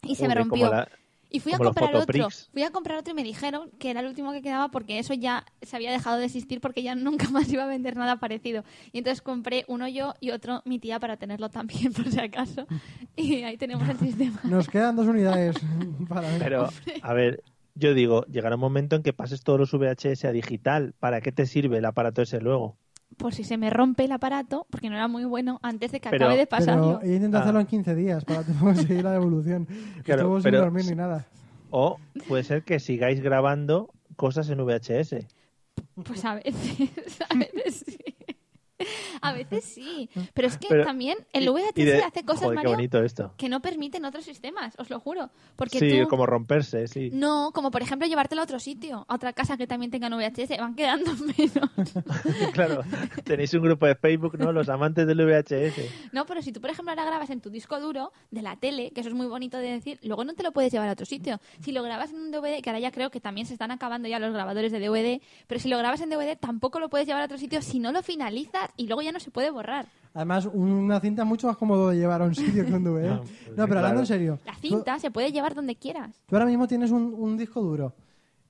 Y 0.03 0.15
se 0.15 0.27
me 0.27 0.35
rompió. 0.35 0.65
como 0.67 0.71
la- 0.75 0.87
Y 1.35 1.41
fui 1.41 1.51
a 1.51 1.57
como 1.57 1.73
comprar 1.73 1.93
otro. 1.97 2.29
Fui 2.53 2.63
a 2.63 2.71
comprar 2.71 2.97
otro 2.97 3.11
y 3.11 3.13
me 3.13 3.23
dijeron 3.23 3.69
que 3.77 3.91
era 3.91 3.99
el 3.99 4.05
último 4.05 4.31
que 4.31 4.41
quedaba 4.41 4.69
porque 4.69 4.99
eso 4.99 5.13
ya 5.13 5.43
se 5.61 5.75
había 5.75 5.91
dejado 5.91 6.17
de 6.17 6.23
existir 6.23 6.61
porque 6.61 6.81
ya 6.81 6.95
nunca 6.95 7.29
más 7.29 7.51
iba 7.51 7.63
a 7.63 7.67
vender 7.67 7.97
nada 7.97 8.21
parecido. 8.21 8.63
Y 8.93 8.99
entonces 8.99 9.21
compré 9.21 9.65
uno 9.67 9.85
yo 9.89 10.13
y 10.21 10.31
otro 10.31 10.61
mi 10.63 10.79
tía 10.79 10.97
para 10.97 11.17
tenerlo 11.17 11.49
también 11.49 11.91
por 11.93 12.09
si 12.09 12.21
acaso. 12.21 12.67
Y 13.17 13.43
ahí 13.43 13.57
tenemos 13.57 13.87
el 13.89 13.99
sistema. 13.99 14.39
Nos 14.45 14.69
quedan 14.69 14.95
dos 14.95 15.07
unidades 15.07 15.57
para 16.07 16.21
ver. 16.21 16.39
Pero, 16.39 16.69
a 17.01 17.13
ver, 17.13 17.43
yo 17.73 17.93
digo, 17.93 18.23
llegará 18.27 18.55
un 18.55 18.61
momento 18.61 18.95
en 18.95 19.03
que 19.03 19.11
pases 19.11 19.41
todos 19.41 19.59
los 19.59 19.73
VHS 19.73 20.23
a 20.23 20.31
digital. 20.31 20.93
¿Para 20.99 21.19
qué 21.19 21.33
te 21.33 21.45
sirve 21.47 21.79
el 21.79 21.85
aparato 21.85 22.21
ese 22.21 22.39
luego? 22.39 22.77
Por 23.17 23.33
si 23.33 23.43
se 23.43 23.57
me 23.57 23.69
rompe 23.69 24.05
el 24.05 24.11
aparato, 24.11 24.67
porque 24.69 24.89
no 24.89 24.95
era 24.95 25.07
muy 25.07 25.23
bueno 25.25 25.59
antes 25.63 25.91
de 25.91 25.99
que 25.99 26.09
Pero- 26.09 26.25
acabe 26.25 26.37
de 26.39 26.47
pasarlo. 26.47 26.99
Pero 27.01 27.13
intentó 27.13 27.37
Ah. 27.37 27.41
hacerlo 27.41 27.59
en 27.61 27.65
15 27.67 27.95
días 27.95 28.25
para 28.25 28.43
conseguir 28.59 29.03
la 29.03 29.11
devolución. 29.13 29.67
Claro, 30.03 30.41
sin 30.41 30.51
dormir 30.51 30.85
ni 30.89 30.95
nada. 30.95 31.25
O 31.71 31.97
puede 32.27 32.43
ser 32.43 32.63
que 32.63 32.79
sigáis 32.79 33.21
grabando 33.21 33.89
cosas 34.15 34.49
en 34.49 34.59
VHS. 34.63 35.25
Pues 36.03 36.23
a 36.25 36.35
veces, 36.35 36.89
a 37.29 37.35
veces 37.35 37.83
sí. 37.87 37.97
A 39.21 39.33
veces 39.33 39.63
sí. 39.63 40.09
Pero 40.33 40.47
es 40.47 40.57
que 40.57 40.67
Pero- 40.69 40.85
también 40.85 41.17
el 41.33 41.49
VHS 41.49 42.03
hace 42.05 42.23
cosas, 42.23 42.43
Joder, 42.43 42.51
qué 42.51 42.55
Mario, 42.55 42.71
bonito 42.71 43.03
esto. 43.03 43.33
que 43.37 43.49
no 43.49 43.61
permiten 43.61 44.05
otros 44.05 44.25
sistemas, 44.25 44.73
os 44.77 44.89
lo 44.89 44.99
juro. 44.99 45.29
Porque 45.55 45.79
Sí, 45.79 46.01
tú... 46.01 46.07
como 46.07 46.25
romperse, 46.25 46.87
sí. 46.87 47.09
No, 47.13 47.51
como 47.53 47.71
por 47.71 47.81
ejemplo 47.81 48.07
llevártelo 48.07 48.41
a 48.41 48.43
otro 48.43 48.59
sitio, 48.59 49.05
a 49.07 49.15
otra 49.15 49.33
casa 49.33 49.57
que 49.57 49.67
también 49.67 49.91
tenga 49.91 50.09
VHS, 50.09 50.57
van 50.59 50.75
quedando 50.75 51.11
menos. 51.37 51.69
claro, 52.53 52.83
tenéis 53.23 53.53
un 53.53 53.61
grupo 53.63 53.85
de 53.85 53.95
Facebook, 53.95 54.37
¿no? 54.37 54.51
Los 54.51 54.69
amantes 54.69 55.07
del 55.07 55.17
VHS. 55.25 56.11
No, 56.11 56.25
pero 56.25 56.41
si 56.41 56.51
tú, 56.51 56.61
por 56.61 56.69
ejemplo, 56.69 56.91
ahora 56.91 57.05
grabas 57.05 57.29
en 57.29 57.41
tu 57.41 57.49
disco 57.49 57.79
duro 57.79 58.11
de 58.31 58.41
la 58.41 58.55
tele, 58.57 58.91
que 58.91 59.01
eso 59.01 59.09
es 59.09 59.15
muy 59.15 59.27
bonito 59.27 59.57
de 59.57 59.69
decir, 59.71 59.99
luego 60.03 60.23
no 60.23 60.33
te 60.33 60.43
lo 60.43 60.51
puedes 60.51 60.71
llevar 60.71 60.89
a 60.89 60.93
otro 60.93 61.05
sitio. 61.05 61.39
Si 61.61 61.71
lo 61.71 61.81
grabas 61.83 62.11
en 62.11 62.17
un 62.19 62.31
DVD, 62.31 62.61
que 62.61 62.69
ahora 62.69 62.79
ya 62.79 62.91
creo 62.91 63.09
que 63.09 63.19
también 63.21 63.47
se 63.47 63.53
están 63.53 63.71
acabando 63.71 64.07
ya 64.07 64.19
los 64.19 64.33
grabadores 64.33 64.71
de 64.71 64.79
DVD, 64.79 65.21
pero 65.47 65.59
si 65.59 65.69
lo 65.69 65.77
grabas 65.77 66.01
en 66.01 66.09
DVD 66.09 66.37
tampoco 66.37 66.79
lo 66.79 66.89
puedes 66.89 67.07
llevar 67.07 67.21
a 67.21 67.25
otro 67.25 67.37
sitio 67.37 67.61
si 67.61 67.79
no 67.79 67.91
lo 67.91 68.03
finalizas 68.03 68.64
y 68.77 68.87
luego 68.87 69.01
ya 69.01 69.11
no 69.11 69.19
se 69.19 69.31
puede 69.31 69.49
borrar. 69.51 69.87
Además, 70.13 70.47
una 70.51 70.99
cinta 71.01 71.23
es 71.23 71.27
mucho 71.27 71.47
más 71.47 71.57
cómodo 71.57 71.89
de 71.89 71.97
llevar 71.97 72.21
a 72.21 72.25
un 72.25 72.35
sitio 72.35 72.65
que 72.65 72.71
un 72.73 72.83
DVD. 72.83 73.09
No, 73.09 73.21
pues 73.23 73.67
pero 73.67 73.79
hablando 73.79 74.01
en 74.01 74.07
serio. 74.07 74.39
La 74.45 74.53
tú- 74.53 74.59
cinta 74.61 74.99
se 74.99 75.11
puede 75.11 75.31
llevar 75.31 75.55
donde 75.55 75.75
quieras. 75.75 76.21
Tú 76.25 76.35
ahora 76.35 76.45
mismo 76.45 76.67
tienes 76.67 76.91
un, 76.91 77.13
un 77.17 77.37
disco 77.37 77.61
duro 77.61 77.93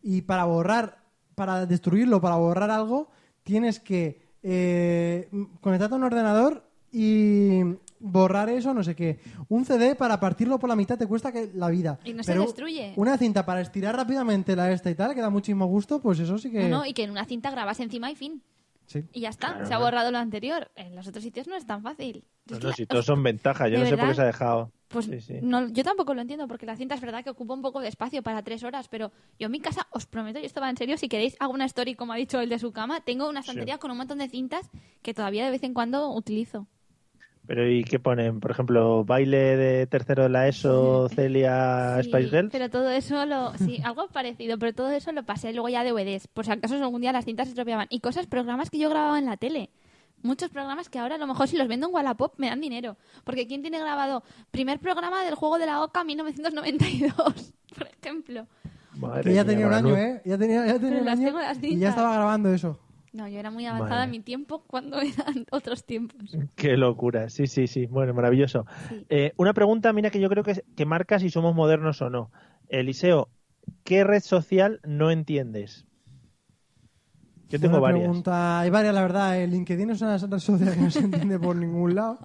y 0.02 0.22
para 0.22 0.46
borrar, 0.46 1.00
para 1.36 1.66
destruirlo, 1.66 2.22
para 2.22 2.36
borrar 2.36 2.70
algo, 2.72 3.10
tienes 3.44 3.80
que 3.80 4.22
eh, 4.44 5.28
conectarte 5.62 5.96
a 5.96 5.98
un 5.98 6.04
ordenador 6.04 6.64
y 6.92 7.62
borrar 8.00 8.50
eso, 8.50 8.74
no 8.74 8.84
sé 8.84 8.96
qué. 8.96 9.20
Un 9.50 9.66
CD 9.66 9.96
para 9.96 10.20
partirlo 10.20 10.60
por 10.60 10.70
la 10.70 10.76
mitad 10.76 10.98
te 10.98 11.08
cuesta 11.08 11.32
que 11.32 11.50
la 11.56 11.70
vida. 11.70 12.00
Y 12.06 12.14
no 12.14 12.24
se 12.24 12.32
Pero 12.32 12.44
destruye. 12.44 12.94
Una 12.96 13.18
cinta 13.18 13.46
para 13.46 13.62
estirar 13.62 13.96
rápidamente 13.96 14.56
la 14.56 14.72
esta 14.72 14.90
y 14.92 14.96
tal, 14.96 15.14
que 15.16 15.22
da 15.22 15.30
muchísimo 15.30 15.66
gusto, 15.66 16.00
pues 16.00 16.20
eso 16.20 16.38
sí 16.38 16.52
que... 16.52 16.70
No, 16.70 16.78
no, 16.80 16.86
y 16.86 16.94
que 16.94 17.04
en 17.04 17.12
una 17.12 17.26
cinta 17.26 17.50
grabas 17.52 17.80
encima 17.80 18.12
y 18.12 18.16
fin. 18.16 18.42
Sí. 18.88 19.04
Y 19.14 19.22
ya 19.22 19.30
está, 19.30 19.50
Claro, 19.54 19.66
se 19.66 19.74
ha 19.74 19.78
borrado 19.80 20.12
lo 20.12 20.18
anterior. 20.18 20.72
En 20.76 20.96
los 20.96 21.08
otros 21.08 21.24
sitios 21.24 21.48
no 21.48 21.56
es 21.56 21.66
tan 21.66 21.82
fácil. 21.82 22.24
No, 22.50 22.58
Es 22.58 22.64
no, 22.64 22.70
la- 22.70 22.76
si 22.76 22.86
todos 22.86 23.06
son 23.06 23.24
ventajas. 23.24 23.68
Yo 23.72 23.78
¿De 23.78 23.84
no 23.84 23.90
sé 23.90 23.98
por 23.98 24.08
qué 24.10 24.14
se 24.16 24.22
ha 24.22 24.26
dejado. 24.26 24.72
Pues 24.88 25.06
Sí, 25.06 25.20
sí. 25.20 25.34
no, 25.42 25.68
yo 25.70 25.84
tampoco 25.84 26.14
lo 26.14 26.22
entiendo, 26.22 26.48
porque 26.48 26.68
la 26.68 26.78
cinta 26.78 26.94
es 26.94 27.02
verdad 27.02 27.24
que 27.24 27.32
ocupa 27.32 27.56
un 27.56 27.62
poco 27.64 27.82
de 27.82 27.88
espacio 27.88 28.22
para 28.22 28.44
tres 28.44 28.64
horas, 28.64 28.88
pero 28.88 29.12
yo 29.40 29.48
en 29.48 29.52
mi 29.52 29.60
casa, 29.60 29.88
os 29.90 30.06
prometo, 30.06 30.40
y 30.40 30.46
esto 30.46 30.62
va 30.62 30.70
en 30.70 30.78
serio, 30.78 30.96
si 30.98 31.10
queréis 31.10 31.36
alguna 31.40 31.66
story, 31.66 31.96
como 31.96 32.14
ha 32.14 32.18
dicho 32.18 32.40
el 32.40 32.50
de 32.50 32.60
su 32.60 32.72
cama, 32.72 33.02
tengo 33.02 33.28
una 33.28 33.40
estantería 33.40 33.80
con 33.80 33.90
un 33.90 33.98
montón 33.98 34.20
de 34.20 34.30
cintas 34.30 34.70
que 35.02 35.14
todavía 35.16 35.44
de 35.46 35.52
vez 35.52 35.64
en 35.64 35.74
cuando 35.74 36.12
utilizo. 36.14 36.68
Pero 37.48 37.70
¿y 37.70 37.84
qué 37.84 38.00
ponen? 38.00 38.40
Por 38.40 38.52
ejemplo, 38.52 39.04
baile 39.06 39.56
de 39.58 39.88
tercero 39.88 40.24
de 40.24 40.30
la 40.30 40.48
ESO, 40.48 41.10
Celia 41.10 41.98
Sí, 42.02 42.10
Spice 42.10 42.30
Girls. 42.30 42.52
Pero 42.52 42.70
todo 42.70 42.90
eso 42.90 43.26
lo. 43.26 43.56
Sí, 43.58 43.80
algo 43.84 44.08
parecido, 44.08 44.58
pero 44.58 44.74
todo 44.74 44.92
eso 44.92 45.12
lo 45.12 45.24
pasé 45.24 45.54
luego 45.54 45.70
ya 45.70 45.84
de 45.84 45.92
DVDs. 45.92 46.28
Por 46.28 46.46
si 46.46 46.52
acaso 46.52 46.76
algún 46.76 47.02
día 47.02 47.12
las 47.12 47.26
cintas 47.26 47.48
se 47.48 47.52
estropeaban. 47.52 47.88
Y 47.90 48.00
cosas, 48.00 48.28
programas 48.28 48.70
que 48.70 48.80
yo 48.80 48.90
grababa 48.90 49.20
en 49.20 49.26
la 49.26 49.38
tele. 49.38 49.70
Muchos 50.24 50.50
programas 50.50 50.90
que 50.90 50.98
ahora 50.98 51.16
a 51.16 51.18
lo 51.20 51.28
mejor 51.28 51.48
si 51.48 51.56
los 51.56 51.68
vendo 51.68 51.88
en 51.88 51.94
Wallapop 51.94 52.34
me 52.38 52.48
dan 52.48 52.60
dinero. 52.60 52.98
Porque 53.24 53.46
¿quién 53.46 53.62
tiene 53.62 53.80
grabado? 53.80 54.24
Primer 54.50 54.80
programa 54.80 55.24
del 55.24 55.36
juego 55.36 55.60
de 55.60 55.68
la 55.68 55.84
OCA 55.84 56.04
1992, 56.04 57.14
por 57.78 57.88
ejemplo. 57.88 58.48
Madre 58.96 59.24
Que 59.24 59.36
ya 59.36 59.44
mía, 59.44 59.52
tenía 59.52 59.68
un 59.68 59.74
año, 59.74 59.96
¿eh? 59.96 60.22
Ya 60.26 60.38
tenía, 60.38 60.66
ya 60.66 60.80
tenía 60.80 61.02
un 61.02 61.08
año 61.10 61.34
y 61.62 61.78
ya 61.78 61.90
estaba 61.90 62.14
grabando 62.16 62.52
eso. 62.52 62.80
No, 63.16 63.30
yo 63.30 63.40
era 63.40 63.50
muy 63.50 63.66
avanzada 63.66 64.04
en 64.04 64.12
mi 64.12 64.20
tiempo 64.20 64.64
cuando 64.68 65.00
eran 65.02 65.46
otros 65.52 65.86
tiempos. 65.86 66.36
Qué 66.56 66.76
locura. 66.76 67.30
Sí, 67.30 67.48
sí, 67.48 67.68
sí. 67.68 67.86
Bueno, 67.86 68.14
maravilloso. 68.14 68.66
Sí. 68.90 69.06
Eh, 69.10 69.32
una 69.38 69.54
pregunta, 69.54 69.94
mira, 69.94 70.10
que 70.10 70.20
yo 70.20 70.28
creo 70.28 70.44
que, 70.44 70.66
que 70.76 70.86
marca 70.86 71.18
si 71.18 71.30
somos 71.30 71.56
modernos 71.56 72.02
o 72.02 72.10
no. 72.10 72.30
Eliseo, 72.68 73.30
¿qué 73.86 74.04
red 74.04 74.22
social 74.22 74.82
no 74.84 75.12
entiendes? 75.12 75.86
Yo 77.48 77.58
tengo 77.58 77.80
varias. 77.80 78.02
pregunta. 78.04 78.60
Hay 78.60 78.70
varias, 78.70 78.94
la 78.94 79.02
verdad. 79.02 79.40
El 79.40 79.52
LinkedIn 79.52 79.92
es 79.92 80.02
una 80.02 80.18
red 80.18 80.40
social 80.40 80.74
que 80.74 80.82
no 80.82 80.92
se 80.92 81.00
entiende 81.00 81.40
por 81.40 81.56
ningún 81.56 81.96
lado. 81.96 82.20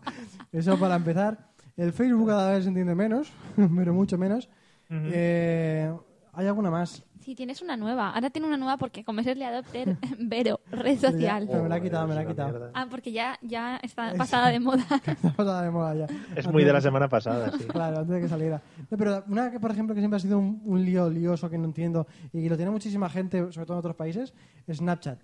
Eso 0.50 0.76
para 0.76 0.96
empezar. 0.96 1.50
El 1.76 1.92
Facebook 1.92 2.26
cada 2.26 2.50
vez 2.52 2.64
se 2.64 2.68
entiende 2.68 2.96
menos, 2.96 3.32
pero 3.76 3.94
mucho 3.94 4.18
menos. 4.18 4.48
Eh, 4.90 5.92
hay 6.32 6.46
alguna 6.48 6.70
más. 6.70 7.04
Sí, 7.20 7.34
tienes 7.34 7.60
una 7.60 7.76
nueva. 7.76 8.10
Ahora 8.10 8.30
tiene 8.30 8.48
una 8.48 8.56
nueva 8.56 8.78
porque 8.78 9.04
como 9.04 9.20
es 9.20 9.26
Early 9.26 9.44
Adopter, 9.44 9.96
Vero, 10.18 10.60
red 10.70 10.98
social. 10.98 11.46
Pero 11.46 11.62
me 11.62 11.68
la 11.68 11.74
ha 11.74 11.80
quitado, 11.80 12.06
me 12.06 12.14
la 12.14 12.20
ha 12.22 12.26
quitado. 12.26 12.70
Ah, 12.72 12.86
porque 12.90 13.12
ya, 13.12 13.38
ya 13.42 13.76
está 13.82 14.14
pasada 14.18 14.48
de 14.48 14.58
moda. 14.58 14.84
Está 15.06 15.32
pasada 15.32 15.62
de 15.62 15.70
moda 15.70 15.94
ya. 15.94 16.06
Es 16.34 16.46
muy 16.46 16.64
de 16.64 16.72
la 16.72 16.80
semana 16.80 17.08
pasada, 17.08 17.52
sí. 17.56 17.64
Claro, 17.64 17.98
antes 17.98 18.14
de 18.14 18.20
que 18.22 18.28
saliera. 18.28 18.62
No, 18.90 18.96
pero 18.96 19.22
una 19.28 19.50
que, 19.50 19.60
por 19.60 19.70
ejemplo, 19.70 19.94
que 19.94 20.00
siempre 20.00 20.16
ha 20.16 20.20
sido 20.20 20.38
un, 20.38 20.62
un 20.64 20.84
lío 20.84 21.10
lioso 21.10 21.50
que 21.50 21.58
no 21.58 21.64
entiendo 21.64 22.06
y 22.32 22.42
que 22.42 22.48
lo 22.48 22.56
tiene 22.56 22.70
muchísima 22.70 23.10
gente, 23.10 23.52
sobre 23.52 23.66
todo 23.66 23.74
en 23.74 23.80
otros 23.80 23.96
países, 23.96 24.32
es 24.66 24.78
Snapchat. 24.78 25.20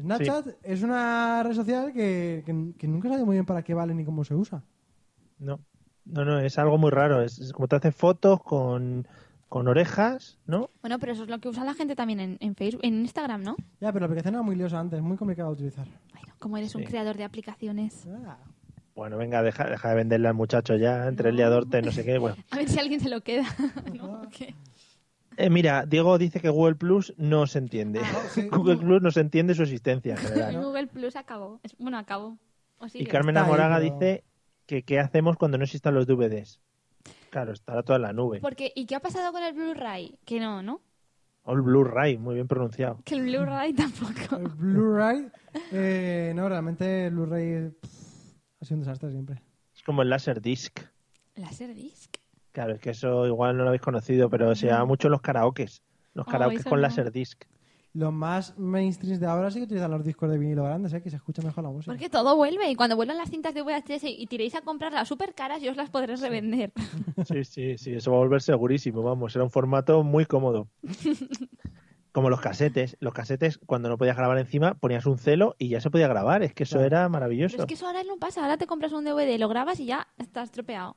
Snapchat 0.00 0.46
es 0.62 0.82
una 0.82 1.42
red 1.42 1.54
social 1.54 1.92
que, 1.92 2.42
que, 2.44 2.72
que 2.76 2.88
nunca 2.88 3.08
sabido 3.08 3.26
muy 3.26 3.36
bien 3.36 3.46
para 3.46 3.62
qué 3.62 3.74
vale 3.74 3.94
ni 3.94 4.04
cómo 4.04 4.24
se 4.24 4.34
usa. 4.34 4.62
No, 5.38 5.60
no, 6.04 6.24
no, 6.24 6.40
es 6.40 6.58
algo 6.58 6.78
muy 6.78 6.90
raro. 6.90 7.22
Es, 7.22 7.38
es 7.38 7.52
como 7.52 7.68
te 7.68 7.76
hace 7.76 7.92
fotos 7.92 8.42
con, 8.42 9.06
con 9.48 9.66
orejas, 9.68 10.38
¿no? 10.46 10.70
Bueno, 10.82 10.98
pero 10.98 11.12
eso 11.12 11.22
es 11.24 11.28
lo 11.30 11.38
que 11.38 11.48
usa 11.48 11.64
la 11.64 11.74
gente 11.74 11.96
también 11.96 12.20
en, 12.20 12.36
en 12.40 12.54
Facebook, 12.54 12.80
en 12.84 13.00
Instagram, 13.00 13.42
¿no? 13.42 13.56
Ya, 13.80 13.92
pero 13.92 14.00
la 14.00 14.06
aplicación 14.06 14.34
era 14.34 14.42
muy 14.42 14.56
liosa 14.56 14.78
antes, 14.78 15.00
muy 15.00 15.16
complicada 15.16 15.48
de 15.48 15.54
utilizar. 15.54 15.86
Bueno, 16.12 16.34
como 16.38 16.56
eres 16.58 16.74
un 16.74 16.84
creador 16.84 17.16
de 17.16 17.24
aplicaciones. 17.24 18.06
Ah, 18.26 18.38
Bueno, 18.94 19.16
venga, 19.16 19.42
deja, 19.42 19.64
deja 19.68 19.88
de 19.90 19.94
venderle 19.94 20.28
al 20.28 20.34
muchacho 20.34 20.76
ya, 20.76 21.06
entre 21.06 21.30
el 21.30 21.36
liadorte, 21.36 21.80
no 21.82 21.92
sé 21.92 22.04
qué. 22.04 22.18
Bueno. 22.18 22.36
A 22.50 22.56
ver 22.56 22.68
si 22.68 22.78
alguien 22.78 23.00
se 23.00 23.08
lo 23.08 23.22
queda. 23.22 23.44
¿no? 23.94 24.28
¿Qué? 24.30 24.54
Eh, 25.38 25.50
mira, 25.50 25.86
Diego 25.86 26.18
dice 26.18 26.40
que 26.40 26.48
Google 26.48 26.74
Plus 26.74 27.14
no 27.16 27.46
se 27.46 27.58
entiende. 27.58 28.00
sí. 28.30 28.48
Google 28.52 28.76
Plus 28.76 29.00
no 29.00 29.10
se 29.12 29.20
entiende 29.20 29.54
su 29.54 29.62
existencia 29.62 30.12
en 30.14 30.18
general. 30.18 30.62
Google 30.62 30.88
Plus 30.88 31.14
acabó. 31.16 31.60
Bueno, 31.78 31.96
acabó. 31.96 32.38
O. 32.80 32.86
Y 32.92 33.06
Carmen 33.06 33.36
ahí, 33.36 33.44
Amoraga 33.44 33.78
pero- 33.78 33.94
dice 33.94 34.24
que 34.66 34.82
qué 34.82 34.98
hacemos 34.98 35.36
cuando 35.36 35.56
no 35.56 35.64
existan 35.64 35.94
los 35.94 36.06
DVDs. 36.06 36.60
Claro, 37.30 37.52
estará 37.52 37.82
toda 37.82 37.96
en 37.96 38.02
la 38.02 38.12
nube. 38.12 38.40
Porque, 38.40 38.72
¿Y 38.74 38.86
qué 38.86 38.94
ha 38.94 39.00
pasado 39.00 39.32
con 39.32 39.42
el 39.42 39.52
Blu-ray? 39.54 40.18
Que 40.24 40.40
no, 40.40 40.62
¿no? 40.62 40.80
O 41.44 41.52
el 41.54 41.62
Blu-ray, 41.62 42.18
muy 42.18 42.34
bien 42.34 42.46
pronunciado. 42.48 43.00
Que 43.04 43.14
el 43.14 43.22
Blu-ray 43.22 43.70
el 43.70 43.76
tampoco. 43.76 44.38
Blu-ray, 44.56 45.30
eh, 45.72 46.32
no, 46.34 46.48
realmente 46.48 47.06
el 47.06 47.14
Blu-ray 47.14 47.72
ha 48.60 48.64
sido 48.64 48.76
un 48.76 48.80
desastre 48.80 49.10
siempre. 49.10 49.42
Es 49.74 49.82
como 49.82 50.02
el 50.02 50.10
Laserdisc. 50.10 50.80
Laserdisc. 51.36 52.16
Claro, 52.52 52.74
es 52.74 52.80
que 52.80 52.90
eso 52.90 53.26
igual 53.26 53.56
no 53.56 53.62
lo 53.62 53.68
habéis 53.68 53.82
conocido, 53.82 54.28
pero 54.28 54.54
se 54.56 54.66
llama 54.66 54.84
mucho 54.84 55.08
los 55.08 55.20
karaokes. 55.20 55.82
Los 56.14 56.26
Oh, 56.26 56.30
karaokes 56.30 56.64
con 56.64 56.80
no. 56.80 56.82
Laserdisc. 56.88 57.44
Los 57.98 58.12
más 58.12 58.56
mainstreams 58.58 59.18
de 59.20 59.26
ahora 59.26 59.50
sí 59.50 59.58
que 59.58 59.64
utilizan 59.64 59.90
los 59.90 60.04
discos 60.04 60.30
de 60.30 60.38
vinilo 60.38 60.62
grandes, 60.64 60.92
¿eh? 60.92 61.02
que 61.02 61.10
se 61.10 61.16
escucha 61.16 61.42
mejor 61.42 61.64
la 61.64 61.70
música. 61.70 61.92
Porque 61.92 62.08
todo 62.08 62.36
vuelve 62.36 62.70
y 62.70 62.74
cuando 62.76 62.94
vuelvan 62.96 63.16
las 63.18 63.28
cintas 63.30 63.54
de 63.54 63.62
VHS 63.62 64.04
y 64.04 64.26
tiréis 64.26 64.54
a 64.54 64.60
comprarlas 64.60 65.08
súper 65.08 65.34
caras, 65.34 65.60
yo 65.62 65.70
os 65.72 65.76
las 65.76 65.90
podré 65.90 66.16
revender. 66.16 66.72
Sí, 67.26 67.44
sí, 67.44 67.76
sí, 67.78 67.92
eso 67.94 68.10
va 68.12 68.18
a 68.18 68.20
volver 68.20 68.40
segurísimo, 68.40 69.02
vamos, 69.02 69.34
era 69.34 69.44
un 69.44 69.50
formato 69.50 70.02
muy 70.04 70.24
cómodo. 70.26 70.68
Como 72.12 72.30
los 72.30 72.40
casetes, 72.40 72.96
los 73.00 73.12
casetes 73.12 73.58
cuando 73.58 73.88
no 73.88 73.98
podías 73.98 74.16
grabar 74.16 74.38
encima 74.38 74.74
ponías 74.74 75.06
un 75.06 75.18
celo 75.18 75.54
y 75.58 75.68
ya 75.68 75.80
se 75.80 75.90
podía 75.90 76.08
grabar, 76.08 76.42
es 76.42 76.54
que 76.54 76.62
eso 76.64 76.76
Claro. 76.76 76.86
era 76.86 76.98
Pero 77.00 77.10
maravilloso. 77.10 77.56
es 77.58 77.66
que 77.66 77.74
eso 77.74 77.86
ahora 77.86 78.02
no 78.04 78.16
pasa, 78.16 78.40
ahora 78.42 78.56
te 78.56 78.66
compras 78.66 78.92
un 78.92 79.04
DVD, 79.04 79.38
lo 79.38 79.48
grabas 79.48 79.78
y 79.80 79.86
ya 79.86 80.08
está 80.18 80.42
estropeado. 80.42 80.96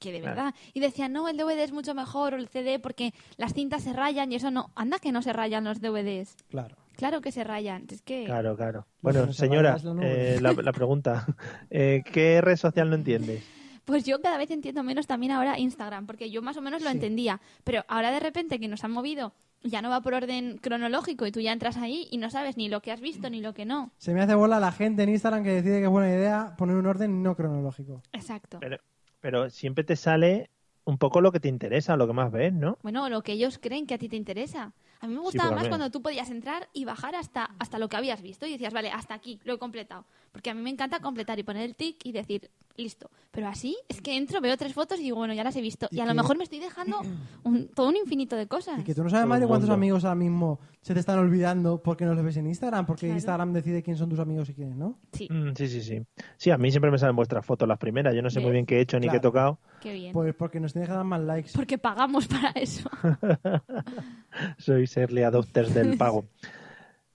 Que 0.00 0.12
de 0.12 0.20
Claro. 0.20 0.36
verdad. 0.36 0.54
Y 0.74 0.80
decían, 0.80 1.12
no, 1.12 1.28
el 1.28 1.36
DVD 1.36 1.60
es 1.62 1.72
mucho 1.72 1.94
mejor 1.94 2.34
o 2.34 2.36
el 2.36 2.48
CD 2.48 2.78
porque 2.78 3.14
las 3.36 3.54
cintas 3.54 3.82
se 3.82 3.92
rayan 3.92 4.30
y 4.32 4.34
eso 4.36 4.50
no. 4.50 4.70
Anda 4.74 4.98
que 4.98 5.12
no 5.12 5.22
se 5.22 5.32
rayan 5.32 5.64
los 5.64 5.80
DVDs. 5.80 6.36
Claro. 6.50 6.76
Claro 6.96 7.20
que 7.20 7.32
se 7.32 7.42
rayan. 7.44 7.86
Es 7.90 8.02
que. 8.02 8.24
Claro, 8.24 8.54
claro. 8.56 8.86
Bueno, 9.00 9.26
no 9.26 9.32
se 9.32 9.40
señora, 9.46 9.76
eh, 10.02 10.38
la, 10.40 10.52
la 10.52 10.72
pregunta, 10.72 11.26
eh, 11.70 12.02
¿qué 12.12 12.40
red 12.40 12.56
social 12.56 12.90
no 12.90 12.96
entiendes? 12.96 13.42
Pues 13.84 14.04
yo 14.04 14.20
cada 14.20 14.36
vez 14.38 14.50
entiendo 14.50 14.82
menos 14.82 15.06
también 15.06 15.32
ahora 15.32 15.58
Instagram, 15.58 16.06
porque 16.06 16.30
yo 16.30 16.42
más 16.42 16.56
o 16.56 16.60
menos 16.62 16.82
lo 16.82 16.90
Sí. 16.90 16.94
entendía. 16.96 17.40
Pero 17.64 17.84
ahora 17.88 18.12
de 18.12 18.20
repente 18.20 18.60
que 18.60 18.68
nos 18.68 18.84
han 18.84 18.92
movido, 18.92 19.32
ya 19.64 19.80
no 19.82 19.90
va 19.90 20.00
por 20.02 20.14
orden 20.14 20.58
cronológico 20.58 21.26
y 21.26 21.32
tú 21.32 21.40
ya 21.40 21.52
entras 21.52 21.76
ahí 21.76 22.06
y 22.10 22.18
no 22.18 22.30
sabes 22.30 22.56
ni 22.56 22.68
lo 22.68 22.80
que 22.82 22.92
has 22.92 23.00
visto 23.00 23.28
ni 23.30 23.40
lo 23.40 23.54
que 23.54 23.64
no. 23.64 23.90
Se 23.96 24.12
me 24.12 24.20
hace 24.20 24.34
bola 24.34 24.60
la 24.60 24.70
gente 24.72 25.02
en 25.02 25.08
Instagram 25.08 25.42
que 25.42 25.50
decide 25.50 25.78
que 25.78 25.84
es 25.84 25.90
buena 25.90 26.10
idea 26.14 26.54
poner 26.58 26.76
un 26.76 26.86
orden 26.86 27.22
no 27.22 27.34
cronológico. 27.34 28.02
Exacto. 28.12 28.58
Pero, 28.60 28.76
pero 29.22 29.48
siempre 29.48 29.84
te 29.84 29.96
sale 29.96 30.50
un 30.84 30.98
poco 30.98 31.20
lo 31.20 31.32
que 31.32 31.40
te 31.40 31.48
interesa, 31.48 31.96
lo 31.96 32.06
que 32.06 32.12
más 32.12 32.30
ves, 32.30 32.52
¿no? 32.52 32.76
Bueno, 32.82 33.08
lo 33.08 33.22
que 33.22 33.32
ellos 33.32 33.58
creen 33.62 33.86
que 33.86 33.94
a 33.94 33.98
ti 33.98 34.08
te 34.08 34.16
interesa. 34.16 34.72
A 35.00 35.06
mí 35.06 35.14
me 35.14 35.20
gustaba 35.20 35.52
más 35.52 35.68
cuando 35.68 35.90
tú 35.90 36.02
podías 36.02 36.28
entrar 36.28 36.68
y 36.72 36.84
bajar 36.84 37.14
hasta, 37.14 37.50
hasta 37.58 37.78
lo 37.78 37.88
que 37.88 37.96
habías 37.96 38.20
visto 38.20 38.46
y 38.46 38.52
decías, 38.52 38.72
vale, 38.74 38.90
hasta 38.90 39.14
aquí, 39.14 39.40
lo 39.44 39.54
he 39.54 39.58
completado. 39.58 40.04
Porque 40.32 40.48
a 40.50 40.54
mí 40.54 40.62
me 40.62 40.70
encanta 40.70 41.00
completar 41.00 41.38
y 41.38 41.42
poner 41.42 41.62
el 41.64 41.74
tic 41.76 42.04
y 42.06 42.12
decir, 42.12 42.50
listo. 42.78 43.10
Pero 43.30 43.48
así 43.48 43.76
es 43.86 44.00
que 44.00 44.16
entro, 44.16 44.40
veo 44.40 44.56
tres 44.56 44.72
fotos 44.72 44.98
y 44.98 45.02
digo, 45.02 45.16
bueno, 45.18 45.34
ya 45.34 45.44
las 45.44 45.54
he 45.56 45.60
visto. 45.60 45.88
Y, 45.90 45.96
Y 45.98 46.00
a 46.00 46.06
lo 46.06 46.14
mejor 46.14 46.38
me 46.38 46.44
estoy 46.44 46.58
dejando 46.58 46.96
un- 47.44 47.68
todo 47.68 47.88
un 47.90 47.96
infinito 47.96 48.34
de 48.34 48.46
cosas. 48.46 48.80
Y 48.80 48.82
que 48.84 48.94
tú 48.94 49.04
no 49.04 49.10
sabes, 49.10 49.26
Mario, 49.26 49.44
el 49.44 49.48
cuántos 49.48 49.68
amigos 49.68 50.04
ahora 50.06 50.14
mismo 50.14 50.58
se 50.80 50.94
te 50.94 51.00
están 51.00 51.18
olvidando 51.18 51.82
porque 51.82 52.06
no 52.06 52.14
los 52.14 52.24
ves 52.24 52.38
en 52.38 52.46
Instagram, 52.46 52.86
porque 52.86 53.02
Claro. 53.06 53.16
Instagram 53.18 53.52
decide 53.52 53.82
quién 53.82 53.98
son 53.98 54.08
tus 54.08 54.18
amigos 54.20 54.48
y 54.48 54.54
quiénes 54.54 54.74
no. 54.74 54.98
Sí, 55.12 55.28
Mm, 55.30 55.52
sí, 55.54 55.68
sí, 55.68 55.82
sí. 55.82 56.00
Sí, 56.38 56.50
a 56.50 56.56
mí 56.56 56.70
siempre 56.70 56.90
me 56.90 56.96
salen 56.98 57.14
vuestras 57.14 57.44
fotos 57.44 57.68
las 57.68 57.78
primeras. 57.78 58.14
Yo 58.14 58.22
no 58.22 58.30
sé 58.30 58.40
muy 58.40 58.52
bien 58.52 58.64
qué 58.64 58.78
he 58.78 58.80
hecho 58.80 58.98
ni 58.98 59.08
qué 59.10 59.16
he 59.16 59.20
tocado. 59.20 59.58
qué 59.80 59.92
bien. 59.92 60.12
Pues 60.14 60.34
porque 60.34 60.58
nos 60.58 60.72
tienes 60.72 60.88
que 60.88 60.94
dar 60.94 61.04
más 61.04 61.20
likes. 61.20 61.50
Porque 61.54 61.76
pagamos 61.76 62.26
para 62.26 62.50
eso. 62.52 62.88
Sois 64.58 64.96
early 64.96 65.22
adopters 65.24 65.74
del 65.74 65.96
pago. 65.98 66.24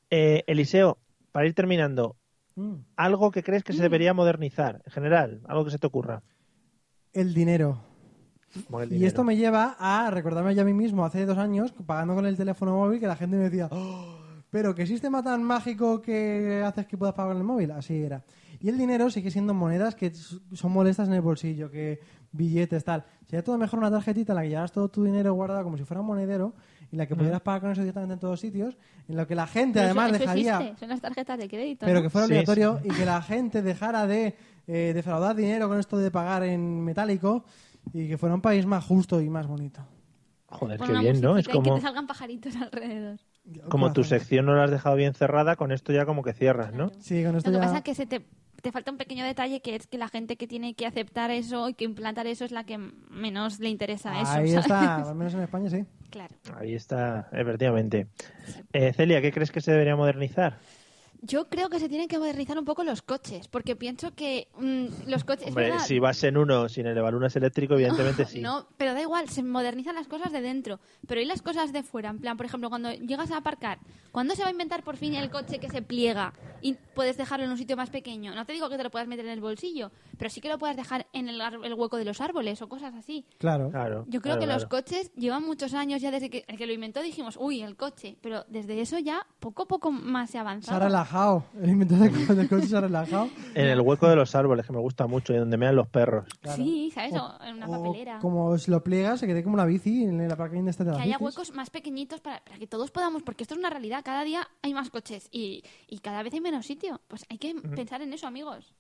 Eh, 0.10 0.46
Eliseo, 0.48 1.00
para 1.34 1.48
ir 1.48 1.54
terminando. 1.54 2.16
Algo 2.96 3.32
que 3.32 3.44
crees 3.44 3.64
que 3.64 3.74
se 3.74 3.82
debería 3.82 4.14
modernizar, 4.14 4.82
en 4.86 4.92
general, 4.92 5.42
algo 5.48 5.66
que 5.66 5.72
se 5.72 5.80
te 5.80 5.88
ocurra. 5.88 6.24
El 7.14 7.34
dinero. 7.34 7.82
Y 8.90 9.06
esto 9.06 9.24
me 9.24 9.36
lleva 9.36 9.76
a 9.78 10.10
recordarme 10.10 10.56
yo 10.56 10.62
a 10.62 10.66
mí 10.66 10.74
mismo 10.74 11.06
hace 11.06 11.26
dos 11.26 11.38
años, 11.38 11.74
pagando 11.86 12.16
con 12.16 12.26
el 12.26 12.38
teléfono 12.38 12.76
móvil, 12.76 13.00
que 13.00 13.08
la 13.08 13.16
gente 13.16 13.36
me 13.36 13.44
decía, 13.44 13.68
"Oh, 13.72 14.18
pero 14.50 14.74
qué 14.74 14.88
sistema 14.88 15.22
tan 15.22 15.44
mágico 15.44 16.02
que 16.02 16.64
haces 16.66 16.88
que 16.88 16.98
puedas 16.98 17.14
pagar 17.14 17.32
con 17.34 17.38
el 17.38 17.44
móvil. 17.44 17.72
Así 17.72 17.96
era. 17.96 18.24
Y 18.60 18.70
el 18.70 18.78
dinero 18.78 19.10
sigue 19.10 19.30
siendo 19.30 19.54
monedas 19.54 19.94
que 19.94 20.12
son 20.14 20.72
molestas 20.72 21.08
en 21.08 21.14
el 21.14 21.22
bolsillo, 21.22 21.70
que 21.70 22.00
billetes, 22.32 22.84
tal. 22.84 23.06
Sería 23.26 23.44
todo 23.44 23.58
mejor 23.58 23.80
una 23.80 23.92
tarjetita 23.92 24.34
en 24.34 24.36
la 24.38 24.42
que 24.44 24.50
llevas 24.50 24.72
todo 24.72 24.90
tu 24.90 25.04
dinero 25.04 25.34
guardado 25.34 25.64
como 25.64 25.78
si 25.78 25.84
fuera 25.84 26.02
un 26.02 26.08
monedero 26.08 26.54
y 26.92 26.96
la 26.96 27.06
que 27.06 27.16
pudieras 27.16 27.42
pagar 27.42 27.62
con 27.62 27.72
eso 27.72 27.82
directamente 27.82 28.14
en 28.14 28.20
todos 28.20 28.40
sitios, 28.40 28.78
en 29.08 29.18
lo 29.18 29.28
que 29.28 29.36
la 29.36 29.48
gente 29.48 29.74
Pero 29.80 29.86
además 29.88 30.08
eso, 30.08 30.16
eso 30.16 30.24
dejaría 30.24 30.58
existe, 30.60 30.80
son 30.80 30.90
las 30.90 31.02
tarjetas 31.02 31.38
de 31.38 31.48
crédito. 31.50 31.86
pero 31.86 32.00
¿no? 32.00 32.04
que 32.04 32.10
fuera 32.10 32.28
Sí, 32.28 32.34
obligatorio 32.34 32.80
y 32.84 32.90
que 32.90 33.06
la 33.06 33.22
gente 33.22 33.62
dejara 33.62 34.08
de 34.08 34.36
eh, 34.68 34.92
defraudar 34.94 35.36
dinero 35.36 35.68
con 35.68 35.80
esto 35.80 35.98
de 35.98 36.12
pagar 36.12 36.44
en 36.44 36.84
metálico 36.84 37.44
y 37.94 38.08
que 38.08 38.18
fuera 38.18 38.36
un 38.36 38.42
país 38.42 38.66
más 38.66 38.84
justo 38.86 39.22
y 39.22 39.30
más 39.30 39.48
bonito. 39.48 39.82
Joder, 40.50 40.80
qué 40.80 40.94
bien, 40.94 41.20
¿no? 41.22 41.38
Es 41.38 41.46
y 41.46 41.48
que 41.48 41.54
como, 41.54 41.76
te 41.76 41.82
salgan 41.82 42.08
pajaritos 42.08 42.56
alrededor. 42.56 43.20
como 43.70 43.92
tu 43.92 44.04
sección 44.06 44.46
no 44.46 44.56
la 44.56 44.64
has 44.64 44.72
dejado 44.72 44.96
bien 44.96 45.14
cerrada, 45.14 45.58
con 45.58 45.72
esto 45.74 45.92
ya 45.92 46.06
como 46.06 46.24
que 46.24 46.32
cierras, 46.34 46.74
¿no? 46.74 46.90
Sí, 47.00 47.22
con 47.24 47.36
esto 47.36 47.52
Lo 47.52 47.58
que 47.58 47.62
ya... 47.62 47.68
pasa 47.68 47.78
es 47.80 47.84
que 47.84 47.96
se 47.96 48.06
te, 48.06 48.26
te 48.62 48.72
falta 48.72 48.92
un 48.92 48.98
pequeño 48.98 49.26
detalle 49.26 49.62
que 49.62 49.76
es 49.76 49.88
que 49.88 49.98
la 49.98 50.08
gente 50.08 50.38
que 50.38 50.48
tiene 50.48 50.74
que 50.74 50.86
aceptar 50.86 51.32
eso 51.32 51.68
y 51.68 51.74
que 51.74 51.84
implantar 51.84 52.28
eso 52.28 52.46
es 52.46 52.52
la 52.52 52.64
que 52.66 52.78
menos 52.78 53.60
le 53.60 53.68
interesa 53.70 54.22
eso. 54.22 54.32
Ahí 54.32 54.48
¿sabes? 54.52 54.66
está, 54.66 54.96
al 55.10 55.16
menos 55.16 55.34
en 55.34 55.42
España 55.42 55.70
sí. 55.70 55.86
Claro. 56.10 56.34
Ahí 56.56 56.74
está, 56.74 57.30
efectivamente. 57.32 58.08
Eh, 58.74 58.94
Celia, 58.94 59.22
¿qué 59.22 59.32
crees 59.32 59.52
que 59.52 59.62
se 59.62 59.72
debería 59.72 59.96
modernizar? 59.96 60.58
Yo 61.22 61.50
creo 61.50 61.70
que 61.70 61.80
se 61.80 61.90
tienen 61.90 62.08
que 62.08 62.18
modernizar 62.18 62.58
un 62.58 62.66
poco 62.66 62.84
los 62.84 63.02
coches, 63.02 63.48
porque 63.48 63.76
pienso 63.76 64.14
que 64.14 64.48
mm, 64.58 65.10
los 65.10 65.24
coches... 65.24 65.48
es 65.48 65.50
Hombre, 65.50 65.70
verdad, 65.70 65.86
si 65.86 66.00
vas 66.00 66.24
en 66.24 66.38
uno 66.38 66.70
sin 66.70 66.86
elevar 66.86 67.16
uno 67.16 67.28
es 67.28 67.36
eléctrico, 67.36 67.76
evidentemente 67.76 68.26
sí. 68.28 68.42
No, 68.42 68.68
pero 68.78 68.94
da 68.94 69.02
igual, 69.02 69.30
se 69.30 69.44
modernizan 69.44 69.96
las 69.96 70.08
cosas 70.08 70.32
de 70.32 70.42
dentro. 70.42 70.80
Pero 71.08 71.22
¿y 71.22 71.26
las 71.26 71.42
cosas 71.42 71.74
de 71.74 71.84
fuera? 71.84 72.10
En 72.10 72.20
plan, 72.20 72.38
por 72.38 72.46
ejemplo, 72.46 72.70
cuando 72.70 72.92
llegas 72.92 73.32
a 73.32 73.38
aparcar, 73.38 73.80
¿cuándo 74.12 74.36
se 74.36 74.42
va 74.42 74.50
a 74.50 74.52
inventar 74.52 74.84
por 74.84 74.98
fin 74.98 75.16
el 75.16 75.30
coche 75.30 75.60
que 75.60 75.70
se 75.70 75.82
pliega 75.82 76.34
y 76.62 76.74
puedes 76.96 77.18
dejarlo 77.18 77.46
en 77.46 77.52
un 77.52 77.58
sitio 77.58 77.78
más 77.78 77.90
pequeño? 77.90 78.36
No 78.36 78.46
te 78.46 78.54
digo 78.54 78.70
que 78.70 78.78
te 78.78 78.84
lo 78.84 78.92
puedas 78.92 79.08
meter 79.08 79.26
en 79.26 79.32
el 79.32 79.42
bolsillo, 79.42 79.92
pero 80.18 80.30
sí 80.30 80.42
que 80.42 80.50
lo 80.50 80.58
puedas 80.58 80.76
dejar 80.76 81.08
en 81.14 81.30
el, 81.30 81.42
el 81.42 81.74
hueco 81.74 81.98
de 81.98 82.06
los 82.06 82.22
árboles 82.22 82.62
o 82.62 82.70
cosas 82.70 82.94
así. 82.96 83.26
Claro. 83.38 83.70
Claro. 83.70 84.06
Yo 84.08 84.22
creo 84.22 84.36
claro, 84.36 84.40
que 84.40 84.54
los 84.54 84.66
coches 84.66 85.12
llevan 85.16 85.44
muchos 85.44 85.74
años 85.74 86.02
ya 86.02 86.12
desde 86.12 86.30
que 86.30 86.46
el 86.48 86.58
que 86.58 86.68
lo 86.68 86.74
inventó 86.74 87.02
dijimos, 87.02 87.38
uy, 87.40 87.62
el 87.62 87.76
coche. 87.76 88.18
Pero 88.22 88.46
desde 88.48 88.82
eso 88.82 89.00
ya 89.00 89.26
poco 89.40 89.64
a 89.64 89.68
poco 89.68 89.92
más 89.92 90.30
se 90.30 90.38
ha 90.38 90.42
avanzado. 90.42 90.78
Relajado. 91.08 91.44
El 91.62 91.70
inventor 91.70 91.98
de 92.00 92.26
co- 92.26 92.36
del 92.36 92.50
coche 92.50 92.68
se 92.68 92.78
ha 92.78 92.82
relajado. 92.82 93.30
En 93.56 93.66
el 93.68 93.82
hueco 93.82 94.08
de 94.08 94.16
los 94.16 94.36
árboles, 94.36 94.66
que 94.66 94.74
me 94.74 94.80
gusta 94.80 95.08
mucho, 95.08 95.34
y 95.34 95.38
donde 95.38 95.58
mean 95.58 95.76
los 95.76 95.88
perros. 95.88 96.26
Claro. 96.42 96.58
Sí, 96.64 96.92
¿sabes? 96.94 97.14
O 97.14 97.34
en 97.46 97.56
una 97.58 97.68
O 97.68 97.84
papelera. 97.84 98.20
como 98.20 98.58
si 98.58 98.72
lo 98.72 98.84
pliegas, 98.84 99.20
se 99.20 99.28
quede 99.28 99.44
como 99.44 99.56
una 99.56 99.66
bici 99.66 100.04
en 100.04 100.20
el 100.22 100.32
aparcamiento 100.32 100.70
este 100.72 100.84
de 100.84 100.92
que 100.92 100.98
haya 100.98 101.06
bicis. 101.18 101.22
huecos 101.22 101.54
más 101.56 101.70
pequeñitos 101.70 102.22
para, 102.22 102.44
para 102.44 102.58
que 102.58 102.68
todos 102.68 102.92
podamos, 102.92 103.24
porque 103.24 103.44
esto 103.44 103.54
es 103.56 103.60
una 103.60 103.70
realidad, 103.70 104.02
cada 104.04 104.24
día 104.24 104.48
hay 104.62 104.74
más 104.74 104.90
coches 104.90 105.28
y, 105.32 105.64
y 105.88 106.00
cada 106.00 106.24
vez 106.24 106.34
hay 106.34 106.42
menos 106.42 106.66
sitio. 106.66 107.02
Pues 107.08 107.26
hay 107.30 107.38
que 107.38 107.56
pensar 107.76 108.02
en 108.02 108.14
eso, 108.14 108.28
amigos. 108.28 108.74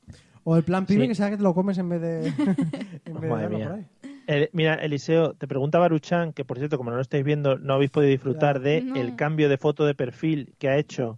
O 0.43 0.55
el 0.55 0.63
plan 0.63 0.85
pibe 0.85 1.03
Sí. 1.03 1.07
que 1.09 1.15
sea 1.15 1.29
que 1.29 1.37
te 1.37 1.43
lo 1.43 1.53
comes 1.53 1.77
en 1.77 1.89
vez 1.89 2.01
de, 2.01 2.27
en 3.05 3.13
vez 3.13 3.21
de 3.21 3.27
Madre 3.27 3.43
darlo 3.43 3.57
mía. 3.57 3.67
por 3.67 3.75
ahí. 3.77 4.49
Mira, 4.51 4.73
Eliseo, 4.75 5.33
te 5.35 5.47
pregunta 5.47 5.79
Baruchan, 5.79 6.33
que 6.33 6.43
por 6.45 6.57
cierto, 6.57 6.77
como 6.77 6.89
no 6.89 6.97
lo 6.97 7.01
estáis 7.01 7.23
viendo, 7.23 7.57
no 7.57 7.73
habéis 7.75 7.91
podido 7.91 8.11
disfrutar 8.11 8.59
Claro. 8.59 8.59
de 8.61 8.81
No. 8.81 8.95
el 8.95 9.15
cambio 9.15 9.47
de 9.49 9.57
foto 9.57 9.85
de 9.85 9.95
perfil 9.95 10.53
que 10.57 10.67
ha 10.69 10.77
hecho 10.77 11.17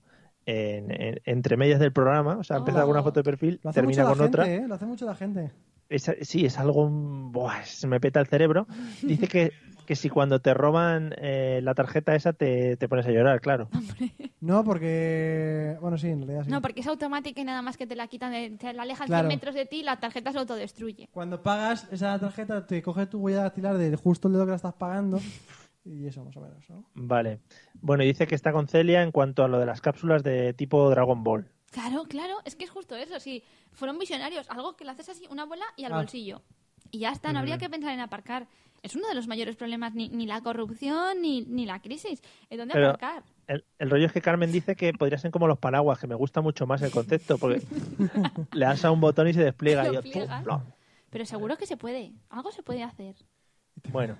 en- 0.50 0.92
en- 0.92 1.20
entre 1.26 1.58
medias 1.58 1.80
del 1.80 1.92
programa. 1.94 2.38
O 2.38 2.44
sea, 2.44 2.58
Oh. 2.58 2.66
con 2.66 2.90
una 2.90 3.04
foto 3.04 3.20
de 3.20 3.24
perfil, 3.24 3.60
Lo 3.64 3.70
hace 3.70 3.82
mucho 3.82 3.96
termina 3.98 4.04
la 4.04 4.10
con 4.10 4.18
gente, 4.20 4.30
otra. 4.42 4.54
¿eh? 4.54 4.68
Lo 4.68 4.76
hace 4.76 4.86
mucho 4.86 5.06
la 5.06 5.16
gente. 5.16 5.52
Es- 5.90 6.12
sí, 6.22 6.46
es 6.46 6.58
algo. 6.60 6.88
buah, 6.90 7.64
se 7.66 7.88
me 7.88 8.00
peta 8.00 8.20
el 8.20 8.28
cerebro. 8.28 8.68
Dice 9.02 9.28
que, 9.28 9.52
que 9.88 9.96
si 9.96 10.08
cuando 10.10 10.40
te 10.40 10.54
roban 10.54 11.16
eh, 11.18 11.62
la 11.64 11.74
tarjeta 11.74 12.14
esa 12.16 12.32
te, 12.34 12.78
te 12.78 12.88
pones 12.88 13.08
a 13.08 13.12
llorar, 13.12 13.42
claro. 13.42 13.70
No, 14.40 14.64
porque... 14.64 15.76
Bueno, 15.82 15.98
sí, 15.98 16.08
en 16.10 16.20
realidad 16.22 16.44
sí. 16.46 16.52
No, 16.52 16.62
porque 16.62 16.82
es 16.82 16.88
automática 16.88 17.42
y 17.42 17.44
nada 17.44 17.62
más 17.64 17.76
que 17.76 17.88
te 17.88 17.96
la 17.96 18.08
quitan, 18.08 18.32
de- 18.32 18.52
te 18.52 18.72
la 18.74 18.84
alejan 18.84 19.08
Claro. 19.08 19.28
100 19.28 19.36
metros 19.36 19.56
de 19.56 19.66
ti, 19.66 19.82
la 19.84 20.00
tarjeta 20.00 20.32
se 20.32 20.38
autodestruye. 20.38 21.10
Cuando 21.12 21.42
pagas 21.42 21.88
esa 21.92 22.18
tarjeta, 22.20 22.66
te 22.68 22.82
coge 22.84 23.08
tu 23.08 23.20
huella 23.20 23.42
dactilar 23.42 23.78
de 23.80 23.96
justo 23.96 24.28
el 24.28 24.36
dedo 24.36 24.46
que 24.46 24.52
la 24.52 24.56
estás 24.58 24.74
pagando 24.76 25.20
y 25.90 26.08
eso 26.08 26.24
más 26.24 26.36
o 26.38 26.42
menos, 26.42 26.70
¿no? 26.70 26.86
Vale. 26.94 27.40
Bueno, 27.82 28.04
y 28.04 28.08
dice 28.08 28.28
que 28.28 28.36
está 28.36 28.52
con 28.52 28.68
Celia 28.68 29.02
en 29.04 29.12
cuanto 29.12 29.44
a 29.44 29.48
lo 29.48 29.60
de 29.60 29.66
las 29.66 29.82
cápsulas 29.82 30.24
de 30.24 30.54
tipo 30.54 30.90
Dragon 30.90 31.24
Ball. 31.24 31.50
Claro, 31.72 32.04
claro, 32.06 32.38
es 32.46 32.56
que 32.56 32.66
es 32.66 32.72
justo 32.72 32.96
eso. 32.96 33.20
Si 33.20 33.44
fueron 33.72 33.98
visionarios, 34.00 34.50
algo 34.50 34.76
que 34.76 34.86
lo 34.86 34.92
haces 34.92 35.10
así, 35.10 35.26
una 35.30 35.46
bola 35.46 35.66
y 35.78 35.86
al 35.86 35.94
Ah. 35.94 35.98
bolsillo. 35.98 36.42
Y 36.92 37.00
ya 37.00 37.12
está, 37.12 37.32
no 37.34 37.40
habría 37.40 37.58
que 37.60 37.70
pensar 37.70 37.94
en 37.94 38.00
aparcar. 38.00 38.48
Es 38.82 38.96
uno 38.96 39.08
de 39.08 39.14
los 39.14 39.28
mayores 39.28 39.56
problemas, 39.56 39.94
ni, 39.94 40.10
ni 40.10 40.26
la 40.26 40.42
corrupción 40.42 41.22
ni, 41.22 41.42
ni 41.42 41.66
la 41.66 41.82
crisis. 41.82 42.22
¿En 42.50 42.58
dónde 42.60 42.74
Pero- 42.74 42.90
aparcar? 42.92 43.24
El, 43.46 43.66
el 43.78 43.90
rollo 43.90 44.06
es 44.06 44.12
que 44.12 44.22
Carmen 44.22 44.52
dice 44.52 44.76
que 44.76 44.94
podría 44.94 45.18
ser 45.18 45.32
como 45.32 45.48
los 45.48 45.60
paraguas, 45.60 46.00
que 46.00 46.08
me 46.08 46.16
gusta 46.16 46.42
mucho 46.42 46.66
más 46.68 46.82
el 46.82 46.92
concepto, 46.92 47.38
porque 47.38 47.62
le 48.54 48.66
das 48.66 48.86
a 48.86 48.92
un 48.92 49.02
botón 49.02 49.28
y 49.28 49.34
se 49.34 49.44
despliega. 49.44 49.84
Pero 51.12 51.26
seguro 51.26 51.58
que 51.58 51.66
se 51.66 51.76
puede. 51.78 52.14
Algo 52.30 52.52
se 52.52 52.64
puede 52.64 52.84
hacer. 52.84 53.16
Bueno. 53.92 54.16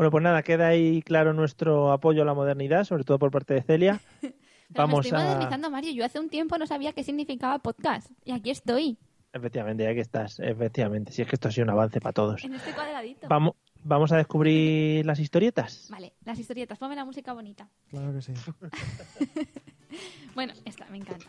Bueno, 0.00 0.12
pues 0.12 0.24
nada, 0.24 0.42
queda 0.42 0.68
ahí 0.68 1.02
claro 1.02 1.34
nuestro 1.34 1.92
apoyo 1.92 2.22
a 2.22 2.24
la 2.24 2.32
modernidad, 2.32 2.84
sobre 2.84 3.04
todo 3.04 3.18
por 3.18 3.30
parte 3.30 3.52
de 3.52 3.60
Celia. 3.60 4.00
Pero 4.22 4.32
Vamos 4.70 5.00
me 5.00 5.08
estoy 5.08 5.20
a... 5.20 5.24
modernizando, 5.24 5.70
Mario. 5.70 5.92
Yo 5.92 6.06
hace 6.06 6.18
un 6.18 6.30
tiempo 6.30 6.56
no 6.56 6.66
sabía 6.66 6.94
qué 6.94 7.04
significaba 7.04 7.58
podcast. 7.58 8.10
Y 8.24 8.32
aquí 8.32 8.48
estoy, 8.48 8.96
Efectivamente, 9.30 9.84
ya 9.84 9.92
que 9.92 10.00
estás, 10.00 10.40
efectivamente. 10.40 11.12
Si 11.12 11.20
es 11.20 11.28
que 11.28 11.36
esto 11.36 11.48
ha 11.48 11.50
sido 11.52 11.64
un 11.64 11.72
avance 11.72 12.00
para 12.00 12.14
todos. 12.14 12.42
en 12.42 12.54
este 12.54 12.72
cuadradito. 12.72 13.28
Vamos, 13.28 13.56
vamos 13.84 14.10
a 14.12 14.16
descubrir 14.16 15.04
las 15.04 15.18
historietas. 15.18 15.88
Vale, 15.90 16.14
las 16.24 16.38
historietas. 16.38 16.78
Ponme 16.78 16.96
la 16.96 17.04
música 17.04 17.34
bonita. 17.34 17.68
Claro 17.90 18.14
que 18.14 18.22
sí. 18.22 18.32
Bueno, 20.34 20.54
esta 20.64 20.86
me 20.86 20.96
encanta. 20.96 21.26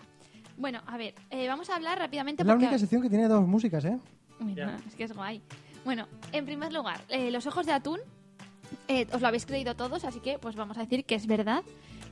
Bueno, 0.56 0.80
a 0.88 0.96
ver, 0.98 1.16
eh, 1.30 1.46
vamos 1.50 1.70
a 1.70 1.76
hablar 1.76 2.00
rápidamente 2.00 2.44
Es 2.44 2.48
la 2.48 2.54
porque... 2.54 2.68
única 2.68 2.80
sección 2.80 3.02
que 3.02 3.10
tiene 3.10 3.28
dos 3.28 3.46
músicas, 3.46 3.84
¿eh? 3.84 4.00
No, 4.40 4.78
es 4.88 4.96
que 4.96 5.04
es 5.04 5.14
guay. 5.14 5.42
Bueno, 5.84 6.08
en 6.32 6.46
primer 6.46 6.72
lugar, 6.72 7.02
eh, 7.10 7.32
los 7.32 7.48
ojos 7.48 7.66
de 7.66 7.74
atún, 7.74 8.00
eh, 8.88 9.08
os 9.14 9.22
lo 9.22 9.28
habéis 9.28 9.46
creído 9.46 9.76
todos, 9.76 10.04
así 10.06 10.20
que 10.20 10.38
pues 10.40 10.56
vamos 10.56 10.78
a 10.78 10.82
decir 10.82 11.06
que 11.06 11.16
es 11.16 11.28
verdad. 11.28 11.64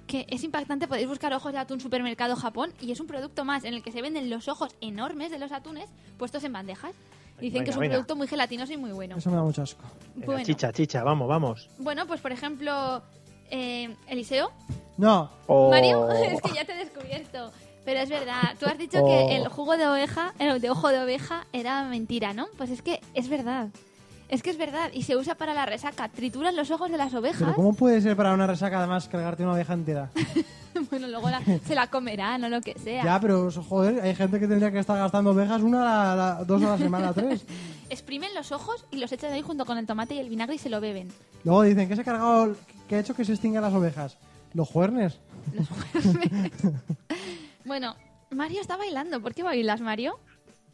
que 0.08 0.26
es 0.30 0.44
impactante. 0.44 0.88
Podéis 0.88 1.08
buscar 1.08 1.32
ojos 1.36 1.52
de 1.54 1.60
atún 1.60 1.80
supermercado 1.80 2.36
Japón 2.36 2.74
y 2.82 2.92
es 2.92 3.00
un 3.00 3.06
producto 3.06 3.46
más 3.46 3.64
en 3.64 3.76
el 3.76 3.84
que 3.84 3.92
se 3.92 4.02
venden 4.02 4.28
los 4.32 4.48
ojos 4.48 4.76
enormes 4.82 5.30
de 5.30 5.38
los 5.38 5.52
atunes 5.52 5.88
puestos 6.18 6.44
en 6.44 6.52
bandejas. 6.54 6.94
Dicen 7.40 7.54
Venga, 7.60 7.64
que 7.66 7.70
es 7.70 7.76
un 7.76 7.82
venga. 7.82 7.94
producto 7.94 8.16
muy 8.16 8.28
gelatinoso 8.28 8.74
y 8.74 8.78
muy 8.78 8.92
bueno. 8.92 9.18
Eso 9.18 9.30
me 9.30 9.36
da 9.36 9.44
mucho 9.44 9.62
asco. 9.62 9.84
Venga, 10.16 10.26
Bueno. 10.26 10.44
Chicha, 10.46 10.74
chicha, 10.74 11.04
vamos, 11.04 11.28
vamos. 11.28 11.70
Bueno, 11.78 12.08
pues 12.08 12.22
por 12.22 12.32
ejemplo, 12.32 13.04
eh, 13.52 13.96
Eliseo, 14.08 14.52
No, 14.98 15.30
Oh. 15.46 15.70
Mario, 15.70 16.10
es 16.12 16.42
que 16.42 16.54
ya 16.56 16.66
te 16.66 16.74
he 16.74 16.78
descubierto. 16.78 17.52
Pero 17.86 18.00
es 18.02 18.10
verdad, 18.10 18.56
tú 18.60 18.66
has 18.66 18.78
dicho 18.80 19.00
Oh. 19.04 19.06
que 19.08 19.36
el 19.36 19.48
jugo 19.48 19.78
de 19.78 19.88
oveja, 19.88 20.34
el 20.40 20.60
de 20.60 20.70
ojo 20.72 20.90
de 20.90 21.00
oveja, 21.02 21.46
era 21.54 21.84
mentira, 21.84 22.34
¿no? 22.34 22.48
Pues 22.58 22.72
es 22.72 22.82
que 22.82 23.00
es 23.14 23.30
verdad. 23.30 23.70
Es 24.30 24.44
que 24.44 24.52
es 24.52 24.58
verdad. 24.58 24.92
Y 24.94 25.04
se 25.04 25.18
usa 25.18 25.36
para 25.36 25.54
la 25.54 25.66
resaca. 25.66 26.08
Trituran 26.10 26.56
los 26.56 26.70
ojos 26.72 26.92
de 26.92 26.98
las 26.98 27.10
pero 27.10 27.20
ovejas. 27.22 27.54
¿cómo 27.56 27.74
puede 27.74 28.00
ser 28.02 28.16
para 28.16 28.34
una 28.34 28.46
resaca 28.48 28.78
además 28.78 29.08
cargarte 29.10 29.44
una 29.44 29.54
oveja 29.54 29.74
entera? 29.74 30.12
bueno, 30.92 31.08
luego 31.08 31.30
la- 31.30 31.42
se 31.66 31.74
la 31.76 31.88
comerán 31.88 32.44
o 32.44 32.50
lo 32.50 32.62
que 32.62 32.78
sea. 32.78 33.04
Ya, 33.04 33.20
pero 33.20 33.50
joder, 33.52 34.02
hay 34.02 34.14
gente 34.16 34.40
que 34.40 34.48
tendría 34.48 34.72
que 34.72 34.80
estar 34.80 34.98
gastando 34.98 35.32
ovejas 35.32 35.62
una 35.64 35.84
la, 35.84 36.16
la- 36.16 36.44
dos 36.46 36.62
a 36.64 36.70
la 36.70 36.78
semana, 36.78 37.12
tres. 37.14 37.44
Exprimen 37.90 38.30
los 38.36 38.52
ojos 38.52 38.86
y 38.92 38.98
los 38.98 39.12
echan 39.12 39.34
ahí 39.34 39.42
junto 39.42 39.66
con 39.66 39.78
el 39.80 39.88
tomate 39.88 40.14
y 40.14 40.20
el 40.20 40.30
vinagre 40.30 40.56
y 40.56 40.60
se 40.60 40.70
lo 40.70 40.80
beben. 40.80 41.12
Luego 41.44 41.64
dicen 41.64 41.88
que 41.90 41.96
se 41.96 42.02
ha 42.02 42.06
cargado, 42.06 42.56
que 42.88 42.96
ha 42.96 43.00
hecho 43.00 43.16
que 43.16 43.26
se 43.26 43.32
extingan 43.34 43.64
las 43.64 43.74
ovejas. 43.74 44.18
Los 44.54 44.70
juernes. 44.70 45.20
Bueno, 47.66 47.96
Mario 48.32 48.62
está 48.62 48.78
bailando. 48.78 49.22
¿Por 49.22 49.34
qué 49.34 49.44
bailas, 49.44 49.82
Mario? 49.82 50.20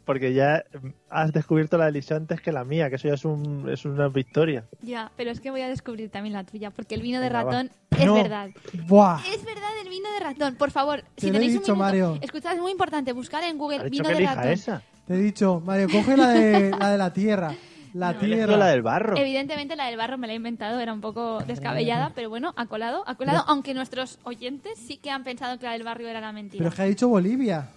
Porque 0.05 0.33
ya 0.33 0.63
has 1.09 1.33
descubierto 1.33 1.77
la 1.79 1.87
Eliseo 1.87 2.17
antes 2.17 2.39
que 2.39 2.51
la 2.51 2.63
mía, 2.63 2.89
que 2.89 2.97
eso 2.97 3.07
ya 3.07 3.15
es, 3.15 3.25
un, 3.25 3.67
es 3.69 3.85
una 3.85 4.07
victoria. 4.07 4.63
Ya, 4.81 5.11
pero 5.17 5.31
es 5.31 5.39
que 5.39 5.49
voy 5.49 5.61
a 5.61 5.67
descubrir 5.67 6.09
también 6.11 6.33
la 6.33 6.43
tuya, 6.43 6.69
porque 6.69 6.93
el 6.95 7.01
vino 7.01 7.19
de 7.19 7.29
Venga, 7.29 7.43
va. 7.43 7.51
ratón 7.51 7.71
es 7.97 8.05
No. 8.05 8.13
verdad. 8.13 8.49
Buah. 8.87 9.19
Es 9.33 9.43
verdad 9.43 9.69
el 9.83 9.89
vino 9.89 10.11
de 10.13 10.19
ratón. 10.19 10.55
Por 10.55 10.69
favor, 10.69 11.03
si 11.17 11.25
Te 11.25 11.27
lo 11.27 11.29
he 11.29 11.33
tenéis 11.39 11.53
dicho, 11.59 11.73
un 11.73 11.79
minuto, 11.79 11.83
Mario. 11.83 12.17
escuchad, 12.21 12.53
es 12.53 12.61
muy 12.61 12.71
importante 12.71 13.13
buscar 13.13 13.43
en 13.43 13.55
Ha 13.55 13.59
Google 13.59 13.77
dicho 13.85 13.89
vino 13.91 14.03
que 14.03 14.09
de 14.11 14.17
elija 14.17 14.35
ratón. 14.35 14.51
esa. 14.51 14.81
Te 15.07 15.13
he 15.15 15.17
dicho, 15.17 15.59
Mario, 15.65 15.87
coge 15.91 16.15
la 16.17 16.29
de 16.29 16.69
la, 16.71 16.89
de 16.91 16.97
la 16.99 17.11
tierra. 17.13 17.55
La 17.95 18.11
No. 18.13 18.19
He 18.21 18.25
elegido 18.25 18.47
tierra. 18.47 18.57
la 18.57 18.67
del 18.67 18.81
barro. 18.83 19.17
Evidentemente 19.17 19.75
la 19.75 19.85
del 19.87 19.97
barro 19.97 20.17
me 20.19 20.27
la 20.27 20.33
he 20.33 20.35
inventado, 20.35 20.79
era 20.81 20.93
un 20.93 21.01
poco 21.01 21.39
descabellada, 21.47 22.11
pero 22.13 22.29
bueno, 22.29 22.53
ha 22.57 22.65
colado, 22.67 23.03
ha 23.07 23.15
colado, 23.15 23.43
aunque 23.47 23.73
nuestros 23.73 24.19
oyentes 24.23 24.77
sí 24.77 24.97
que 24.97 25.09
han 25.11 25.23
pensado 25.23 25.57
que 25.57 25.65
la 25.65 25.71
del 25.71 25.83
barrio 25.83 26.09
era 26.09 26.19
la 26.21 26.31
mentira. 26.31 26.59
Pero 26.59 26.69
es 26.69 26.75
que 26.75 26.81
ha 26.81 26.85
dicho 26.85 27.07
Bolivia. 27.07 27.69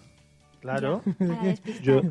Claro. 0.60 1.02
Yo, 1.82 2.02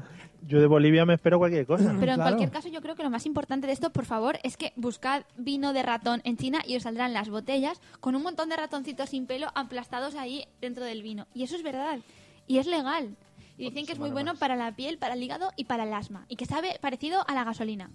yo 0.48 0.62
de 0.62 0.68
Bolivia 0.68 1.06
me 1.06 1.16
espero 1.16 1.38
cualquier 1.40 1.66
cosa. 1.66 1.84
Pero 2.00 2.12
en 2.14 2.16
Claro. 2.16 2.22
cualquier 2.24 2.52
caso, 2.52 2.70
yo 2.70 2.82
creo 2.82 2.96
que 2.96 3.04
lo 3.04 3.10
más 3.10 3.26
importante 3.26 3.68
de 3.68 3.74
esto, 3.74 3.90
por 3.92 4.06
favor, 4.06 4.40
es 4.44 4.56
que 4.58 4.74
buscad 4.76 5.24
vino 5.38 5.74
de 5.74 5.84
ratón 5.84 6.22
en 6.24 6.38
China 6.38 6.60
y 6.66 6.76
os 6.78 6.84
saldrán 6.84 7.14
las 7.14 7.30
botellas 7.30 7.82
con 8.00 8.16
un 8.16 8.24
montón 8.24 8.50
de 8.50 8.56
ratoncitos 8.56 9.10
sin 9.10 9.26
pelo 9.28 9.48
aplastados 9.56 10.16
ahí 10.16 10.46
dentro 10.62 10.86
del 10.86 11.04
vino. 11.04 11.28
Y 11.34 11.44
eso 11.44 11.56
es 11.56 11.64
verdad. 11.64 12.00
Y 12.48 12.60
es 12.60 12.68
legal. 12.68 13.16
Y 13.58 13.66
dicen 13.66 13.86
que 13.86 13.94
es 13.94 14.00
muy 14.00 14.12
bueno 14.12 14.36
para 14.36 14.56
la 14.56 14.76
piel, 14.76 14.98
para 15.00 15.16
el 15.16 15.24
hígado 15.24 15.50
y 15.58 15.66
para 15.66 15.84
el 15.84 15.94
asma. 15.94 16.26
Y 16.30 16.36
que 16.36 16.46
sabe 16.46 16.78
parecido 16.80 17.24
a 17.28 17.34
la 17.34 17.44
gasolina. 17.44 17.90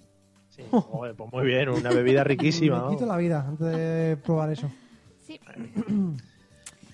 Sí. 0.50 0.62
Joder, 0.70 1.14
pues 1.14 1.32
muy 1.32 1.46
bien, 1.46 1.68
una 1.70 1.90
bebida 1.90 2.24
riquísima. 2.24 2.84
Me 2.90 2.94
quito 2.96 3.06
la 3.06 3.16
vida 3.16 3.44
antes 3.48 3.66
de 3.68 4.16
probar 4.18 4.50
eso. 4.50 4.70
Sí. 5.26 5.38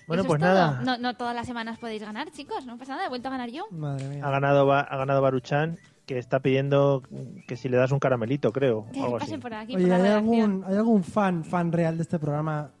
Bueno, 0.09 0.23
pues 0.25 0.41
nada. 0.41 0.81
No, 0.83 0.97
no 0.97 1.15
todas 1.15 1.33
las 1.33 1.47
semanas 1.47 1.79
podéis 1.79 2.01
ganar, 2.01 2.29
chicos. 2.31 2.65
No 2.65 2.77
pasa 2.77 2.93
nada, 2.95 3.05
he 3.05 3.09
vuelto 3.09 3.29
a 3.29 3.31
ganar 3.31 3.49
yo. 3.49 3.65
Madre 3.71 4.05
Ha 4.05 4.09
mía. 4.09 4.29
ganado, 4.29 4.65
Ba- 4.65 4.81
ha 4.81 4.97
ganado 4.97 5.21
Baruchan, 5.21 5.77
que 6.05 6.17
está 6.17 6.39
pidiendo 6.41 7.01
que 7.47 7.55
si 7.55 7.69
le 7.69 7.77
das 7.77 7.91
un 7.91 7.99
caramelito, 7.99 8.51
creo. 8.51 8.87
Que 8.91 8.99
algo 9.01 9.15
así. 9.17 9.25
pasen 9.27 9.39
por 9.39 9.53
aquí, 9.53 9.75
Oye, 9.75 9.85
por 9.85 9.93
¿hay 9.93 10.07
algún, 10.11 10.63
¿hay 10.67 10.75
algún 10.75 11.03
fan, 11.03 11.45
fan 11.45 11.71
real 11.71 11.95
de 11.95 12.03
este 12.03 12.19
programa 12.19 12.71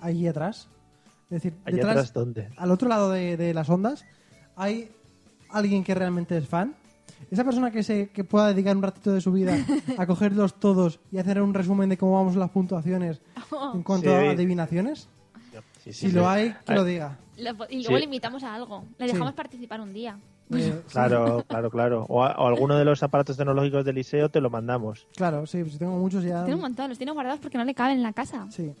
allí 0.00 0.28
atrás? 0.28 0.68
Es 1.24 1.30
decir, 1.42 1.54
Allí 1.64 1.76
detrás, 1.76 1.92
atrás, 1.96 2.12
¿dónde? 2.12 2.50
al 2.56 2.70
otro 2.70 2.88
lado 2.88 3.10
de, 3.10 3.36
de 3.36 3.52
las 3.52 3.68
ondas, 3.68 4.04
¿hay 4.54 4.90
alguien 5.50 5.82
que 5.82 5.94
realmente 5.94 6.36
es 6.36 6.46
fan? 6.46 6.74
Esa 7.30 7.42
persona 7.44 7.70
que 7.70 7.82
se 7.82 8.10
que 8.10 8.22
pueda 8.24 8.48
dedicar 8.48 8.76
un 8.76 8.82
ratito 8.82 9.12
de 9.12 9.20
su 9.20 9.32
vida 9.32 9.56
a 9.98 10.06
cogerlos 10.06 10.54
todos 10.60 11.00
y 11.10 11.18
hacer 11.18 11.40
un 11.40 11.54
resumen 11.54 11.88
de 11.88 11.96
cómo 11.96 12.12
vamos 12.12 12.36
las 12.36 12.50
puntuaciones 12.50 13.20
en 13.74 13.82
cuanto 13.82 14.10
Sí. 14.10 14.14
a 14.26 14.30
adivinaciones. 14.32 15.08
Sí, 15.86 15.92
sí, 15.92 15.98
Si 16.06 16.10
sí. 16.10 16.16
lo 16.16 16.28
hay, 16.28 16.52
que 16.66 16.74
lo 16.74 16.84
diga. 16.84 17.16
Lo- 17.38 17.52
y 17.70 17.82
luego 17.82 17.88
Sí. 17.88 17.94
le 17.98 18.04
invitamos 18.04 18.42
a 18.42 18.54
algo. 18.54 18.84
Le 18.98 19.06
Sí. 19.06 19.12
dejamos 19.12 19.34
participar 19.34 19.80
un 19.80 19.92
día. 19.92 20.18
Eh, 20.52 20.80
Claro, 20.90 21.44
claro, 21.46 21.70
claro. 21.70 22.06
O, 22.08 22.24
a- 22.24 22.36
o 22.38 22.46
alguno 22.48 22.76
de 22.76 22.84
los 22.84 23.02
aparatos 23.04 23.36
tecnológicos 23.36 23.84
del 23.84 23.94
liceo 23.94 24.28
te 24.28 24.40
lo 24.40 24.50
mandamos. 24.50 25.06
claro, 25.16 25.46
sí, 25.46 25.64
si 25.70 25.78
tengo 25.78 25.96
muchos 25.96 26.24
ya. 26.24 26.40
Tiene 26.44 26.56
un 26.56 26.60
montón, 26.62 26.88
los 26.88 26.98
tiene 26.98 27.12
guardados 27.12 27.38
porque 27.40 27.56
no 27.58 27.64
le 27.64 27.74
caben 27.74 27.98
en 27.98 28.02
la 28.02 28.12
casa. 28.12 28.46
Sí. 28.50 28.72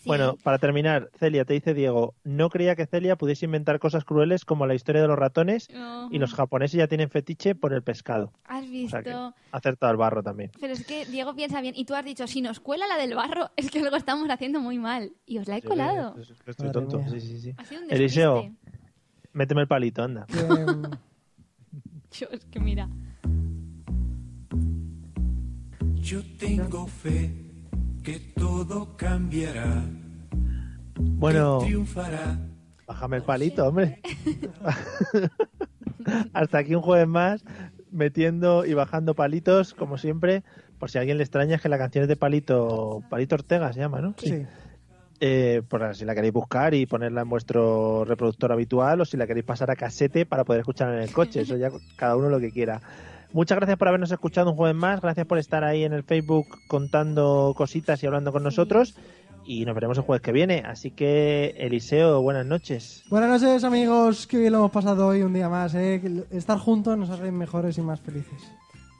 Sí. 0.00 0.08
Bueno, 0.08 0.36
para 0.42 0.56
terminar, 0.58 1.10
Celia, 1.18 1.44
te 1.44 1.52
dice 1.52 1.74
Diego, 1.74 2.14
no 2.24 2.48
creía 2.48 2.74
que 2.74 2.86
Celia 2.86 3.16
pudiese 3.16 3.44
inventar 3.44 3.78
cosas 3.78 4.02
crueles 4.04 4.46
como 4.46 4.66
la 4.66 4.74
historia 4.74 5.02
de 5.02 5.08
los 5.08 5.18
ratones 5.18 5.68
y 6.10 6.18
los 6.18 6.32
japoneses 6.32 6.78
ya 6.78 6.86
tienen 6.88 7.10
fetiche 7.10 7.54
por 7.54 7.74
el 7.74 7.82
pescado. 7.82 8.32
Has 8.44 8.64
O 8.64 8.68
visto. 8.68 8.90
sea 8.90 9.02
que 9.02 9.10
ha 9.12 9.34
acertado 9.52 9.92
el 9.92 9.98
barro 9.98 10.22
también. 10.22 10.52
Pero 10.58 10.72
es 10.72 10.86
que 10.86 11.04
Diego 11.04 11.34
piensa 11.34 11.60
bien. 11.60 11.74
Y 11.76 11.84
tú 11.84 11.94
has 11.94 12.04
dicho, 12.06 12.26
si 12.26 12.40
nos 12.40 12.60
cuela 12.60 12.86
la 12.88 12.96
del 12.96 13.14
barro, 13.14 13.50
es 13.56 13.70
que 13.70 13.80
algo 13.80 13.94
estamos 13.96 14.26
haciendo 14.30 14.58
muy 14.60 14.78
mal. 14.78 15.12
Y 15.26 15.36
os 15.36 15.46
la 15.48 15.58
he 15.58 15.62
colado. 15.62 16.16
Sí, 16.24 16.32
Estoy 16.46 16.72
tonto. 16.72 17.02
Sí, 17.10 17.20
sí, 17.20 17.38
sí. 17.38 17.54
Eliseo, 17.90 18.50
méteme 19.34 19.60
el 19.60 19.68
palito, 19.68 20.02
anda. 20.02 20.24
Dios, 22.10 22.46
que 22.50 22.58
mira. 22.58 22.88
Yo 25.96 26.22
tengo 26.38 26.86
fe 26.86 27.49
que 28.10 28.18
todo 28.34 28.96
cambiará, 28.96 29.84
Bueno, 30.98 31.60
bájame 32.86 33.18
el 33.18 33.22
palito, 33.22 33.68
hombre. 33.68 34.00
Hasta 36.32 36.58
aquí 36.58 36.74
un 36.74 36.82
jueves 36.82 37.06
más, 37.06 37.44
metiendo 37.92 38.66
y 38.66 38.74
bajando 38.74 39.14
palitos, 39.14 39.74
como 39.74 39.96
siempre. 39.96 40.42
Por 40.80 40.90
si 40.90 40.98
a 40.98 41.02
alguien 41.02 41.18
le 41.18 41.22
extraña, 41.22 41.56
es 41.56 41.62
que 41.62 41.68
la 41.68 41.78
canción 41.78 42.02
es 42.02 42.08
de 42.08 42.16
Palito, 42.16 43.04
Palito 43.08 43.36
Ortega 43.36 43.72
se 43.72 43.78
llama, 43.78 44.00
¿no? 44.00 44.14
sí. 44.18 44.44
Eh, 45.22 45.60
por 45.68 45.94
si 45.94 46.06
la 46.06 46.14
queréis 46.14 46.32
buscar 46.32 46.72
y 46.72 46.86
ponerla 46.86 47.20
en 47.20 47.28
vuestro 47.28 48.06
reproductor 48.06 48.52
habitual 48.52 49.02
o 49.02 49.04
si 49.04 49.18
la 49.18 49.26
queréis 49.26 49.44
pasar 49.44 49.70
a 49.70 49.76
casete 49.76 50.24
para 50.24 50.44
poder 50.44 50.60
escucharla 50.60 50.96
en 50.96 51.02
el 51.02 51.12
coche. 51.12 51.42
Eso 51.42 51.58
ya 51.58 51.70
cada 51.94 52.16
uno 52.16 52.30
lo 52.30 52.40
que 52.40 52.50
quiera. 52.50 52.80
Muchas 53.32 53.56
gracias 53.56 53.78
por 53.78 53.88
habernos 53.88 54.10
escuchado 54.10 54.50
un 54.50 54.56
jueves 54.56 54.76
más. 54.76 55.00
Gracias 55.00 55.26
por 55.26 55.38
estar 55.38 55.62
ahí 55.62 55.84
en 55.84 55.92
el 55.92 56.02
Facebook 56.02 56.46
contando 56.66 57.54
cositas 57.56 58.02
y 58.02 58.06
hablando 58.06 58.32
con 58.32 58.42
nosotros. 58.42 58.96
Y 59.44 59.64
nos 59.64 59.74
veremos 59.74 59.96
el 59.98 60.04
jueves 60.04 60.22
que 60.22 60.32
viene. 60.32 60.62
Así 60.66 60.90
que, 60.90 61.54
Eliseo, 61.58 62.20
buenas 62.22 62.44
noches. 62.44 63.04
Buenas 63.08 63.40
noches, 63.40 63.62
amigos. 63.64 64.26
Qué 64.26 64.38
bien 64.38 64.52
lo 64.52 64.58
hemos 64.58 64.72
pasado 64.72 65.06
hoy 65.06 65.22
un 65.22 65.32
día 65.32 65.48
más. 65.48 65.74
¿eh? 65.74 66.00
Que 66.02 66.36
Estar 66.36 66.58
juntos 66.58 66.98
nos 66.98 67.08
hace 67.10 67.30
mejores 67.30 67.78
y 67.78 67.82
más 67.82 68.00
felices. 68.00 68.52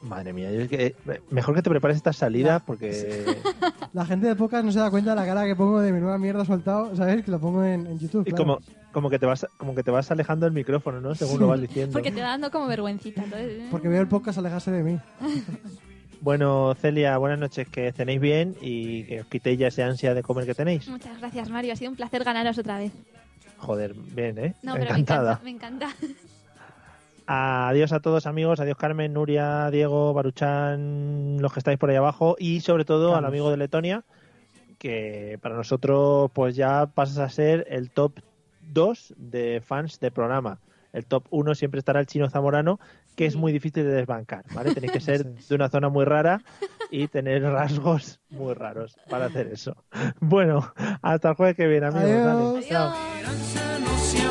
Madre 0.03 0.33
mía, 0.33 0.51
yo 0.51 0.63
es 0.63 0.69
que, 0.69 0.87
eh, 0.87 1.21
mejor 1.31 1.55
que 1.55 1.63
te 1.63 1.69
prepares 1.69 1.97
esta 1.99 2.13
salida 2.13 2.61
porque 2.61 3.25
La 3.93 4.07
gente 4.07 4.29
de 4.29 4.37
pocas 4.37 4.65
no 4.65 4.73
se 4.73 4.79
da 4.79 4.91
cuenta 4.91 5.11
de 5.11 5.17
la 5.17 5.27
cara 5.27 5.45
que 5.47 5.57
pongo 5.57 5.81
de 5.81 5.93
mi 5.93 6.01
nueva 6.01 6.17
mierda 6.17 6.45
soltado, 6.45 6.95
¿sabes? 6.97 7.25
Que 7.25 7.31
lo 7.31 7.41
pongo 7.41 7.65
en, 7.65 7.87
en 7.87 7.99
YouTube. 7.99 8.23
y 8.27 8.31
claro. 8.31 8.45
como, 8.45 8.61
como 8.93 9.11
que 9.11 9.19
te 9.19 9.27
vas 9.27 9.47
como 9.57 9.75
que 9.75 9.83
te 9.83 9.91
vas 9.91 10.11
alejando 10.11 10.47
el 10.47 10.53
micrófono, 10.53 11.01
¿no? 11.01 11.15
Según 11.15 11.41
lo 11.41 11.49
vas 11.49 11.61
diciendo. 11.61 11.93
Porque 11.93 12.13
te 12.13 12.23
va 12.23 12.29
dando 12.29 12.51
como 12.51 12.67
vergüencita. 12.67 13.25
entonces. 13.25 13.65
Porque 13.71 13.89
veo 13.89 14.01
el 14.01 14.09
podcast 14.09 14.39
alejarse 14.39 14.71
de 14.71 14.83
mí. 14.83 14.99
Bueno, 16.23 16.75
Celia, 16.75 17.17
buenas 17.17 17.39
noches, 17.39 17.67
que 17.67 17.93
cenéis 17.93 18.21
bien 18.21 18.55
y 18.61 19.05
que 19.05 19.23
os 19.23 19.27
quitéis 19.27 19.59
ya 19.59 19.69
esa 19.69 19.87
ansia 19.87 20.13
de 20.13 20.23
comer 20.23 20.45
que 20.45 20.55
tenéis. 20.55 20.87
Muchas 20.87 21.19
gracias, 21.19 21.49
Mario. 21.49 21.73
Ha 21.73 21.77
sido 21.77 21.91
un 21.91 21.97
placer 21.97 22.25
ganaros 22.25 22.59
otra 22.59 22.77
vez. 22.77 22.93
Joder, 23.57 23.95
bien, 23.95 24.37
¿eh? 24.37 24.55
No, 24.63 24.75
pero 24.75 24.85
Encantada. 24.85 25.41
me 25.43 25.49
encanta. 25.51 25.87
Me 26.01 26.09
encanta. 26.09 26.17
Adiós 27.33 27.93
a 27.93 28.01
todos, 28.01 28.27
amigos. 28.27 28.59
Adiós, 28.59 28.77
Carmen, 28.77 29.13
Nuria, 29.13 29.71
Diego, 29.71 30.13
Baruchan, 30.13 31.41
los 31.41 31.53
que 31.53 31.61
estáis 31.61 31.79
por 31.79 31.89
ahí 31.89 31.95
abajo. 31.95 32.35
Y 32.41 32.61
sobre 32.61 32.85
todo 32.85 33.15
al 33.15 33.25
amigo 33.25 33.53
de 33.53 33.57
Letonia, 33.57 34.03
que 34.79 35.39
para 35.41 35.55
nosotros 35.55 36.29
pues 36.35 36.57
ya 36.57 36.87
pasas 36.87 37.19
a 37.19 37.29
ser 37.29 37.69
el 37.71 37.91
top 37.91 38.19
2 38.73 39.15
de 39.17 39.63
fans 39.65 40.01
del 40.01 40.11
programa. 40.11 40.59
El 40.93 41.07
top 41.07 41.23
1 41.31 41.55
siempre 41.55 41.79
estará 41.79 42.01
el 42.01 42.07
chino 42.07 42.29
zamorano, 42.29 42.81
que 43.15 43.27
es 43.27 43.37
muy 43.37 43.53
difícil 43.53 43.85
de 43.85 43.93
desbancar, 43.93 44.45
¿vale? 44.53 44.75
Tenéis 44.75 44.91
que 44.91 45.01
ser 45.01 45.25
de 45.25 45.55
una 45.55 45.69
zona 45.69 45.89
muy 45.89 46.05
rara 46.05 46.43
y 46.91 47.07
tener 47.07 47.45
rasgos 47.45 48.19
muy 48.31 48.55
raros 48.55 48.97
para 49.09 49.27
hacer 49.27 49.47
eso. 49.53 49.77
Bueno, 50.19 50.75
hasta 51.01 51.29
el 51.29 51.35
jueves 51.37 51.55
que 51.55 51.69
viene, 51.69 51.87
amigos. 51.87 52.11
Dale, 52.11 52.43
Adiós. 52.43 52.67
chao. 52.67 52.93
Adiós. 52.93 53.51
Esperanza 54.01 54.30